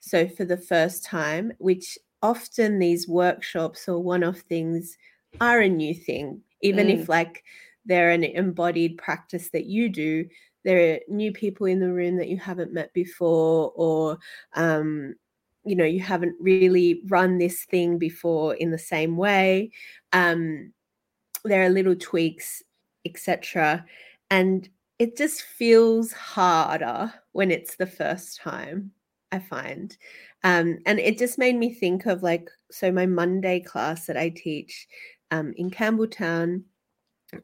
so 0.00 0.28
for 0.28 0.44
the 0.44 0.56
first 0.56 1.04
time 1.04 1.52
which 1.58 1.98
often 2.22 2.78
these 2.78 3.08
workshops 3.08 3.88
or 3.88 4.02
one-off 4.02 4.38
things 4.40 4.96
are 5.40 5.60
a 5.60 5.68
new 5.68 5.94
thing 5.94 6.40
even 6.62 6.88
mm. 6.88 6.98
if 6.98 7.08
like 7.08 7.44
they're 7.84 8.10
an 8.10 8.24
embodied 8.24 8.98
practice 8.98 9.50
that 9.50 9.66
you 9.66 9.88
do 9.88 10.24
there 10.64 10.94
are 10.94 10.98
new 11.08 11.32
people 11.32 11.66
in 11.66 11.80
the 11.80 11.92
room 11.92 12.16
that 12.16 12.28
you 12.28 12.36
haven't 12.36 12.72
met 12.72 12.92
before 12.92 13.72
or 13.74 14.18
um 14.54 15.14
you 15.64 15.76
know 15.76 15.84
you 15.84 16.00
haven't 16.00 16.34
really 16.40 17.02
run 17.08 17.38
this 17.38 17.64
thing 17.64 17.98
before 17.98 18.54
in 18.54 18.70
the 18.70 18.78
same 18.78 19.16
way 19.16 19.70
um 20.12 20.72
there 21.44 21.64
are 21.64 21.70
little 21.70 21.96
tweaks 21.96 22.62
etc. 23.04 23.84
And 24.30 24.68
it 24.98 25.16
just 25.16 25.42
feels 25.42 26.12
harder 26.12 27.12
when 27.32 27.50
it's 27.50 27.76
the 27.76 27.86
first 27.86 28.40
time, 28.40 28.90
I 29.30 29.38
find. 29.38 29.96
Um, 30.44 30.78
and 30.86 30.98
it 30.98 31.18
just 31.18 31.38
made 31.38 31.56
me 31.56 31.72
think 31.72 32.06
of 32.06 32.22
like, 32.22 32.50
so 32.70 32.90
my 32.90 33.06
Monday 33.06 33.60
class 33.60 34.06
that 34.06 34.16
I 34.16 34.30
teach 34.30 34.86
um, 35.30 35.52
in 35.56 35.70
Campbelltown, 35.70 36.62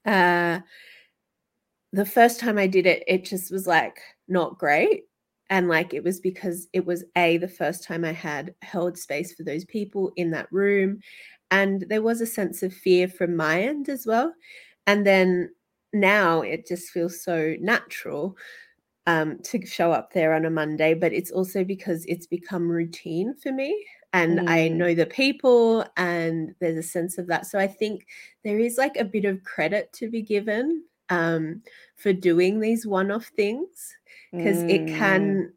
uh, 0.04 0.60
the 1.92 2.06
first 2.06 2.40
time 2.40 2.58
I 2.58 2.66
did 2.66 2.86
it, 2.86 3.04
it 3.06 3.24
just 3.24 3.52
was 3.52 3.66
like 3.66 3.98
not 4.26 4.58
great. 4.58 5.04
And 5.50 5.68
like 5.68 5.94
it 5.94 6.02
was 6.02 6.20
because 6.20 6.68
it 6.72 6.84
was 6.84 7.04
A, 7.16 7.36
the 7.36 7.48
first 7.48 7.84
time 7.84 8.04
I 8.04 8.12
had 8.12 8.54
held 8.62 8.98
space 8.98 9.34
for 9.34 9.44
those 9.44 9.64
people 9.64 10.10
in 10.16 10.30
that 10.32 10.50
room. 10.50 11.00
And 11.50 11.84
there 11.88 12.02
was 12.02 12.20
a 12.20 12.26
sense 12.26 12.62
of 12.62 12.74
fear 12.74 13.06
from 13.06 13.36
my 13.36 13.62
end 13.62 13.88
as 13.88 14.06
well. 14.06 14.32
And 14.86 15.06
then 15.06 15.50
now 15.92 16.40
it 16.42 16.66
just 16.66 16.90
feels 16.90 17.22
so 17.22 17.56
natural 17.60 18.36
um, 19.06 19.38
to 19.44 19.64
show 19.66 19.92
up 19.92 20.12
there 20.12 20.32
on 20.34 20.44
a 20.44 20.50
Monday, 20.50 20.94
but 20.94 21.12
it's 21.12 21.30
also 21.30 21.62
because 21.62 22.04
it's 22.06 22.26
become 22.26 22.70
routine 22.70 23.34
for 23.34 23.52
me 23.52 23.84
and 24.14 24.38
mm. 24.38 24.48
I 24.48 24.68
know 24.68 24.94
the 24.94 25.06
people 25.06 25.84
and 25.96 26.54
there's 26.60 26.78
a 26.78 26.88
sense 26.88 27.18
of 27.18 27.26
that. 27.26 27.46
So 27.46 27.58
I 27.58 27.66
think 27.66 28.06
there 28.44 28.60
is 28.60 28.78
like 28.78 28.96
a 28.96 29.04
bit 29.04 29.24
of 29.24 29.42
credit 29.42 29.92
to 29.94 30.08
be 30.08 30.22
given 30.22 30.84
um, 31.10 31.62
for 31.96 32.12
doing 32.12 32.60
these 32.60 32.86
one 32.86 33.10
off 33.10 33.26
things 33.36 33.92
because 34.32 34.58
mm. 34.58 34.70
it 34.70 34.86
can 34.86 35.52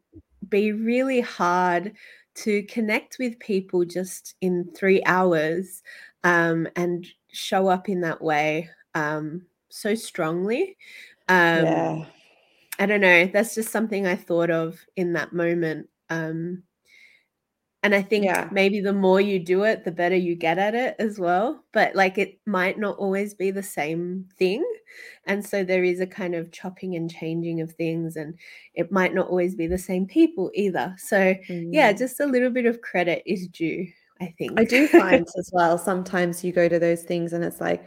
be 0.48 0.72
really 0.72 1.20
hard 1.20 1.92
to 2.34 2.64
connect 2.64 3.18
with 3.20 3.38
people 3.38 3.84
just 3.84 4.34
in 4.40 4.68
three 4.76 5.04
hours 5.06 5.82
um, 6.24 6.66
and 6.74 7.06
show 7.32 7.68
up 7.68 7.88
in 7.88 8.00
that 8.00 8.20
way 8.20 8.68
um, 8.98 9.42
so 9.68 9.94
strongly. 9.94 10.76
Um, 11.28 11.64
yeah. 11.64 12.04
I 12.78 12.86
don't 12.86 13.00
know. 13.00 13.26
That's 13.26 13.54
just 13.54 13.70
something 13.70 14.06
I 14.06 14.16
thought 14.16 14.50
of 14.50 14.78
in 14.96 15.12
that 15.14 15.32
moment. 15.32 15.88
Um, 16.10 16.62
and 17.82 17.94
I 17.94 18.02
think 18.02 18.24
yeah. 18.24 18.48
maybe 18.50 18.80
the 18.80 18.92
more 18.92 19.20
you 19.20 19.38
do 19.38 19.62
it, 19.62 19.84
the 19.84 19.92
better 19.92 20.16
you 20.16 20.34
get 20.34 20.58
at 20.58 20.74
it 20.74 20.96
as 20.98 21.18
well. 21.18 21.64
But 21.72 21.94
like 21.94 22.18
it 22.18 22.40
might 22.44 22.78
not 22.78 22.98
always 22.98 23.34
be 23.34 23.50
the 23.50 23.62
same 23.62 24.26
thing. 24.36 24.64
And 25.26 25.44
so 25.44 25.62
there 25.62 25.84
is 25.84 26.00
a 26.00 26.06
kind 26.06 26.34
of 26.34 26.50
chopping 26.50 26.96
and 26.96 27.10
changing 27.10 27.60
of 27.60 27.72
things, 27.72 28.16
and 28.16 28.34
it 28.74 28.90
might 28.90 29.14
not 29.14 29.28
always 29.28 29.54
be 29.54 29.66
the 29.66 29.78
same 29.78 30.06
people 30.06 30.50
either. 30.54 30.94
So, 30.98 31.34
mm. 31.34 31.68
yeah, 31.70 31.92
just 31.92 32.18
a 32.20 32.26
little 32.26 32.50
bit 32.50 32.66
of 32.66 32.80
credit 32.80 33.22
is 33.26 33.46
due, 33.48 33.86
I 34.20 34.34
think. 34.38 34.58
I 34.58 34.64
do 34.64 34.88
find 34.88 35.26
as 35.38 35.50
well, 35.52 35.78
sometimes 35.78 36.42
you 36.42 36.52
go 36.52 36.68
to 36.68 36.78
those 36.78 37.02
things 37.02 37.32
and 37.32 37.44
it's 37.44 37.60
like, 37.60 37.84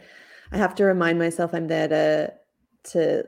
I 0.52 0.58
have 0.58 0.74
to 0.76 0.84
remind 0.84 1.18
myself 1.18 1.54
I'm 1.54 1.68
there 1.68 1.88
to 1.88 2.32
to 2.92 3.24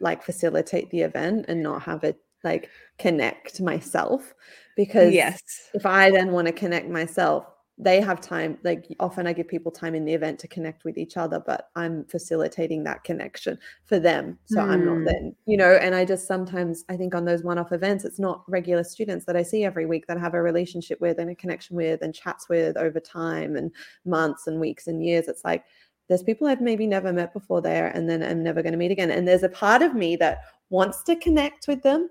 like 0.00 0.22
facilitate 0.22 0.90
the 0.90 1.00
event 1.00 1.46
and 1.48 1.62
not 1.62 1.82
have 1.82 2.04
it 2.04 2.18
like 2.44 2.68
connect 2.98 3.60
myself 3.60 4.34
because 4.76 5.12
yes 5.12 5.40
if 5.74 5.86
i 5.86 6.10
then 6.10 6.32
want 6.32 6.46
to 6.46 6.52
connect 6.52 6.88
myself 6.88 7.46
they 7.82 7.98
have 8.00 8.20
time 8.20 8.58
like 8.62 8.86
often 9.00 9.26
i 9.26 9.32
give 9.32 9.48
people 9.48 9.72
time 9.72 9.94
in 9.94 10.04
the 10.04 10.12
event 10.12 10.38
to 10.38 10.48
connect 10.48 10.84
with 10.84 10.98
each 10.98 11.16
other 11.16 11.42
but 11.46 11.70
i'm 11.76 12.04
facilitating 12.04 12.84
that 12.84 13.02
connection 13.04 13.58
for 13.84 13.98
them 13.98 14.38
so 14.44 14.58
mm. 14.58 14.68
i'm 14.68 14.84
not 14.84 14.96
hmm. 14.96 15.04
then 15.04 15.36
you 15.46 15.56
know 15.56 15.72
and 15.80 15.94
i 15.94 16.04
just 16.04 16.26
sometimes 16.26 16.84
i 16.90 16.96
think 16.96 17.14
on 17.14 17.24
those 17.24 17.42
one-off 17.42 17.72
events 17.72 18.04
it's 18.04 18.18
not 18.18 18.44
regular 18.48 18.84
students 18.84 19.24
that 19.24 19.36
i 19.36 19.42
see 19.42 19.64
every 19.64 19.86
week 19.86 20.06
that 20.06 20.18
I 20.18 20.20
have 20.20 20.34
a 20.34 20.42
relationship 20.42 21.00
with 21.00 21.18
and 21.18 21.30
a 21.30 21.34
connection 21.34 21.74
with 21.74 22.02
and 22.02 22.14
chats 22.14 22.48
with 22.48 22.76
over 22.76 23.00
time 23.00 23.56
and 23.56 23.70
months 24.04 24.46
and 24.46 24.60
weeks 24.60 24.86
and 24.86 25.02
years 25.02 25.26
it's 25.26 25.44
like 25.44 25.64
there's 26.10 26.24
people 26.24 26.48
I've 26.48 26.60
maybe 26.60 26.88
never 26.88 27.12
met 27.12 27.32
before 27.32 27.62
there 27.62 27.86
and 27.86 28.10
then 28.10 28.20
I'm 28.20 28.42
never 28.42 28.62
going 28.62 28.72
to 28.72 28.78
meet 28.78 28.90
again. 28.90 29.12
And 29.12 29.28
there's 29.28 29.44
a 29.44 29.48
part 29.48 29.80
of 29.80 29.94
me 29.94 30.16
that 30.16 30.40
wants 30.68 31.04
to 31.04 31.14
connect 31.14 31.68
with 31.68 31.84
them, 31.84 32.10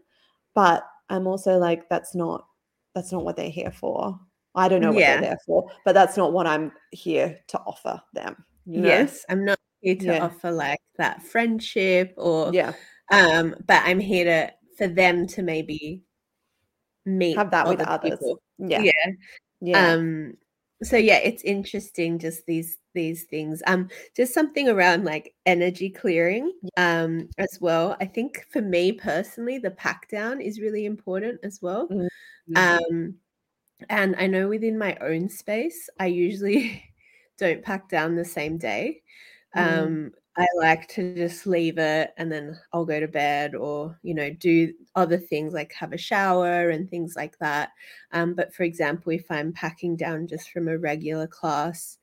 but 0.56 0.88
I'm 1.10 1.28
also 1.28 1.58
like, 1.58 1.89
that's 1.89 2.16
not 2.16 2.45
that's 2.95 3.12
not 3.12 3.26
what 3.26 3.36
they're 3.36 3.50
here 3.50 3.72
for. 3.72 4.18
I 4.56 4.70
don't 4.70 4.82
know 4.82 4.93
what 4.93 5.02
yeah. 5.02 5.20
they're 5.20 5.30
there 5.32 5.39
for, 5.45 5.70
but 5.84 5.93
that's 5.93 6.16
not 6.16 6.32
what 6.32 6.47
I'm 6.47 6.72
here 6.91 7.38
to 7.50 7.60
offer 7.60 8.02
them. 8.14 8.43
You 8.66 8.82
know? 8.82 8.88
Yes, 8.88 9.26
I'm 9.28 9.43
not 9.43 9.60
here 9.82 9.95
to 9.95 10.06
yeah. 10.06 10.24
offer 10.24 10.50
like 10.50 10.80
that 10.97 11.22
friendship 11.22 12.14
or 12.16 12.52
yeah. 12.54 12.74
Um, 13.12 13.54
but 13.68 13.82
I'm 13.84 14.00
here 14.00 14.24
to 14.24 14.54
for 14.78 14.88
them 14.88 15.28
to 15.28 15.43
maybe 15.43 16.04
meet 17.06 17.38
have 17.38 17.52
that 17.52 17.68
with 17.68 17.82
others. 17.82 18.12
People. 18.12 18.41
Yeah. 18.60 18.82
Yeah. 18.82 19.12
Yeah. 19.60 19.91
Um 19.91 20.38
so 20.84 20.95
yeah 20.97 21.17
it's 21.17 21.43
interesting 21.43 22.17
just 22.17 22.45
these 22.45 22.77
these 22.93 23.23
things 23.25 23.61
um 23.67 23.89
just 24.15 24.34
something 24.34 24.69
around 24.69 25.03
like 25.03 25.34
energy 25.45 25.89
clearing 25.89 26.51
um 26.77 27.27
as 27.38 27.57
well 27.59 27.97
i 27.99 28.05
think 28.05 28.45
for 28.51 28.61
me 28.61 28.91
personally 28.91 29.57
the 29.57 29.71
pack 29.71 30.09
down 30.09 30.39
is 30.39 30.61
really 30.61 30.86
important 30.86 31.39
as 31.43 31.59
well 31.61 31.88
mm-hmm. 31.89 32.55
um 32.55 33.13
and 33.89 34.15
i 34.17 34.25
know 34.25 34.47
within 34.47 34.77
my 34.77 34.95
own 35.01 35.30
space 35.30 35.89
i 35.99 36.05
usually 36.05 36.84
don't 37.38 37.63
pack 37.63 37.89
down 37.89 38.15
the 38.15 38.25
same 38.25 38.57
day 38.57 39.01
mm. 39.55 40.11
I 40.38 40.45
like 40.57 40.88
to 40.89 41.15
just 41.15 41.45
leave 41.45 41.77
it 41.77 42.13
and 42.17 42.32
then 42.32 42.57
I'll 42.71 42.86
go 42.86 42.99
to 42.99 43.07
bed 43.07 43.55
or, 43.55 43.99
you 44.03 44.13
know, 44.13 44.30
do 44.30 44.73
other 44.95 45.17
things 45.17 45.53
like 45.53 45.73
have 45.73 45.91
a 45.91 45.97
shower 45.97 46.69
and 46.69 46.89
things 46.89 47.15
like 47.15 47.38
that. 47.39 47.71
Um, 48.13 48.36
but 48.36 48.53
for 48.53 48.63
example, 48.63 49.11
if 49.11 49.25
I'm 49.30 49.51
packing 49.51 49.95
down 49.97 50.27
just 50.27 50.51
from 50.51 50.67
a 50.67 50.77
regular 50.77 51.27
class, 51.27 51.97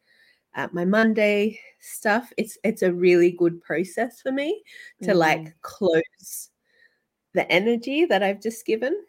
at 0.57 0.73
my 0.73 0.85
Monday 0.85 1.61
stuff, 1.81 2.33
it's 2.39 2.59
it's 2.65 2.83
a 2.83 2.93
really 2.93 3.31
good 3.31 3.61
process 3.61 4.23
for 4.23 4.33
me 4.33 4.63
to 5.03 5.11
mm. 5.11 5.17
like 5.17 5.55
close 5.61 6.51
the 7.35 7.51
energy 7.53 8.07
that 8.07 8.23
I've 8.23 8.41
just 8.41 8.65
given. 8.65 9.05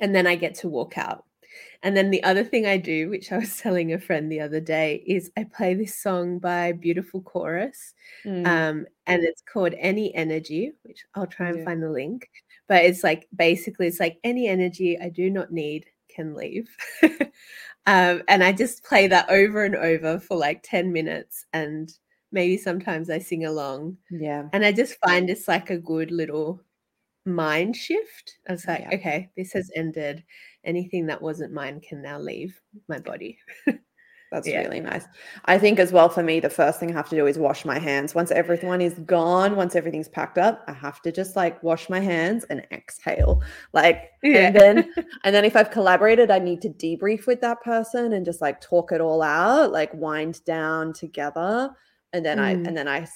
And 0.00 0.14
then 0.14 0.26
I 0.26 0.34
get 0.34 0.54
to 0.56 0.68
walk 0.68 0.98
out. 0.98 1.25
And 1.82 1.96
then 1.96 2.10
the 2.10 2.22
other 2.22 2.44
thing 2.44 2.66
I 2.66 2.76
do, 2.76 3.08
which 3.10 3.32
I 3.32 3.38
was 3.38 3.56
telling 3.60 3.92
a 3.92 3.98
friend 3.98 4.30
the 4.30 4.40
other 4.40 4.60
day, 4.60 5.02
is 5.06 5.30
I 5.36 5.44
play 5.44 5.74
this 5.74 5.94
song 5.94 6.38
by 6.38 6.72
Beautiful 6.72 7.20
Chorus. 7.22 7.94
Mm. 8.24 8.46
Um, 8.46 8.86
and 9.06 9.24
it's 9.24 9.42
called 9.42 9.74
Any 9.78 10.14
Energy, 10.14 10.72
which 10.82 11.04
I'll 11.14 11.26
try 11.26 11.48
and 11.48 11.58
yeah. 11.58 11.64
find 11.64 11.82
the 11.82 11.90
link. 11.90 12.28
But 12.68 12.84
it's 12.84 13.04
like 13.04 13.28
basically, 13.34 13.86
it's 13.86 14.00
like 14.00 14.18
any 14.24 14.48
energy 14.48 14.98
I 14.98 15.08
do 15.08 15.30
not 15.30 15.52
need 15.52 15.86
can 16.08 16.34
leave. 16.34 16.68
um, 17.86 18.22
and 18.28 18.42
I 18.42 18.52
just 18.52 18.82
play 18.82 19.06
that 19.08 19.30
over 19.30 19.64
and 19.64 19.76
over 19.76 20.18
for 20.18 20.36
like 20.36 20.62
10 20.64 20.92
minutes. 20.92 21.46
And 21.52 21.92
maybe 22.32 22.56
sometimes 22.56 23.08
I 23.10 23.18
sing 23.18 23.44
along. 23.44 23.98
Yeah. 24.10 24.48
And 24.52 24.64
I 24.64 24.72
just 24.72 24.98
find 25.04 25.30
it's 25.30 25.46
like 25.46 25.70
a 25.70 25.78
good 25.78 26.10
little 26.10 26.60
mind 27.26 27.76
shift. 27.76 28.38
I 28.48 28.52
was 28.52 28.66
like, 28.66 28.82
yeah. 28.82 28.96
okay, 28.96 29.30
this 29.36 29.52
has 29.52 29.70
ended 29.74 30.24
anything 30.64 31.06
that 31.06 31.20
wasn't 31.20 31.52
mine 31.52 31.80
can 31.80 32.02
now 32.02 32.18
leave 32.18 32.58
my 32.88 32.98
body. 32.98 33.38
That's 34.32 34.48
yeah. 34.48 34.62
really 34.62 34.80
nice. 34.80 35.04
I 35.44 35.56
think 35.56 35.78
as 35.78 35.92
well 35.92 36.08
for 36.08 36.22
me, 36.22 36.40
the 36.40 36.50
first 36.50 36.80
thing 36.80 36.90
I 36.90 36.94
have 36.94 37.08
to 37.10 37.16
do 37.16 37.26
is 37.26 37.38
wash 37.38 37.64
my 37.64 37.78
hands. 37.78 38.14
Once 38.14 38.32
everyone 38.32 38.80
is 38.80 38.94
gone, 39.00 39.54
once 39.54 39.76
everything's 39.76 40.08
packed 40.08 40.36
up, 40.36 40.64
I 40.66 40.72
have 40.72 41.00
to 41.02 41.12
just 41.12 41.36
like 41.36 41.62
wash 41.62 41.88
my 41.88 42.00
hands 42.00 42.44
and 42.50 42.66
exhale. 42.72 43.42
Like, 43.72 44.10
yeah. 44.24 44.48
and 44.48 44.56
then, 44.56 44.94
and 45.24 45.34
then 45.34 45.44
if 45.44 45.54
I've 45.54 45.70
collaborated, 45.70 46.32
I 46.32 46.40
need 46.40 46.60
to 46.62 46.70
debrief 46.70 47.26
with 47.26 47.40
that 47.42 47.62
person 47.62 48.14
and 48.14 48.24
just 48.24 48.40
like 48.40 48.60
talk 48.60 48.90
it 48.90 49.00
all 49.00 49.22
out, 49.22 49.70
like 49.70 49.94
wind 49.94 50.44
down 50.44 50.92
together 50.92 51.70
and 52.16 52.24
then 52.24 52.38
mm. 52.38 52.42
i 52.42 52.50
and 52.50 52.76
then 52.76 52.88
i 52.88 53.06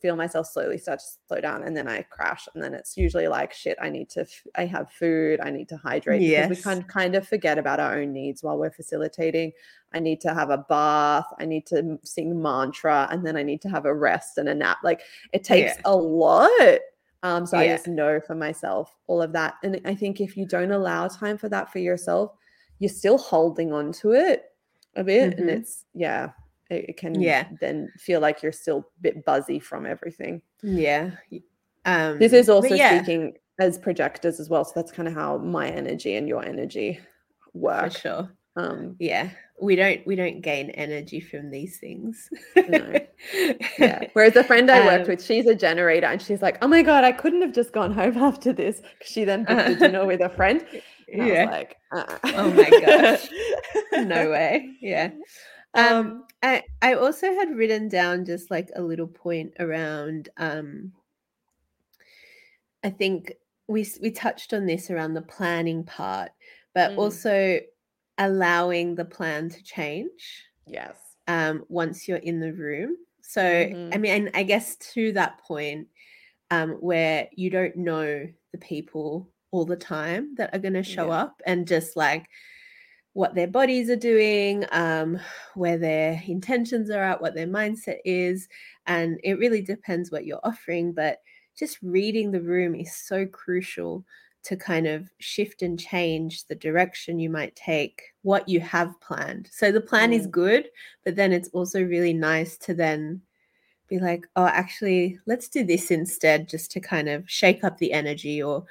feel 0.00 0.14
myself 0.14 0.46
slowly 0.46 0.76
start 0.76 0.98
to 0.98 1.04
slow 1.26 1.40
down 1.40 1.62
and 1.62 1.74
then 1.74 1.88
i 1.88 2.02
crash 2.02 2.46
and 2.54 2.62
then 2.62 2.74
it's 2.74 2.96
usually 2.96 3.26
like 3.26 3.52
shit 3.52 3.78
i 3.80 3.88
need 3.88 4.10
to 4.10 4.26
i 4.56 4.66
have 4.66 4.92
food 4.92 5.40
i 5.40 5.50
need 5.50 5.68
to 5.68 5.76
hydrate 5.78 6.20
yes. 6.20 6.48
because 6.48 6.58
we 6.58 6.62
can 6.62 6.82
kind 6.84 7.14
of 7.14 7.26
forget 7.26 7.58
about 7.58 7.80
our 7.80 7.98
own 7.98 8.12
needs 8.12 8.42
while 8.42 8.58
we're 8.58 8.70
facilitating 8.70 9.50
i 9.94 9.98
need 9.98 10.20
to 10.20 10.34
have 10.34 10.50
a 10.50 10.58
bath 10.58 11.26
i 11.40 11.46
need 11.46 11.64
to 11.64 11.98
sing 12.04 12.40
mantra 12.40 13.08
and 13.10 13.26
then 13.26 13.36
i 13.36 13.42
need 13.42 13.62
to 13.62 13.70
have 13.70 13.86
a 13.86 13.94
rest 13.94 14.36
and 14.36 14.48
a 14.48 14.54
nap 14.54 14.78
like 14.84 15.00
it 15.32 15.42
takes 15.42 15.74
yeah. 15.74 15.82
a 15.86 15.96
lot 15.96 16.78
um 17.22 17.46
so 17.46 17.58
yeah. 17.58 17.62
i 17.62 17.68
just 17.68 17.88
know 17.88 18.20
for 18.20 18.34
myself 18.34 18.94
all 19.06 19.22
of 19.22 19.32
that 19.32 19.54
and 19.64 19.80
i 19.86 19.94
think 19.94 20.20
if 20.20 20.36
you 20.36 20.46
don't 20.46 20.72
allow 20.72 21.08
time 21.08 21.38
for 21.38 21.48
that 21.48 21.72
for 21.72 21.78
yourself 21.78 22.34
you're 22.80 22.90
still 22.90 23.16
holding 23.16 23.72
on 23.72 23.92
to 23.92 24.12
it 24.12 24.44
a 24.96 25.02
bit 25.02 25.30
mm-hmm. 25.30 25.40
and 25.40 25.50
it's 25.50 25.86
yeah 25.94 26.32
it, 26.72 26.96
can 26.96 27.20
yeah. 27.20 27.48
then 27.60 27.92
feel 27.98 28.20
like 28.20 28.42
you're 28.42 28.52
still 28.52 28.78
a 28.78 29.00
bit 29.00 29.24
buzzy 29.24 29.58
from 29.58 29.86
everything. 29.86 30.42
Yeah. 30.62 31.12
Um 31.84 32.18
this 32.18 32.32
is 32.32 32.48
also 32.48 32.74
yeah. 32.74 32.98
speaking 32.98 33.34
as 33.60 33.78
projectors 33.78 34.40
as 34.40 34.48
well 34.48 34.64
so 34.64 34.72
that's 34.74 34.92
kind 34.92 35.06
of 35.06 35.14
how 35.14 35.36
my 35.38 35.68
energy 35.68 36.16
and 36.16 36.28
your 36.28 36.44
energy 36.44 37.00
work. 37.52 37.92
For 37.92 37.98
sure. 37.98 38.36
Um 38.56 38.96
yeah. 38.98 39.30
We 39.60 39.76
don't 39.76 40.04
we 40.06 40.16
don't 40.16 40.40
gain 40.40 40.70
energy 40.70 41.20
from 41.20 41.50
these 41.50 41.78
things. 41.78 42.28
No. 42.56 42.98
yeah. 43.78 44.08
Whereas 44.12 44.36
a 44.36 44.44
friend 44.44 44.70
i 44.70 44.84
worked 44.84 45.04
um, 45.04 45.10
with 45.10 45.24
she's 45.24 45.46
a 45.46 45.54
generator 45.54 46.06
and 46.06 46.20
she's 46.20 46.42
like 46.42 46.58
oh 46.62 46.68
my 46.68 46.82
god 46.82 47.04
i 47.04 47.12
couldn't 47.12 47.42
have 47.42 47.52
just 47.52 47.72
gone 47.72 47.92
home 47.92 48.16
after 48.18 48.52
this. 48.52 48.80
Because 48.80 49.12
she 49.12 49.24
then 49.24 49.44
booked 49.44 49.68
uh, 49.68 49.72
a 49.72 49.74
dinner 49.74 50.06
with 50.06 50.20
a 50.20 50.28
friend 50.28 50.64
and 51.12 51.26
yeah. 51.26 51.44
like 51.44 51.76
uh 51.92 52.18
oh 52.24 52.50
my 52.52 52.70
gosh. 52.70 53.28
No 54.04 54.30
way. 54.30 54.70
Yeah 54.80 55.10
um, 55.74 55.96
um 55.96 56.24
I, 56.42 56.64
I 56.80 56.94
also 56.94 57.34
had 57.34 57.56
written 57.56 57.88
down 57.88 58.24
just 58.24 58.50
like 58.50 58.70
a 58.74 58.82
little 58.82 59.06
point 59.06 59.54
around 59.60 60.28
um 60.36 60.92
I 62.84 62.90
think 62.90 63.32
we 63.68 63.86
we 64.00 64.10
touched 64.10 64.52
on 64.52 64.66
this 64.66 64.90
around 64.90 65.14
the 65.14 65.22
planning 65.22 65.84
part, 65.84 66.30
but 66.74 66.92
mm. 66.92 66.98
also 66.98 67.60
allowing 68.18 68.94
the 68.94 69.04
plan 69.04 69.48
to 69.48 69.62
change. 69.62 70.44
Yes. 70.66 70.96
Um, 71.28 71.64
once 71.68 72.08
you're 72.08 72.18
in 72.18 72.40
the 72.40 72.52
room. 72.52 72.96
So 73.22 73.40
mm-hmm. 73.40 73.94
I 73.94 73.98
mean, 73.98 74.30
I 74.34 74.42
guess 74.42 74.76
to 74.94 75.12
that 75.12 75.38
point, 75.38 75.88
um, 76.50 76.72
where 76.72 77.28
you 77.34 77.50
don't 77.50 77.76
know 77.76 78.26
the 78.50 78.58
people 78.58 79.30
all 79.52 79.64
the 79.64 79.76
time 79.76 80.34
that 80.36 80.54
are 80.54 80.58
going 80.58 80.74
to 80.74 80.82
show 80.82 81.06
yeah. 81.06 81.22
up, 81.22 81.40
and 81.46 81.66
just 81.66 81.96
like 81.96 82.26
what 83.14 83.34
their 83.34 83.46
bodies 83.46 83.90
are 83.90 83.96
doing, 83.96 84.64
um, 84.72 85.18
where 85.54 85.76
their 85.76 86.22
intentions 86.26 86.90
are 86.90 87.02
at, 87.02 87.20
what 87.20 87.34
their 87.34 87.46
mindset 87.46 87.98
is. 88.04 88.48
And 88.86 89.20
it 89.22 89.38
really 89.38 89.62
depends 89.62 90.10
what 90.10 90.24
you're 90.24 90.40
offering. 90.44 90.92
But 90.92 91.18
just 91.56 91.78
reading 91.82 92.30
the 92.30 92.40
room 92.40 92.74
is 92.74 92.94
so 92.94 93.26
crucial 93.26 94.04
to 94.44 94.56
kind 94.56 94.86
of 94.86 95.08
shift 95.18 95.62
and 95.62 95.78
change 95.78 96.46
the 96.46 96.54
direction 96.54 97.20
you 97.20 97.30
might 97.30 97.54
take, 97.54 98.02
what 98.22 98.48
you 98.48 98.60
have 98.60 99.00
planned. 99.00 99.48
So 99.52 99.70
the 99.70 99.80
plan 99.80 100.10
mm. 100.10 100.18
is 100.18 100.26
good, 100.26 100.68
but 101.04 101.14
then 101.14 101.32
it's 101.32 101.48
also 101.50 101.82
really 101.82 102.12
nice 102.12 102.56
to 102.58 102.74
then 102.74 103.20
be 103.88 103.98
like, 103.98 104.26
oh, 104.36 104.46
actually, 104.46 105.20
let's 105.26 105.48
do 105.48 105.64
this 105.64 105.90
instead, 105.90 106.48
just 106.48 106.70
to 106.72 106.80
kind 106.80 107.08
of 107.08 107.28
shake 107.30 107.62
up 107.62 107.78
the 107.78 107.92
energy 107.92 108.42
or 108.42 108.64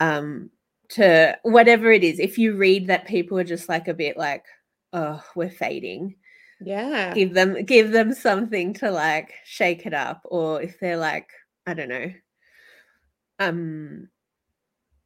um, 0.00 0.50
to 0.90 1.38
whatever 1.42 1.90
it 1.90 2.04
is. 2.04 2.18
If 2.18 2.38
you 2.38 2.56
read 2.56 2.86
that 2.88 3.06
people 3.06 3.38
are 3.38 3.44
just 3.44 3.68
like 3.68 3.88
a 3.88 3.94
bit 3.94 4.16
like, 4.16 4.44
oh, 4.92 5.22
we're 5.34 5.50
fading. 5.50 6.16
Yeah. 6.60 7.14
Give 7.14 7.32
them 7.32 7.64
give 7.64 7.92
them 7.92 8.12
something 8.12 8.74
to 8.74 8.90
like 8.90 9.32
shake 9.44 9.86
it 9.86 9.94
up. 9.94 10.22
Or 10.24 10.60
if 10.60 10.78
they're 10.80 10.96
like, 10.96 11.30
I 11.66 11.74
don't 11.74 11.88
know. 11.88 12.12
Um 13.38 14.08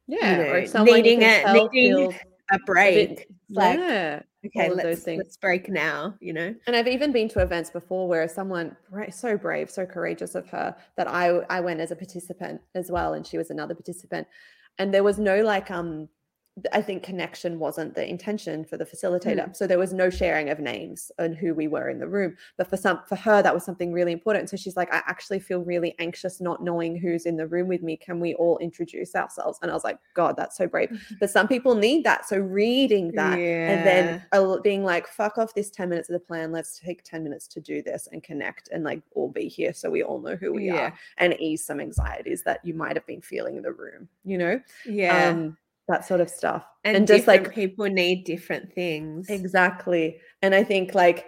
yeah, 0.07 0.31
you 0.31 0.43
know, 0.43 0.51
or 0.51 0.67
someone 0.67 0.95
needing 0.95 1.23
a 1.23 1.53
needing 1.53 2.13
a 2.51 2.59
break. 2.65 2.95
A 2.95 3.15
bit, 3.15 3.27
like, 3.49 3.79
yeah. 3.79 4.21
Okay, 4.45 4.69
let's, 4.69 5.07
let's 5.07 5.37
break 5.37 5.69
now, 5.69 6.13
you 6.19 6.31
know. 6.31 6.53
And 6.67 6.75
I've 6.75 6.87
even 6.87 7.11
been 7.11 7.27
to 7.29 7.39
events 7.39 7.71
before 7.71 8.07
where 8.07 8.27
someone 8.27 8.77
so 9.09 9.37
brave, 9.37 9.71
so 9.71 9.87
courageous 9.87 10.35
of 10.35 10.47
her 10.49 10.75
that 10.97 11.07
I 11.07 11.29
I 11.49 11.61
went 11.61 11.79
as 11.79 11.89
a 11.89 11.95
participant 11.95 12.61
as 12.75 12.91
well, 12.91 13.13
and 13.13 13.25
she 13.25 13.39
was 13.39 13.49
another 13.49 13.73
participant 13.73 14.27
and 14.77 14.93
there 14.93 15.03
was 15.03 15.17
no 15.17 15.41
like 15.41 15.71
um 15.71 16.09
I 16.71 16.81
think 16.81 17.03
connection 17.03 17.59
wasn't 17.59 17.95
the 17.95 18.07
intention 18.07 18.63
for 18.63 18.77
the 18.77 18.85
facilitator. 18.85 19.49
Mm. 19.49 19.55
So 19.55 19.67
there 19.67 19.77
was 19.77 19.91
no 19.91 20.09
sharing 20.09 20.49
of 20.49 20.59
names 20.59 21.11
and 21.19 21.35
who 21.35 21.53
we 21.53 21.67
were 21.67 21.89
in 21.89 21.99
the 21.99 22.07
room. 22.07 22.37
But 22.57 22.69
for 22.69 22.77
some 22.77 23.01
for 23.09 23.17
her, 23.17 23.41
that 23.41 23.53
was 23.53 23.65
something 23.65 23.91
really 23.91 24.13
important. 24.13 24.49
So 24.49 24.55
she's 24.55 24.77
like, 24.77 24.93
I 24.93 25.01
actually 25.05 25.41
feel 25.41 25.59
really 25.59 25.95
anxious 25.99 26.39
not 26.39 26.63
knowing 26.63 26.97
who's 26.97 27.25
in 27.25 27.35
the 27.35 27.45
room 27.45 27.67
with 27.67 27.83
me. 27.83 27.97
Can 27.97 28.21
we 28.21 28.35
all 28.35 28.57
introduce 28.59 29.15
ourselves? 29.15 29.59
And 29.61 29.69
I 29.69 29.73
was 29.73 29.83
like, 29.83 29.99
God, 30.13 30.37
that's 30.37 30.57
so 30.57 30.67
brave. 30.67 30.89
But 31.19 31.29
some 31.29 31.47
people 31.47 31.75
need 31.75 32.03
that. 32.05 32.27
So 32.27 32.37
reading 32.37 33.11
that 33.13 33.39
yeah. 33.39 33.71
and 33.71 33.87
then 34.31 34.61
being 34.61 34.83
like, 34.83 35.07
fuck 35.07 35.37
off 35.37 35.53
this 35.53 35.69
10 35.71 35.89
minutes 35.89 36.09
of 36.09 36.13
the 36.13 36.19
plan. 36.19 36.51
Let's 36.51 36.79
take 36.79 37.03
10 37.03 37.23
minutes 37.23 37.47
to 37.49 37.59
do 37.59 37.81
this 37.81 38.07
and 38.11 38.23
connect 38.23 38.69
and 38.69 38.83
like 38.83 39.01
all 39.13 39.29
be 39.29 39.47
here 39.47 39.73
so 39.73 39.89
we 39.89 40.03
all 40.03 40.19
know 40.19 40.35
who 40.35 40.53
we 40.53 40.67
yeah. 40.67 40.75
are 40.75 40.99
and 41.17 41.35
ease 41.39 41.65
some 41.65 41.79
anxieties 41.79 42.43
that 42.43 42.63
you 42.63 42.73
might 42.73 42.95
have 42.95 43.05
been 43.05 43.21
feeling 43.21 43.57
in 43.57 43.63
the 43.63 43.73
room, 43.73 44.07
you 44.23 44.37
know? 44.37 44.59
Yeah. 44.85 45.29
Um, 45.29 45.57
that 45.87 46.05
sort 46.05 46.21
of 46.21 46.29
stuff. 46.29 46.65
And, 46.83 46.97
and 46.97 47.07
just 47.07 47.27
like 47.27 47.53
people 47.53 47.85
need 47.85 48.23
different 48.23 48.73
things. 48.73 49.29
Exactly. 49.29 50.19
And 50.41 50.55
I 50.55 50.63
think 50.63 50.95
like 50.95 51.27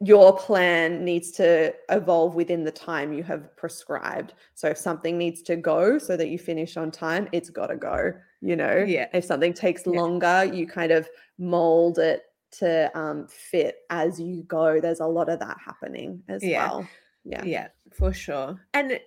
your 0.00 0.36
plan 0.36 1.04
needs 1.04 1.30
to 1.32 1.74
evolve 1.90 2.34
within 2.34 2.64
the 2.64 2.70
time 2.70 3.12
you 3.12 3.22
have 3.22 3.54
prescribed. 3.56 4.34
So 4.54 4.68
if 4.68 4.78
something 4.78 5.18
needs 5.18 5.42
to 5.42 5.56
go 5.56 5.98
so 5.98 6.16
that 6.16 6.28
you 6.28 6.38
finish 6.38 6.76
on 6.76 6.90
time, 6.90 7.28
it's 7.32 7.50
got 7.50 7.66
to 7.66 7.76
go, 7.76 8.12
you 8.40 8.56
know? 8.56 8.84
Yeah. 8.86 9.08
If 9.12 9.24
something 9.24 9.52
takes 9.52 9.82
yeah. 9.84 10.00
longer, 10.00 10.44
you 10.44 10.66
kind 10.66 10.92
of 10.92 11.08
mold 11.38 11.98
it 11.98 12.22
to 12.52 12.90
um, 12.98 13.26
fit 13.28 13.76
as 13.90 14.18
you 14.18 14.42
go. 14.44 14.80
There's 14.80 15.00
a 15.00 15.06
lot 15.06 15.28
of 15.28 15.38
that 15.40 15.58
happening 15.64 16.22
as 16.28 16.42
yeah. 16.42 16.66
well. 16.66 16.88
Yeah. 17.24 17.44
Yeah, 17.44 17.68
for 17.92 18.12
sure. 18.14 18.58
And 18.72 18.98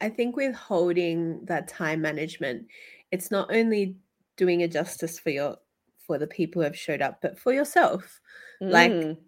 I 0.00 0.08
think 0.08 0.34
with 0.34 0.54
holding 0.56 1.44
that 1.44 1.68
time 1.68 2.02
management, 2.02 2.66
it's 3.12 3.30
not 3.30 3.54
only 3.54 3.96
doing 4.36 4.62
a 4.62 4.68
justice 4.68 5.18
for 5.18 5.30
your 5.30 5.58
for 5.98 6.18
the 6.18 6.26
people 6.26 6.60
who 6.62 6.64
have 6.64 6.76
showed 6.78 7.00
up, 7.02 7.20
but 7.22 7.38
for 7.38 7.52
yourself. 7.52 8.20
Like, 8.60 8.90
Mm. 8.92 9.18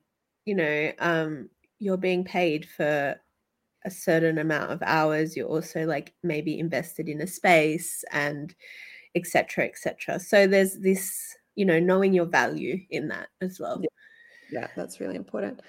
you 0.45 0.55
know, 0.57 0.93
um, 0.99 1.51
you're 1.79 1.97
being 1.97 2.25
paid 2.25 2.67
for 2.69 3.21
a 3.85 3.91
certain 3.91 4.39
amount 4.39 4.73
of 4.73 4.83
hours. 4.83 5.37
You're 5.37 5.49
also 5.49 5.87
like 5.87 6.15
maybe 6.23 6.59
invested 6.59 7.09
in 7.09 7.21
a 7.21 7.27
space 7.27 8.05
and 8.13 8.55
etc. 9.15 9.67
etc. 9.67 10.19
So 10.21 10.47
there's 10.49 10.79
this, 10.79 11.37
you 11.55 11.65
know, 11.65 11.79
knowing 11.79 12.13
your 12.15 12.27
value 12.27 12.79
in 12.91 13.09
that 13.09 13.29
as 13.41 13.61
well. 13.61 13.81
Yeah. 13.81 13.89
Yeah, 14.51 14.69
that's 14.77 15.01
really 15.01 15.17
important. 15.17 15.61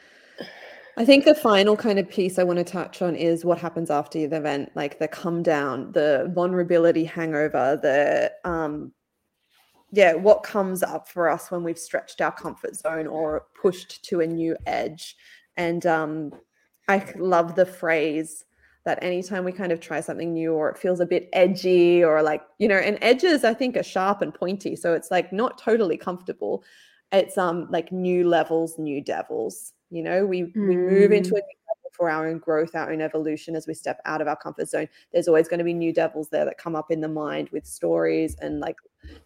I 0.97 1.03
think 1.03 1.25
the 1.25 1.35
final 1.35 1.75
kind 1.75 1.99
of 1.99 2.09
piece 2.09 2.39
I 2.39 2.43
want 2.43 2.57
to 2.59 2.63
touch 2.63 3.01
on 3.01 3.15
is 3.15 3.43
what 3.43 3.57
happens 3.57 3.89
after 3.89 4.17
the 4.17 4.35
event, 4.37 4.71
like 4.75 4.97
the 4.99 5.07
come 5.09 5.43
down, 5.43 5.91
the 5.91 6.31
vulnerability 6.33 7.03
hangover, 7.03 7.77
the 7.81 8.31
um 8.49 8.93
yeah, 9.91 10.13
what 10.13 10.43
comes 10.43 10.83
up 10.83 11.07
for 11.07 11.29
us 11.29 11.51
when 11.51 11.63
we've 11.63 11.77
stretched 11.79 12.21
our 12.21 12.31
comfort 12.31 12.75
zone 12.75 13.07
or 13.07 13.45
pushed 13.61 14.03
to 14.05 14.21
a 14.21 14.27
new 14.27 14.55
edge. 14.65 15.15
And 15.57 15.85
um 15.85 16.31
I 16.87 17.05
love 17.17 17.55
the 17.55 17.65
phrase 17.65 18.45
that 18.85 19.03
anytime 19.03 19.43
we 19.43 19.51
kind 19.51 19.71
of 19.71 19.79
try 19.79 19.99
something 19.99 20.33
new 20.33 20.53
or 20.53 20.69
it 20.69 20.77
feels 20.77 20.99
a 20.99 21.05
bit 21.07 21.27
edgy 21.33 22.03
or 22.03 22.21
like, 22.21 22.43
you 22.59 22.67
know, 22.67 22.77
and 22.77 22.99
edges 23.01 23.43
I 23.43 23.53
think 23.53 23.75
are 23.77 23.83
sharp 23.83 24.21
and 24.21 24.33
pointy. 24.33 24.75
So 24.75 24.93
it's 24.93 25.11
like 25.11 25.33
not 25.33 25.57
totally 25.57 25.97
comfortable. 25.97 26.63
It's 27.11 27.37
um 27.37 27.67
like 27.69 27.91
new 27.91 28.27
levels, 28.29 28.77
new 28.79 29.01
devils. 29.01 29.73
You 29.89 30.03
know, 30.03 30.25
we 30.25 30.53
we 30.65 30.77
move 30.77 31.11
into 31.11 31.31
Mm. 31.31 31.38
a 31.38 31.41
new 31.41 31.57
level 31.67 31.91
for 31.93 32.09
our 32.09 32.27
own 32.27 32.39
growth, 32.39 32.75
our 32.75 32.91
own 32.91 33.01
evolution 33.01 33.55
as 33.55 33.67
we 33.67 33.73
step 33.73 34.01
out 34.05 34.21
of 34.21 34.27
our 34.27 34.36
comfort 34.36 34.69
zone. 34.69 34.88
There's 35.13 35.27
always 35.27 35.47
going 35.47 35.59
to 35.59 35.63
be 35.63 35.73
new 35.73 35.93
devils 35.93 36.29
there 36.29 36.45
that 36.45 36.57
come 36.57 36.75
up 36.75 36.91
in 36.91 37.01
the 37.01 37.07
mind 37.07 37.49
with 37.49 37.65
stories 37.65 38.36
and 38.41 38.59
like 38.59 38.77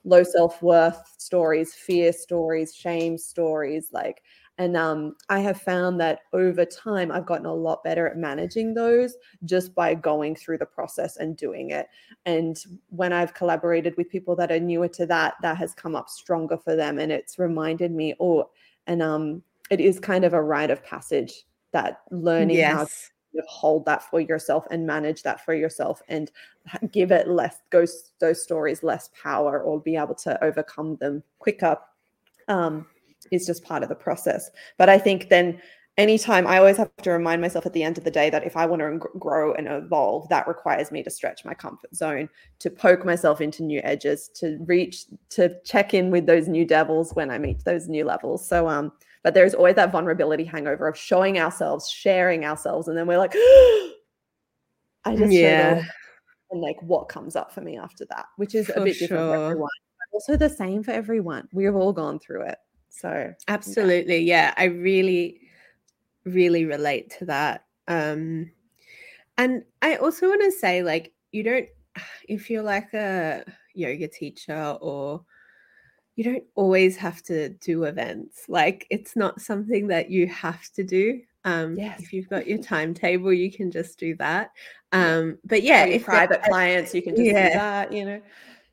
low 0.04 0.24
self-worth 0.24 1.16
stories, 1.18 1.74
fear 1.74 2.12
stories, 2.12 2.76
shame 2.76 3.18
stories, 3.18 3.90
like 3.94 4.22
and 4.58 4.76
um, 4.76 5.16
I 5.30 5.40
have 5.40 5.62
found 5.62 6.02
that 6.02 6.20
over 6.34 6.66
time, 6.66 7.14
I've 7.14 7.26
gotten 7.26 7.46
a 7.46 7.54
lot 7.54 7.82
better 7.82 8.10
at 8.10 8.18
managing 8.18 8.74
those 8.74 9.16
just 9.46 9.74
by 9.74 9.94
going 9.96 10.36
through 10.36 10.58
the 10.58 10.66
process 10.66 11.16
and 11.16 11.38
doing 11.38 11.70
it. 11.70 11.88
And 12.26 12.62
when 12.90 13.14
I've 13.14 13.34
collaborated 13.34 13.96
with 13.96 14.10
people 14.10 14.36
that 14.36 14.52
are 14.52 14.60
newer 14.60 14.90
to 14.90 15.06
that, 15.06 15.36
that 15.44 15.56
has 15.58 15.74
come 15.74 15.96
up 15.96 16.10
stronger 16.10 16.58
for 16.58 16.76
them. 16.76 17.00
And 17.00 17.10
it's 17.10 17.40
reminded 17.40 17.94
me, 17.94 18.16
oh, 18.20 18.50
and 18.86 19.02
um, 19.02 19.44
it 19.70 19.80
is 19.80 20.00
kind 20.00 20.26
of 20.26 20.34
a 20.34 20.42
rite 20.42 20.72
of 20.72 20.84
passage 20.84 21.46
that 21.72 22.02
learning 22.12 22.66
how 22.66 22.84
to 22.84 22.88
Yes. 22.88 23.12
kind 23.34 23.44
of 23.44 23.48
hold 23.48 23.86
that 23.86 24.04
for 24.10 24.20
yourself 24.20 24.66
and 24.72 24.86
manage 24.88 25.24
that 25.24 25.44
for 25.46 25.54
yourself 25.54 26.02
and 26.08 26.32
give 26.92 27.12
it 27.12 27.28
less 27.28 27.58
those 27.72 28.12
those 28.20 28.42
stories 28.42 28.84
less 28.84 29.10
power 29.22 29.62
or 29.62 29.80
be 29.80 29.96
able 29.96 30.16
to 30.16 30.42
overcome 30.44 30.96
them 30.98 31.24
quicker 31.40 31.78
um, 32.48 32.86
is 33.32 33.46
just 33.46 33.64
part 33.64 33.84
of 33.84 33.90
the 33.90 33.96
process 33.96 34.50
but 34.78 34.90
i 34.90 34.98
think 34.98 35.30
then 35.30 35.62
anytime 35.98 36.48
i 36.48 36.58
always 36.58 36.78
have 36.78 36.96
to 36.98 37.12
remind 37.12 37.42
myself 37.42 37.66
at 37.66 37.74
the 37.74 37.84
end 37.84 37.98
of 37.98 38.04
the 38.04 38.12
day 38.12 38.30
that 38.30 38.46
if 38.46 38.58
i 38.58 38.66
want 38.66 38.82
to 38.82 38.98
grow 39.20 39.54
and 39.54 39.68
evolve 39.68 40.28
that 40.30 40.48
requires 40.48 40.92
me 40.92 41.04
to 41.04 41.10
stretch 41.10 41.46
my 41.46 41.54
comfort 41.54 41.94
zone 41.96 42.28
to 42.58 42.70
poke 42.70 43.06
myself 43.06 43.42
into 43.42 43.64
new 43.64 43.82
edges 43.84 44.30
to 44.34 44.58
reach 44.66 45.06
to 45.30 45.56
check 45.64 45.94
in 45.94 46.10
with 46.10 46.26
those 46.26 46.48
new 46.48 46.66
devils 46.66 47.12
when 47.14 47.30
i 47.30 47.38
meet 47.38 47.64
those 47.66 47.88
new 47.88 48.06
levels 48.06 48.48
so 48.48 48.68
um 48.68 48.92
but 49.24 49.34
there's 49.34 49.54
always 49.54 49.76
that 49.76 49.92
vulnerability 49.92 50.44
hangover 50.44 50.88
of 50.88 50.98
showing 50.98 51.40
ourselves 51.40 51.90
sharing 51.90 52.46
ourselves 52.46 52.88
and 52.88 52.98
then 52.98 53.08
we're 53.08 53.18
like 53.18 53.34
i 55.06 55.16
just 55.16 55.32
Yeah, 55.32 55.84
and 56.52 56.62
like 56.62 56.82
what 56.82 57.10
comes 57.10 57.36
up 57.36 57.52
for 57.52 57.62
me 57.62 57.78
after 57.78 58.06
that, 58.06 58.26
which 58.38 58.56
is 58.56 58.70
a 58.70 58.74
for 58.74 58.86
bit 58.86 59.00
different 59.00 59.30
for 59.30 59.46
everyone. 59.46 59.70
But 60.00 60.16
also 60.16 60.36
the 60.36 60.50
same 60.50 60.84
for 60.84 60.92
everyone. 60.92 61.48
We've 61.54 61.76
all 61.76 61.94
gone 61.94 62.20
through 62.20 62.44
it. 62.44 62.58
So 62.90 63.10
yeah. 63.10 63.34
Absolutely. 63.48 64.20
Yeah, 64.20 64.54
I 64.58 64.66
really, 64.66 65.42
really 66.26 66.66
relate 66.66 67.16
to 67.20 67.26
that. 67.26 67.66
Um, 67.88 68.52
and 69.38 69.64
I 69.82 69.96
also 69.98 70.28
want 70.28 70.42
to 70.44 70.52
say, 70.52 70.84
like, 70.84 71.14
you 71.32 71.44
don't, 71.44 71.68
if 72.28 72.50
you're 72.50 72.64
like 72.64 72.94
a 72.94 73.46
yoga 73.76 74.08
teacher 74.08 74.78
or 74.82 75.24
you 76.20 76.26
don't 76.26 76.44
always 76.56 76.98
have 76.98 77.24
to 77.24 77.48
do 77.48 77.86
events. 77.86 78.44
Like, 78.50 78.86
it's 78.90 79.16
not 79.16 79.40
something 79.40 79.88
that 79.88 80.12
you 80.12 80.28
have 80.28 80.70
to 80.74 80.84
do. 80.84 81.22
Um, 81.46 81.78
Yes. 81.78 82.02
if 82.02 82.12
you've 82.12 82.28
got 82.28 82.46
your 82.46 82.58
timetable, 82.58 83.32
you 83.32 83.50
can 83.50 83.72
just 83.72 83.98
do 83.98 84.18
that. 84.18 84.52
Um, 84.92 85.38
but 85.46 85.64
yeah, 85.64 85.86
if 85.86 86.04
private 86.04 86.44
clients, 86.44 86.94
you 86.94 87.02
can 87.02 87.16
just 87.16 87.30
Yeah. 87.30 87.48
do 87.48 87.54
that, 87.54 87.94
you 87.94 88.04
know. 88.04 88.22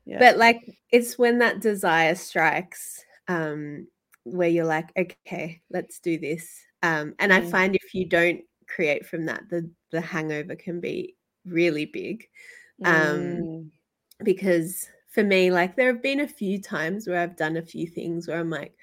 Yeah. 0.05 0.19
but 0.19 0.37
like 0.37 0.77
it's 0.91 1.17
when 1.17 1.37
that 1.39 1.61
desire 1.61 2.15
strikes 2.15 3.03
um 3.29 3.87
where 4.23 4.47
you're 4.49 4.65
like 4.65 4.89
okay 4.97 5.61
let's 5.69 5.99
do 5.99 6.17
this 6.17 6.61
um 6.81 7.13
and 7.19 7.33
i 7.33 7.41
Mm. 7.41 7.51
find 7.51 7.75
if 7.75 7.93
you 7.93 8.05
don't 8.07 8.41
create 8.67 9.05
from 9.05 9.25
that 9.25 9.43
the 9.49 9.69
the 9.91 9.99
hangover 9.99 10.55
can 10.55 10.79
be 10.79 11.15
really 11.45 11.85
big 11.85 12.25
um 12.85 13.49
Mm, 13.49 13.69
because 14.23 14.87
for 15.07 15.23
me 15.23 15.51
like 15.51 15.75
there 15.75 15.91
have 15.91 16.01
been 16.03 16.19
a 16.19 16.27
few 16.27 16.61
times 16.61 17.07
where 17.07 17.19
i've 17.19 17.35
done 17.37 17.57
a 17.57 17.61
few 17.61 17.87
things 17.87 18.27
where 18.27 18.39
i'm 18.39 18.49
like 18.49 18.75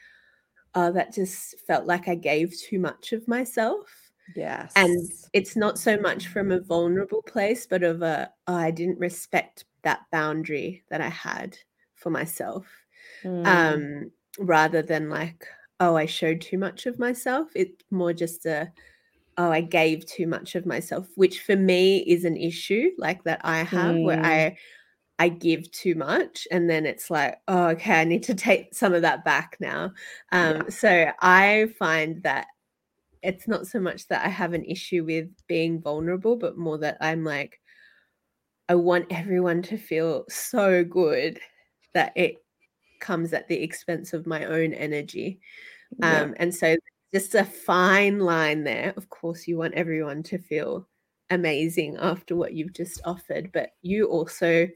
oh 0.74 0.92
that 0.92 1.12
just 1.14 1.54
felt 1.66 1.86
like 1.86 2.08
i 2.08 2.14
gave 2.14 2.56
too 2.58 2.78
much 2.78 3.12
of 3.12 3.26
myself 3.28 4.10
yes. 4.34 4.72
and 4.76 5.10
it's 5.32 5.56
not 5.56 5.78
so 5.78 5.96
much 5.98 6.28
from 6.28 6.50
a 6.50 6.60
vulnerable 6.60 7.22
place 7.22 7.66
but 7.66 7.82
of 7.82 8.02
a 8.02 8.30
oh, 8.46 8.54
i 8.54 8.70
didn't 8.70 8.98
respect 8.98 9.64
that 9.82 10.00
boundary 10.10 10.82
that 10.90 11.00
i 11.00 11.08
had 11.08 11.56
for 11.94 12.10
myself 12.10 12.66
Mm, 13.24 13.46
um 13.46 14.10
rather 14.38 14.82
than 14.82 15.08
like 15.08 15.46
oh 15.80 15.96
i 15.96 16.06
showed 16.06 16.40
too 16.40 16.58
much 16.58 16.86
of 16.86 16.98
myself 16.98 17.50
it's 17.54 17.82
more 17.90 18.12
just 18.12 18.46
a 18.46 18.70
oh 19.36 19.50
i 19.50 19.60
gave 19.60 20.06
too 20.06 20.26
much 20.26 20.54
of 20.54 20.66
myself 20.66 21.08
which 21.16 21.40
for 21.42 21.56
me 21.56 21.98
is 22.00 22.24
an 22.24 22.36
issue 22.36 22.90
like 22.98 23.24
that 23.24 23.40
i 23.44 23.62
have 23.62 23.98
where 24.00 24.18
Mm. 24.18 24.24
i 24.24 24.56
i 25.18 25.28
give 25.28 25.70
too 25.70 25.94
much 25.94 26.46
and 26.50 26.68
then 26.68 26.86
it's 26.86 27.10
like 27.10 27.36
oh 27.48 27.68
okay 27.68 28.00
i 28.00 28.04
need 28.04 28.22
to 28.22 28.34
take 28.34 28.74
some 28.74 28.94
of 28.94 29.02
that 29.02 29.24
back 29.24 29.56
now 29.60 29.84
um 30.32 30.56
Yeah. 30.56 30.68
so 30.68 31.12
i 31.20 31.68
find 31.78 32.22
that 32.22 32.46
it's 33.22 33.48
not 33.48 33.66
so 33.66 33.80
much 33.80 34.08
that 34.08 34.24
i 34.24 34.28
have 34.28 34.52
an 34.52 34.64
issue 34.64 35.04
with 35.04 35.28
being 35.46 35.80
vulnerable 35.80 36.36
but 36.36 36.58
more 36.58 36.78
that 36.78 36.98
i'm 37.00 37.24
like 37.24 37.60
i 38.68 38.74
want 38.74 39.06
everyone 39.10 39.62
to 39.62 39.76
feel 39.76 40.24
so 40.28 40.84
good 40.84 41.38
that 41.92 42.12
it 42.16 42.36
comes 43.00 43.32
at 43.32 43.46
the 43.48 43.62
expense 43.62 44.12
of 44.12 44.26
my 44.26 44.44
own 44.46 44.72
energy 44.74 45.40
yeah. 45.98 46.22
um, 46.22 46.34
and 46.38 46.54
so 46.54 46.74
just 47.14 47.36
a 47.36 47.44
fine 47.44 48.18
line 48.18 48.64
there. 48.64 48.92
Of 48.96 49.08
course, 49.08 49.46
you 49.46 49.56
want 49.56 49.74
everyone 49.74 50.24
to 50.24 50.38
feel 50.38 50.88
amazing 51.30 51.96
after 52.00 52.34
what 52.34 52.54
you've 52.54 52.72
just 52.72 53.00
offered, 53.04 53.52
but 53.52 53.70
you 53.82 54.06
also 54.06 54.66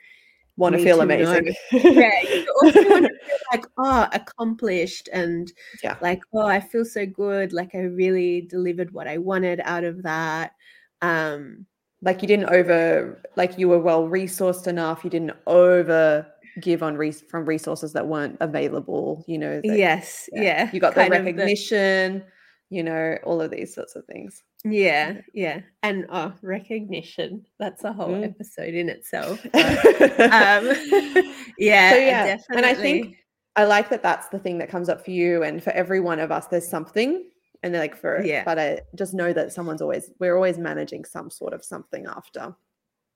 want 0.59 0.77
to 0.77 0.83
feel 0.83 1.01
amazing. 1.01 1.55
yeah, 1.73 2.21
you 2.23 2.47
also 2.63 2.89
want 2.89 3.05
to 3.07 3.11
feel 3.27 3.39
like 3.53 3.65
oh 3.79 4.09
accomplished 4.13 5.09
and 5.13 5.51
Yeah. 5.83 5.97
like 6.03 6.21
oh 6.35 6.47
I 6.47 6.61
feel 6.61 6.85
so 6.85 7.07
good, 7.07 7.53
like 7.55 7.75
I 7.75 7.79
really 7.81 8.43
delivered 8.43 8.93
what 8.93 9.09
I 9.09 9.17
wanted 9.19 9.61
out 9.65 9.85
of 9.85 10.03
that. 10.03 10.53
Um 11.01 11.65
like 12.03 12.23
you 12.23 12.29
didn't 12.29 12.51
over 12.51 13.21
like 13.37 13.59
you 13.59 13.69
were 13.69 13.79
well 13.81 14.05
resourced 14.09 14.67
enough 14.67 15.03
you 15.05 15.11
didn't 15.11 15.33
over 15.47 16.27
give 16.61 16.83
on 16.83 16.97
res- 16.97 17.23
from 17.23 17.45
resources 17.45 17.93
that 17.93 18.07
weren't 18.07 18.37
available 18.41 19.25
you 19.27 19.39
know 19.39 19.61
that- 19.61 19.77
yes, 19.77 20.29
yeah. 20.33 20.71
you 20.73 20.79
got 20.81 20.95
the 20.95 21.09
recognition 21.09 22.23
you 22.71 22.83
know 22.83 23.17
all 23.25 23.41
of 23.41 23.51
these 23.51 23.75
sorts 23.75 23.97
of 23.97 24.05
things 24.07 24.43
yeah, 24.73 25.21
yeah. 25.35 25.61
And 25.83 26.07
oh 26.11 26.33
recognition. 26.43 27.47
That's 27.59 27.85
a 27.85 27.93
whole 27.93 28.09
Mm. 28.15 28.25
episode 28.25 28.75
in 28.75 28.89
itself. 28.89 29.41
but, 29.53 30.21
um 30.21 30.65
yeah, 31.59 31.91
So, 31.93 31.97
yeah, 31.99 32.27
definitely. 32.27 32.57
and 32.57 32.67
I 32.67 32.75
think 32.75 33.17
I 33.57 33.65
like 33.65 33.89
that 33.91 34.03
that's 34.03 34.29
the 34.29 34.39
thing 34.39 34.59
that 34.59 34.69
comes 34.71 34.89
up 34.89 35.05
for 35.05 35.11
you 35.11 35.43
and 35.43 35.63
for 35.63 35.71
every 35.71 36.01
one 36.01 36.21
of 36.21 36.31
us 36.31 36.47
there's 36.47 36.69
something 36.69 37.29
and 37.63 37.75
they're 37.75 37.83
like 37.83 37.97
for 37.97 38.23
Yeah. 38.25 38.45
but 38.45 38.59
I 38.59 38.81
just 38.95 39.15
know 39.15 39.33
that 39.33 39.53
someone's 39.53 39.83
always 39.83 40.11
we're 40.21 40.37
always 40.37 40.59
managing 40.59 41.05
some 41.05 41.31
sort 41.31 41.53
of 41.53 41.65
something 41.65 42.07
after 42.07 42.55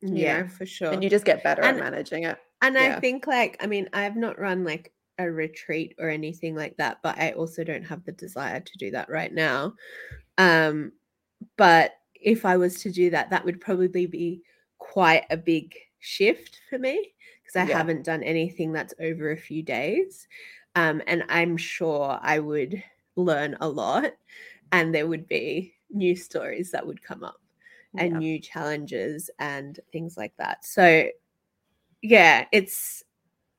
yeah, 0.00 0.42
know, 0.42 0.48
for 0.48 0.66
sure. 0.66 0.90
and 0.90 1.02
you 1.04 1.08
just 1.08 1.24
get 1.24 1.44
better 1.44 1.62
And- 1.62 1.78
at 1.78 1.82
managing 1.84 2.24
it 2.24 2.38
And 2.60 2.76
I 2.76 2.98
think 3.00 3.26
like 3.26 3.56
I 3.60 3.66
mean 3.68 3.88
I've 3.92 4.16
not 4.16 4.38
run 4.38 4.64
like 4.64 4.92
a 5.18 5.30
retreat 5.30 5.94
or 5.98 6.08
anything 6.08 6.56
like 6.56 6.76
that, 6.78 6.98
but 7.02 7.16
I 7.18 7.32
also 7.32 7.62
don't 7.62 7.84
have 7.84 8.02
the 8.04 8.12
desire 8.12 8.58
to 8.60 8.78
do 8.78 8.90
that 8.92 9.08
right 9.10 9.32
now. 9.32 9.74
Um 10.38 10.92
but 11.56 11.92
if 12.14 12.44
I 12.44 12.56
was 12.56 12.80
to 12.82 12.90
do 12.90 13.10
that 13.10 13.30
that 13.30 13.44
would 13.44 13.60
probably 13.60 14.06
be 14.06 14.42
quite 14.78 15.24
a 15.30 15.36
big 15.36 15.74
shift 16.00 16.60
for 16.68 16.78
me 16.78 17.12
because 17.42 17.56
I 17.56 17.64
Yeah. 17.64 17.78
haven't 17.78 18.04
done 18.04 18.22
anything 18.22 18.72
that's 18.72 18.94
over 19.00 19.30
a 19.32 19.36
few 19.36 19.62
days. 19.62 20.28
Um 20.74 21.02
and 21.06 21.24
I'm 21.28 21.56
sure 21.56 22.18
I 22.22 22.38
would 22.38 22.82
learn 23.16 23.56
a 23.60 23.68
lot 23.68 24.12
and 24.72 24.94
there 24.94 25.06
would 25.06 25.28
be 25.28 25.74
new 25.90 26.16
stories 26.16 26.70
that 26.70 26.86
would 26.86 27.02
come 27.02 27.22
up 27.24 27.40
and 27.98 28.16
new 28.18 28.40
challenges 28.40 29.28
and 29.38 29.78
things 29.92 30.16
like 30.16 30.34
that. 30.38 30.64
So 30.64 31.08
yeah, 32.00 32.46
it's 32.52 33.04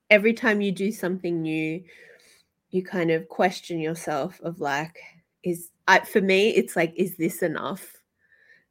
every 0.09 0.33
time 0.33 0.61
you 0.61 0.71
do 0.71 0.91
something 0.91 1.41
new, 1.41 1.83
you 2.71 2.83
kind 2.83 3.11
of 3.11 3.29
question 3.29 3.79
yourself 3.79 4.41
of 4.41 4.59
like, 4.59 4.97
is 5.43 5.69
I, 5.87 5.99
for 6.01 6.21
me, 6.21 6.49
it's 6.49 6.75
like, 6.75 6.93
is 6.95 7.17
this 7.17 7.41
enough? 7.43 7.93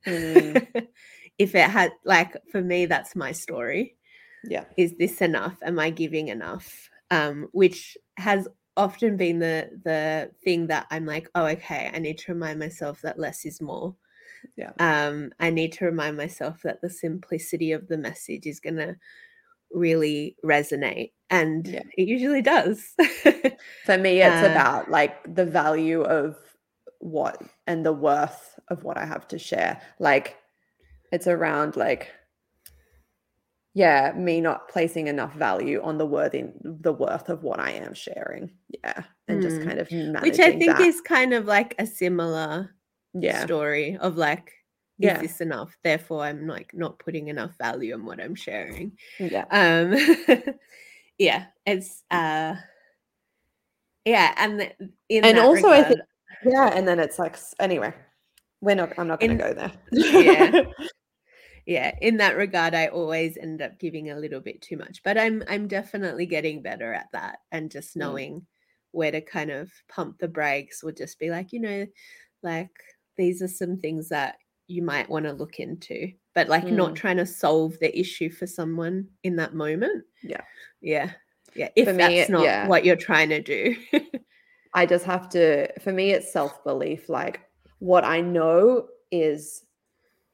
Mm. 0.06 0.66
if 1.38 1.54
it 1.54 1.70
had 1.70 1.92
like 2.04 2.36
for 2.50 2.60
me, 2.62 2.86
that's 2.86 3.16
my 3.16 3.32
story. 3.32 3.96
Yeah. 4.44 4.64
Is 4.76 4.94
this 4.98 5.20
enough? 5.20 5.58
Am 5.62 5.78
I 5.78 5.90
giving 5.90 6.28
enough? 6.28 6.90
Um, 7.10 7.48
which 7.52 7.96
has 8.16 8.48
often 8.76 9.16
been 9.16 9.38
the 9.38 9.70
the 9.84 10.30
thing 10.44 10.68
that 10.68 10.86
I'm 10.90 11.06
like, 11.06 11.28
oh, 11.34 11.46
okay, 11.46 11.90
I 11.92 11.98
need 11.98 12.18
to 12.18 12.32
remind 12.32 12.58
myself 12.58 13.02
that 13.02 13.18
less 13.18 13.44
is 13.44 13.60
more. 13.60 13.96
Yeah. 14.56 14.72
Um, 14.78 15.32
I 15.40 15.50
need 15.50 15.72
to 15.74 15.84
remind 15.84 16.16
myself 16.16 16.62
that 16.62 16.80
the 16.82 16.90
simplicity 16.90 17.72
of 17.72 17.88
the 17.88 17.98
message 17.98 18.46
is 18.46 18.60
gonna 18.60 18.96
really 19.72 20.36
resonate. 20.44 21.12
And 21.30 21.66
Yeah. 21.66 21.82
it 21.96 22.08
usually 22.08 22.42
does. 22.42 22.94
For 23.84 23.98
me, 23.98 24.22
it's 24.22 24.42
Uh, 24.42 24.42
about 24.42 24.90
like 24.90 25.34
the 25.34 25.44
value 25.46 26.02
of 26.02 26.36
what 27.02 27.42
and 27.66 27.84
the 27.84 27.92
worth 27.92 28.58
of 28.68 28.84
what 28.84 28.96
I 28.96 29.04
have 29.04 29.26
to 29.28 29.38
share. 29.38 29.80
Like 29.98 30.36
it's 31.10 31.26
around 31.26 31.76
like 31.76 32.10
yeah, 33.74 34.12
me 34.14 34.40
not 34.42 34.68
placing 34.68 35.06
enough 35.06 35.32
value 35.34 35.80
on 35.82 35.96
the 35.96 36.04
worth 36.04 36.34
in 36.34 36.52
the 36.62 36.92
worth 36.92 37.30
of 37.30 37.42
what 37.42 37.58
I 37.58 37.70
am 37.72 37.94
sharing. 37.94 38.50
Yeah. 38.68 39.02
And 39.28 39.40
just 39.40 39.56
Mm. 39.56 39.64
kind 39.64 39.78
of 39.78 39.90
managing 39.90 40.22
Which 40.22 40.40
I 40.40 40.50
think 40.58 40.76
that. 40.76 40.80
is 40.82 41.00
kind 41.00 41.32
of 41.32 41.46
like 41.46 41.74
a 41.78 41.86
similar 41.86 42.74
yeah. 43.14 43.44
story 43.44 43.96
of 43.96 44.18
like, 44.18 44.48
is 44.98 45.06
Yeah. 45.06 45.18
this 45.22 45.40
enough? 45.40 45.74
Therefore, 45.82 46.22
I'm 46.22 46.46
like 46.46 46.74
not 46.74 46.98
putting 46.98 47.28
enough 47.28 47.52
value 47.58 47.94
on 47.94 48.04
what 48.04 48.20
I'm 48.20 48.34
sharing. 48.34 48.92
Yeah. 49.18 49.46
Um 49.50 49.96
yeah, 51.18 51.46
it's 51.64 52.02
uh 52.10 52.56
yeah, 54.04 54.34
and 54.36 54.70
in 55.08 55.24
And 55.24 55.38
also 55.38 55.68
I 55.68 55.76
think- 55.82 55.88
regard- 56.00 56.08
Yeah. 56.44 56.70
And 56.74 56.86
then 56.86 56.98
it's 56.98 57.18
like 57.18 57.36
anyway, 57.60 57.92
we're 58.60 58.74
not 58.74 58.92
I'm 58.98 59.08
not 59.08 59.20
gonna 59.20 59.34
go 59.36 59.52
there. 59.54 59.72
Yeah. 59.92 60.62
yeah 61.66 61.94
in 62.00 62.16
that 62.16 62.36
regard 62.36 62.74
i 62.74 62.88
always 62.88 63.36
end 63.36 63.62
up 63.62 63.78
giving 63.78 64.10
a 64.10 64.16
little 64.16 64.40
bit 64.40 64.60
too 64.60 64.76
much 64.76 65.00
but 65.04 65.16
i'm 65.16 65.44
i'm 65.48 65.68
definitely 65.68 66.26
getting 66.26 66.60
better 66.60 66.92
at 66.92 67.06
that 67.12 67.38
and 67.52 67.70
just 67.70 67.94
Mm. 67.94 68.00
knowing 68.00 68.46
where 68.90 69.12
to 69.12 69.20
kind 69.20 69.50
of 69.52 69.70
pump 69.88 70.18
the 70.18 70.26
brakes 70.26 70.82
or 70.82 70.90
just 70.90 71.20
be 71.20 71.30
like 71.30 71.52
you 71.52 71.60
know 71.60 71.86
like 72.42 72.70
these 73.16 73.42
are 73.42 73.48
some 73.48 73.76
things 73.76 74.08
that 74.08 74.36
you 74.66 74.82
might 74.82 75.08
want 75.08 75.24
to 75.24 75.32
look 75.32 75.60
into 75.60 76.12
but 76.34 76.48
like 76.48 76.64
not 76.66 76.92
Mm. 76.92 76.96
trying 76.96 77.16
to 77.18 77.26
solve 77.26 77.78
the 77.78 77.96
issue 77.96 78.28
for 78.30 78.48
someone 78.48 79.06
in 79.22 79.36
that 79.36 79.54
moment 79.54 80.04
Yeah. 80.24 80.40
yeah 80.80 81.12
yeah 81.54 81.68
if 81.76 81.86
me, 81.86 81.96
that's 81.96 82.28
not 82.28 82.42
yeah. 82.42 82.66
what 82.66 82.84
you're 82.84 82.96
trying 82.96 83.28
to 83.28 83.40
do 83.40 83.76
I 84.74 84.86
just 84.86 85.04
have 85.04 85.28
to, 85.30 85.68
for 85.80 85.92
me, 85.92 86.10
it's 86.10 86.32
self 86.32 86.62
belief. 86.64 87.08
Like 87.08 87.40
what 87.78 88.04
I 88.04 88.20
know 88.20 88.88
is 89.10 89.64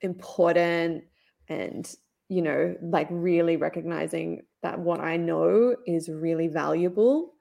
important 0.00 1.04
and, 1.48 1.94
you 2.28 2.42
know, 2.42 2.76
like 2.82 3.08
really 3.10 3.56
recognizing 3.56 4.42
that 4.62 4.78
what 4.78 5.00
I 5.00 5.16
know 5.16 5.76
is 5.86 6.08
really 6.08 6.48
valuable 6.48 7.34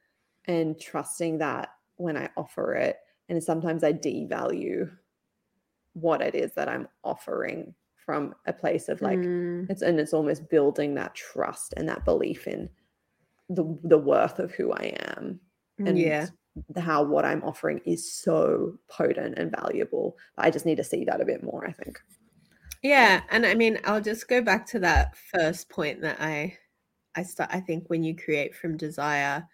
and 0.45 0.79
trusting 0.79 1.39
that 1.39 1.69
when 1.97 2.17
I 2.17 2.29
offer 2.37 2.73
it. 2.73 2.97
And 3.29 3.43
sometimes 3.43 3.83
I 3.83 3.93
devalue 3.93 4.89
what 5.93 6.21
it 6.21 6.35
is 6.35 6.53
that 6.53 6.69
I'm 6.69 6.87
offering 7.03 7.73
from 8.05 8.33
a 8.45 8.53
place 8.53 8.87
of 8.87 9.01
like, 9.01 9.19
Mm, 9.19 9.69
it's 9.69 9.81
and 9.81 9.99
it's 9.99 10.13
almost 10.13 10.49
building 10.49 10.95
that 10.95 11.15
trust 11.15 11.73
and 11.75 11.89
that 11.89 12.05
belief 12.05 12.47
in 12.47 12.69
the 13.49 13.77
the 13.83 13.97
worth 13.97 14.39
of 14.39 14.51
who 14.51 14.71
I 14.71 14.95
am 15.17 15.39
and 15.85 15.97
yeah 15.97 16.27
how 16.75 17.03
what 17.03 17.25
I'm 17.25 17.43
offering 17.43 17.81
is 17.85 18.11
so 18.11 18.77
potent 18.87 19.37
and 19.37 19.51
valuable. 19.51 20.17
I 20.37 20.49
just 20.49 20.65
need 20.65 20.77
to 20.77 20.83
see 20.83 21.03
that 21.05 21.21
a 21.21 21.25
bit 21.25 21.43
more, 21.43 21.65
I 21.67 21.71
think. 21.71 21.99
Yeah, 22.83 23.21
and 23.29 23.45
I 23.45 23.55
mean, 23.55 23.79
I'll 23.85 24.01
just 24.01 24.27
go 24.27 24.41
back 24.41 24.65
to 24.67 24.79
that 24.79 25.15
first 25.33 25.69
point 25.69 26.01
that 26.01 26.17
I 26.19 26.57
I 27.15 27.23
start 27.23 27.49
I 27.51 27.59
think 27.59 27.89
when 27.89 28.03
you 28.03 28.15
create 28.15 28.55
from 28.55 28.77
desire 28.77 29.47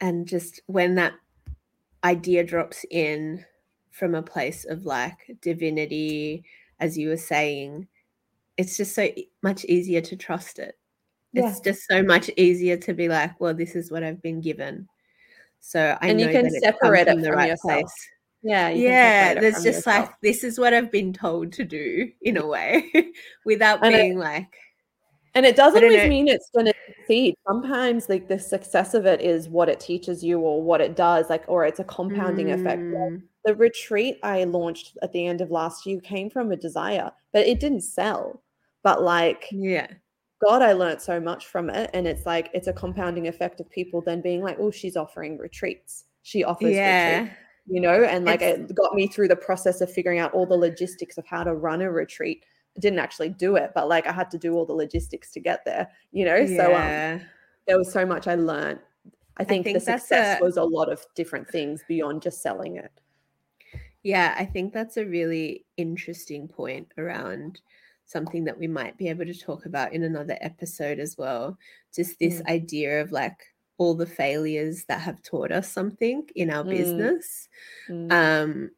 and 0.00 0.26
just 0.26 0.60
when 0.66 0.94
that 0.96 1.12
idea 2.02 2.44
drops 2.44 2.84
in 2.90 3.44
from 3.90 4.14
a 4.14 4.22
place 4.22 4.64
of 4.64 4.86
like 4.86 5.36
divinity 5.40 6.44
as 6.80 6.98
you 6.98 7.08
were 7.08 7.16
saying, 7.16 7.86
it's 8.56 8.76
just 8.76 8.94
so 8.94 9.08
much 9.42 9.64
easier 9.66 10.00
to 10.00 10.16
trust 10.16 10.58
it. 10.58 10.78
It's 11.36 11.58
just 11.60 11.88
so 11.88 12.02
much 12.02 12.30
easier 12.36 12.76
to 12.76 12.94
be 12.94 13.08
like, 13.08 13.40
well, 13.40 13.54
this 13.54 13.74
is 13.74 13.90
what 13.90 14.04
I've 14.04 14.22
been 14.22 14.40
given. 14.40 14.88
So 15.66 15.96
I 16.02 16.08
And 16.08 16.20
you 16.20 16.26
can 16.28 16.44
that 16.44 16.52
it's 16.52 16.60
come 16.66 16.72
separate 16.74 17.08
it 17.08 17.24
from 17.24 17.34
right 17.34 17.48
yourself. 17.48 17.90
Yeah. 18.42 18.68
you 18.68 18.86
yeah 18.86 19.32
there's 19.40 19.54
just 19.54 19.66
yourself. 19.86 20.08
like 20.08 20.20
this 20.22 20.44
is 20.44 20.58
what 20.60 20.74
i've 20.74 20.92
been 20.92 21.14
told 21.14 21.50
to 21.54 21.64
do 21.64 22.10
in 22.20 22.36
a 22.36 22.46
way 22.46 22.90
without 23.46 23.78
And 23.82 23.94
it- 23.94 23.98
being 24.02 24.18
like 24.18 24.54
And 25.34 25.46
it 25.46 25.56
doesn't 25.56 25.82
always 25.82 25.96
know. 26.02 26.08
mean 26.08 26.28
it's 26.28 26.50
going 26.54 26.66
to 26.66 26.74
succeed. 26.86 27.34
Sometimes, 27.48 28.08
like 28.08 28.28
the 28.28 28.38
success 28.38 28.94
of 28.94 29.04
it 29.06 29.20
is 29.20 29.48
what 29.48 29.68
it 29.68 29.80
teaches 29.80 30.22
you, 30.22 30.38
or 30.38 30.62
what 30.62 30.80
it 30.80 30.94
does, 30.94 31.28
like, 31.28 31.44
or 31.48 31.64
it's 31.66 31.80
a 31.80 31.84
compounding 31.84 32.52
effect. 32.52 32.82
Like, 32.82 33.02
mm, 33.12 33.22
the 33.44 33.54
retreat 33.56 34.18
I 34.22 34.44
launched 34.44 34.96
at 35.02 35.10
the 35.12 35.26
end 35.26 35.40
of 35.40 35.50
last 35.50 35.86
year 35.86 35.98
came 36.00 36.30
from 36.30 36.52
a 36.52 36.56
desire, 36.56 37.10
but 37.32 37.46
it 37.48 37.58
didn't 37.58 37.80
sell. 37.82 38.44
But 38.84 39.02
like, 39.02 39.48
yeah 39.50 39.88
God, 40.42 40.62
I 40.62 40.72
learned 40.72 41.00
so 41.00 41.20
much 41.20 41.46
from 41.46 41.70
it. 41.70 41.90
And 41.94 42.06
it's 42.06 42.26
like, 42.26 42.50
it's 42.52 42.66
a 42.66 42.72
compounding 42.72 43.28
effect 43.28 43.60
of 43.60 43.70
people 43.70 44.00
then 44.02 44.20
being 44.20 44.42
like, 44.42 44.56
oh, 44.58 44.70
she's 44.70 44.96
offering 44.96 45.38
retreats. 45.38 46.04
She 46.22 46.42
offers 46.44 46.72
yeah 46.74 47.18
retreats, 47.20 47.36
you 47.66 47.80
know? 47.80 48.02
And 48.04 48.24
like, 48.24 48.42
It's- 48.42 48.70
it 48.70 48.74
got 48.74 48.94
me 48.94 49.06
through 49.06 49.28
the 49.28 49.36
process 49.36 49.80
of 49.80 49.90
figuring 49.92 50.18
out 50.18 50.32
all 50.34 50.46
the 50.46 50.56
logistics 50.56 51.18
of 51.18 51.26
how 51.26 51.44
to 51.44 51.54
run 51.54 51.80
a 51.82 51.90
retreat. 51.90 52.44
I 52.76 52.80
didn't 52.80 52.98
actually 52.98 53.28
do 53.30 53.56
it, 53.56 53.70
but 53.74 53.88
like, 53.88 54.06
I 54.06 54.12
had 54.12 54.30
to 54.32 54.38
do 54.38 54.54
all 54.54 54.66
the 54.66 54.72
logistics 54.74 55.30
to 55.32 55.40
get 55.40 55.64
there, 55.64 55.88
you 56.12 56.24
know? 56.24 56.44
So, 56.46 56.74
um, 56.74 57.20
there 57.66 57.78
was 57.78 57.92
so 57.92 58.04
much 58.04 58.26
I 58.26 58.34
learned. 58.34 58.80
I 59.36 59.44
think, 59.44 59.64
think 59.64 59.74
the 59.76 59.80
success 59.80 60.40
a- 60.40 60.44
was 60.44 60.56
a 60.58 60.62
lot 60.64 60.90
of 60.92 61.04
different 61.14 61.48
things 61.48 61.82
beyond 61.88 62.22
just 62.22 62.40
selling 62.42 62.76
it. 62.76 62.90
yeah 64.02 64.34
i 64.38 64.44
think 64.44 64.72
that's 64.72 64.96
a 64.98 65.04
really 65.06 65.64
interesting 65.78 66.46
point 66.46 66.86
around 66.98 67.60
something 68.14 68.44
that 68.44 68.58
we 68.58 68.68
might 68.68 68.96
be 68.96 69.08
able 69.08 69.26
to 69.26 69.34
talk 69.38 69.66
about 69.66 69.92
in 69.92 70.04
another 70.04 70.38
episode 70.40 70.98
as 71.00 71.16
well 71.18 71.58
just 71.94 72.18
this 72.18 72.40
Mm. 72.42 72.46
idea 72.48 73.02
of 73.02 73.12
like 73.12 73.38
all 73.78 73.94
the 73.94 74.06
failures 74.06 74.84
that 74.88 75.00
have 75.00 75.20
taught 75.22 75.50
us 75.52 75.70
something 75.70 76.22
in 76.36 76.48
our 76.50 76.64
Mm. 76.64 76.70
business 76.70 77.48
Mm. 77.90 78.12
um 78.12 78.70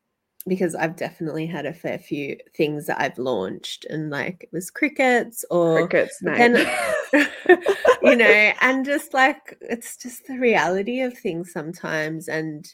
because 0.49 0.77
I've 0.77 0.95
definitely 0.97 1.47
had 1.47 1.67
a 1.67 1.75
fair 1.75 1.99
few 1.99 2.37
things 2.57 2.87
that 2.87 3.01
I've 3.01 3.19
launched 3.19 3.85
and 3.91 4.11
like 4.11 4.45
it 4.45 4.51
was 4.53 4.71
crickets 4.71 5.45
or 5.51 5.89
Crickets, 5.89 6.21
but 6.23 6.37
mate. 6.39 6.53
then 6.53 6.67
you 8.03 8.17
know 8.17 8.53
and 8.61 8.85
just 8.85 9.13
like 9.13 9.57
it's 9.61 9.97
just 9.97 10.27
the 10.29 10.39
reality 10.39 11.01
of 11.01 11.19
things 11.19 11.53
sometimes 11.53 12.29
and 12.29 12.65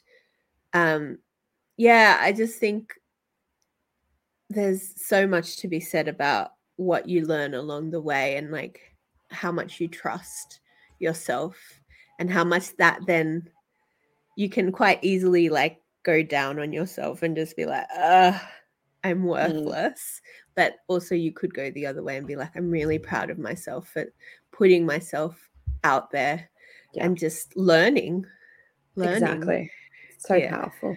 um 0.75 1.19
yeah 1.79 2.19
I 2.21 2.33
just 2.33 2.59
think 2.59 2.93
there's 4.53 4.93
so 5.05 5.27
much 5.27 5.57
to 5.59 5.69
be 5.69 5.81
said 5.81 6.09
about 6.09 6.53
what 6.77 7.09
you 7.09 7.25
learn 7.27 7.55
along 7.55 7.91
the 7.91 8.01
way 8.01 8.37
and 8.37 8.51
like 8.51 8.81
how 9.31 9.53
much 9.53 9.81
you 9.81 9.89
trust 9.89 10.61
yourself 10.99 11.57
and 12.19 12.31
how 12.31 12.45
much 12.45 12.77
that 12.77 13.01
then 13.07 13.49
you 14.37 14.49
can 14.49 14.73
quite 14.73 14.99
easily 15.03 15.49
like 15.49 15.81
go 16.05 16.23
down 16.23 16.59
on 16.59 16.73
yourself 16.73 17.23
and 17.23 17.37
just 17.37 17.57
be 17.57 17.65
like 17.65 17.87
uh 17.97 18.37
i'm 19.05 19.25
worthless 19.25 20.21
but 20.55 20.77
also 20.89 21.15
you 21.15 21.33
could 21.33 21.53
go 21.55 21.71
the 21.71 21.87
other 21.87 22.03
way 22.03 22.17
and 22.17 22.27
be 22.27 22.37
like 22.37 22.51
i'm 22.57 22.71
really 22.71 22.99
proud 22.99 23.31
of 23.31 23.39
myself 23.39 23.89
for 23.89 24.05
putting 24.51 24.85
myself 24.85 25.49
out 25.85 26.11
there 26.11 26.49
Yeah. 26.95 27.07
and 27.07 27.17
just 27.17 27.57
learning 27.57 28.27
learning 28.97 29.23
Exactly. 29.23 29.71
So 30.19 30.37
Yeah. 30.37 30.51
powerful. 30.57 30.97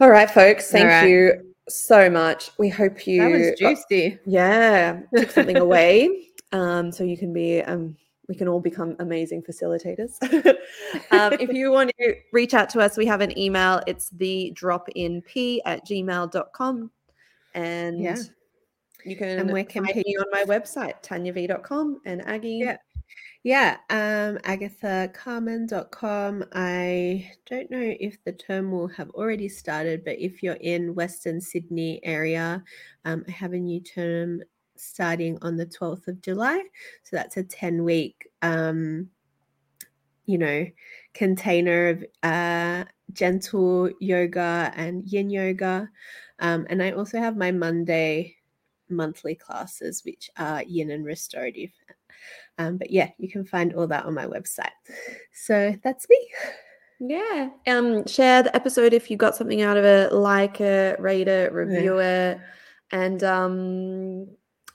All 0.00 0.10
right, 0.10 0.30
folks. 0.30 0.70
Thank 0.70 0.88
right. 0.90 1.08
you 1.08 1.51
so 1.68 2.10
much. 2.10 2.50
We 2.58 2.68
hope 2.68 3.06
you 3.06 3.20
that 3.22 3.30
was 3.30 3.46
got- 3.50 3.58
juicy 3.58 4.18
yeah 4.26 5.00
took 5.16 5.30
something 5.36 5.56
away 5.58 6.28
um, 6.52 6.90
so 6.92 7.04
you 7.04 7.16
can 7.16 7.32
be 7.32 7.62
um, 7.62 7.96
we 8.28 8.34
can 8.34 8.48
all 8.48 8.60
become 8.60 8.96
amazing 8.98 9.42
facilitators 9.42 10.16
um, 11.12 11.32
if 11.34 11.50
you 11.52 11.70
want 11.70 11.90
to 11.98 12.14
reach 12.32 12.54
out 12.54 12.68
to 12.70 12.80
us 12.80 12.96
we 12.96 13.06
have 13.06 13.20
an 13.20 13.36
email 13.38 13.80
it's 13.86 14.10
the 14.10 14.50
drop 14.54 14.88
in 14.94 15.22
p 15.22 15.62
at 15.64 15.86
gmail.com 15.86 16.90
and 17.54 18.00
Yeah. 18.02 18.16
you 19.04 19.16
can 19.16 19.48
where 19.48 19.64
can 19.64 19.84
find 19.84 19.96
me 19.96 20.16
on 20.18 20.26
my 20.30 20.44
website 20.44 21.02
tanyav.com 21.02 22.00
and 22.06 22.26
aggie 22.26 22.58
Yeah. 22.64 22.76
Yeah, 23.44 23.78
um, 23.90 24.38
agathacarmen.com. 24.44 26.44
I 26.52 27.32
don't 27.46 27.70
know 27.72 27.94
if 27.98 28.22
the 28.24 28.32
term 28.32 28.70
will 28.70 28.86
have 28.88 29.10
already 29.10 29.48
started, 29.48 30.04
but 30.04 30.20
if 30.20 30.44
you're 30.44 30.54
in 30.54 30.94
Western 30.94 31.40
Sydney 31.40 31.98
area, 32.04 32.62
um, 33.04 33.24
I 33.26 33.32
have 33.32 33.52
a 33.52 33.58
new 33.58 33.80
term 33.80 34.42
starting 34.76 35.38
on 35.42 35.56
the 35.56 35.66
12th 35.66 36.06
of 36.06 36.22
July. 36.22 36.62
So 37.02 37.16
that's 37.16 37.36
a 37.36 37.42
10 37.42 37.82
week, 37.82 38.28
um, 38.42 39.10
you 40.26 40.38
know, 40.38 40.64
container 41.12 41.88
of 41.88 42.04
uh, 42.22 42.84
gentle 43.12 43.90
yoga 44.00 44.72
and 44.76 45.04
yin 45.04 45.30
yoga. 45.30 45.90
Um, 46.38 46.64
and 46.70 46.80
I 46.80 46.92
also 46.92 47.18
have 47.18 47.36
my 47.36 47.50
Monday 47.50 48.36
monthly 48.88 49.34
classes, 49.34 50.04
which 50.04 50.30
are 50.38 50.62
yin 50.62 50.92
and 50.92 51.04
restorative. 51.04 51.70
Um, 52.58 52.76
but 52.76 52.90
yeah, 52.90 53.10
you 53.18 53.30
can 53.30 53.44
find 53.44 53.74
all 53.74 53.86
that 53.88 54.04
on 54.04 54.14
my 54.14 54.26
website. 54.26 54.70
So 55.32 55.74
that's 55.82 56.06
me. 56.08 56.28
Yeah. 57.00 57.50
Um, 57.66 58.06
share 58.06 58.42
the 58.42 58.54
episode 58.54 58.92
if 58.92 59.10
you 59.10 59.16
got 59.16 59.34
something 59.34 59.62
out 59.62 59.76
of 59.76 59.84
it, 59.84 60.12
like 60.12 60.60
it, 60.60 61.00
rate 61.00 61.28
it, 61.28 61.52
review 61.52 61.98
yeah. 61.98 62.32
it. 62.32 62.40
And 62.92 63.24
um 63.24 64.26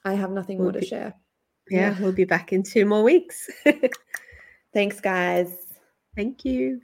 I 0.03 0.13
have 0.13 0.31
nothing 0.31 0.57
we'll 0.57 0.71
more 0.71 0.81
to 0.81 0.85
share. 0.85 1.13
Yeah, 1.69 1.91
yeah, 1.91 2.01
we'll 2.01 2.13
be 2.13 2.25
back 2.25 2.53
in 2.53 2.63
two 2.63 2.85
more 2.85 3.03
weeks. 3.03 3.49
Thanks, 4.73 4.99
guys. 4.99 5.53
Thank 6.15 6.45
you. 6.45 6.81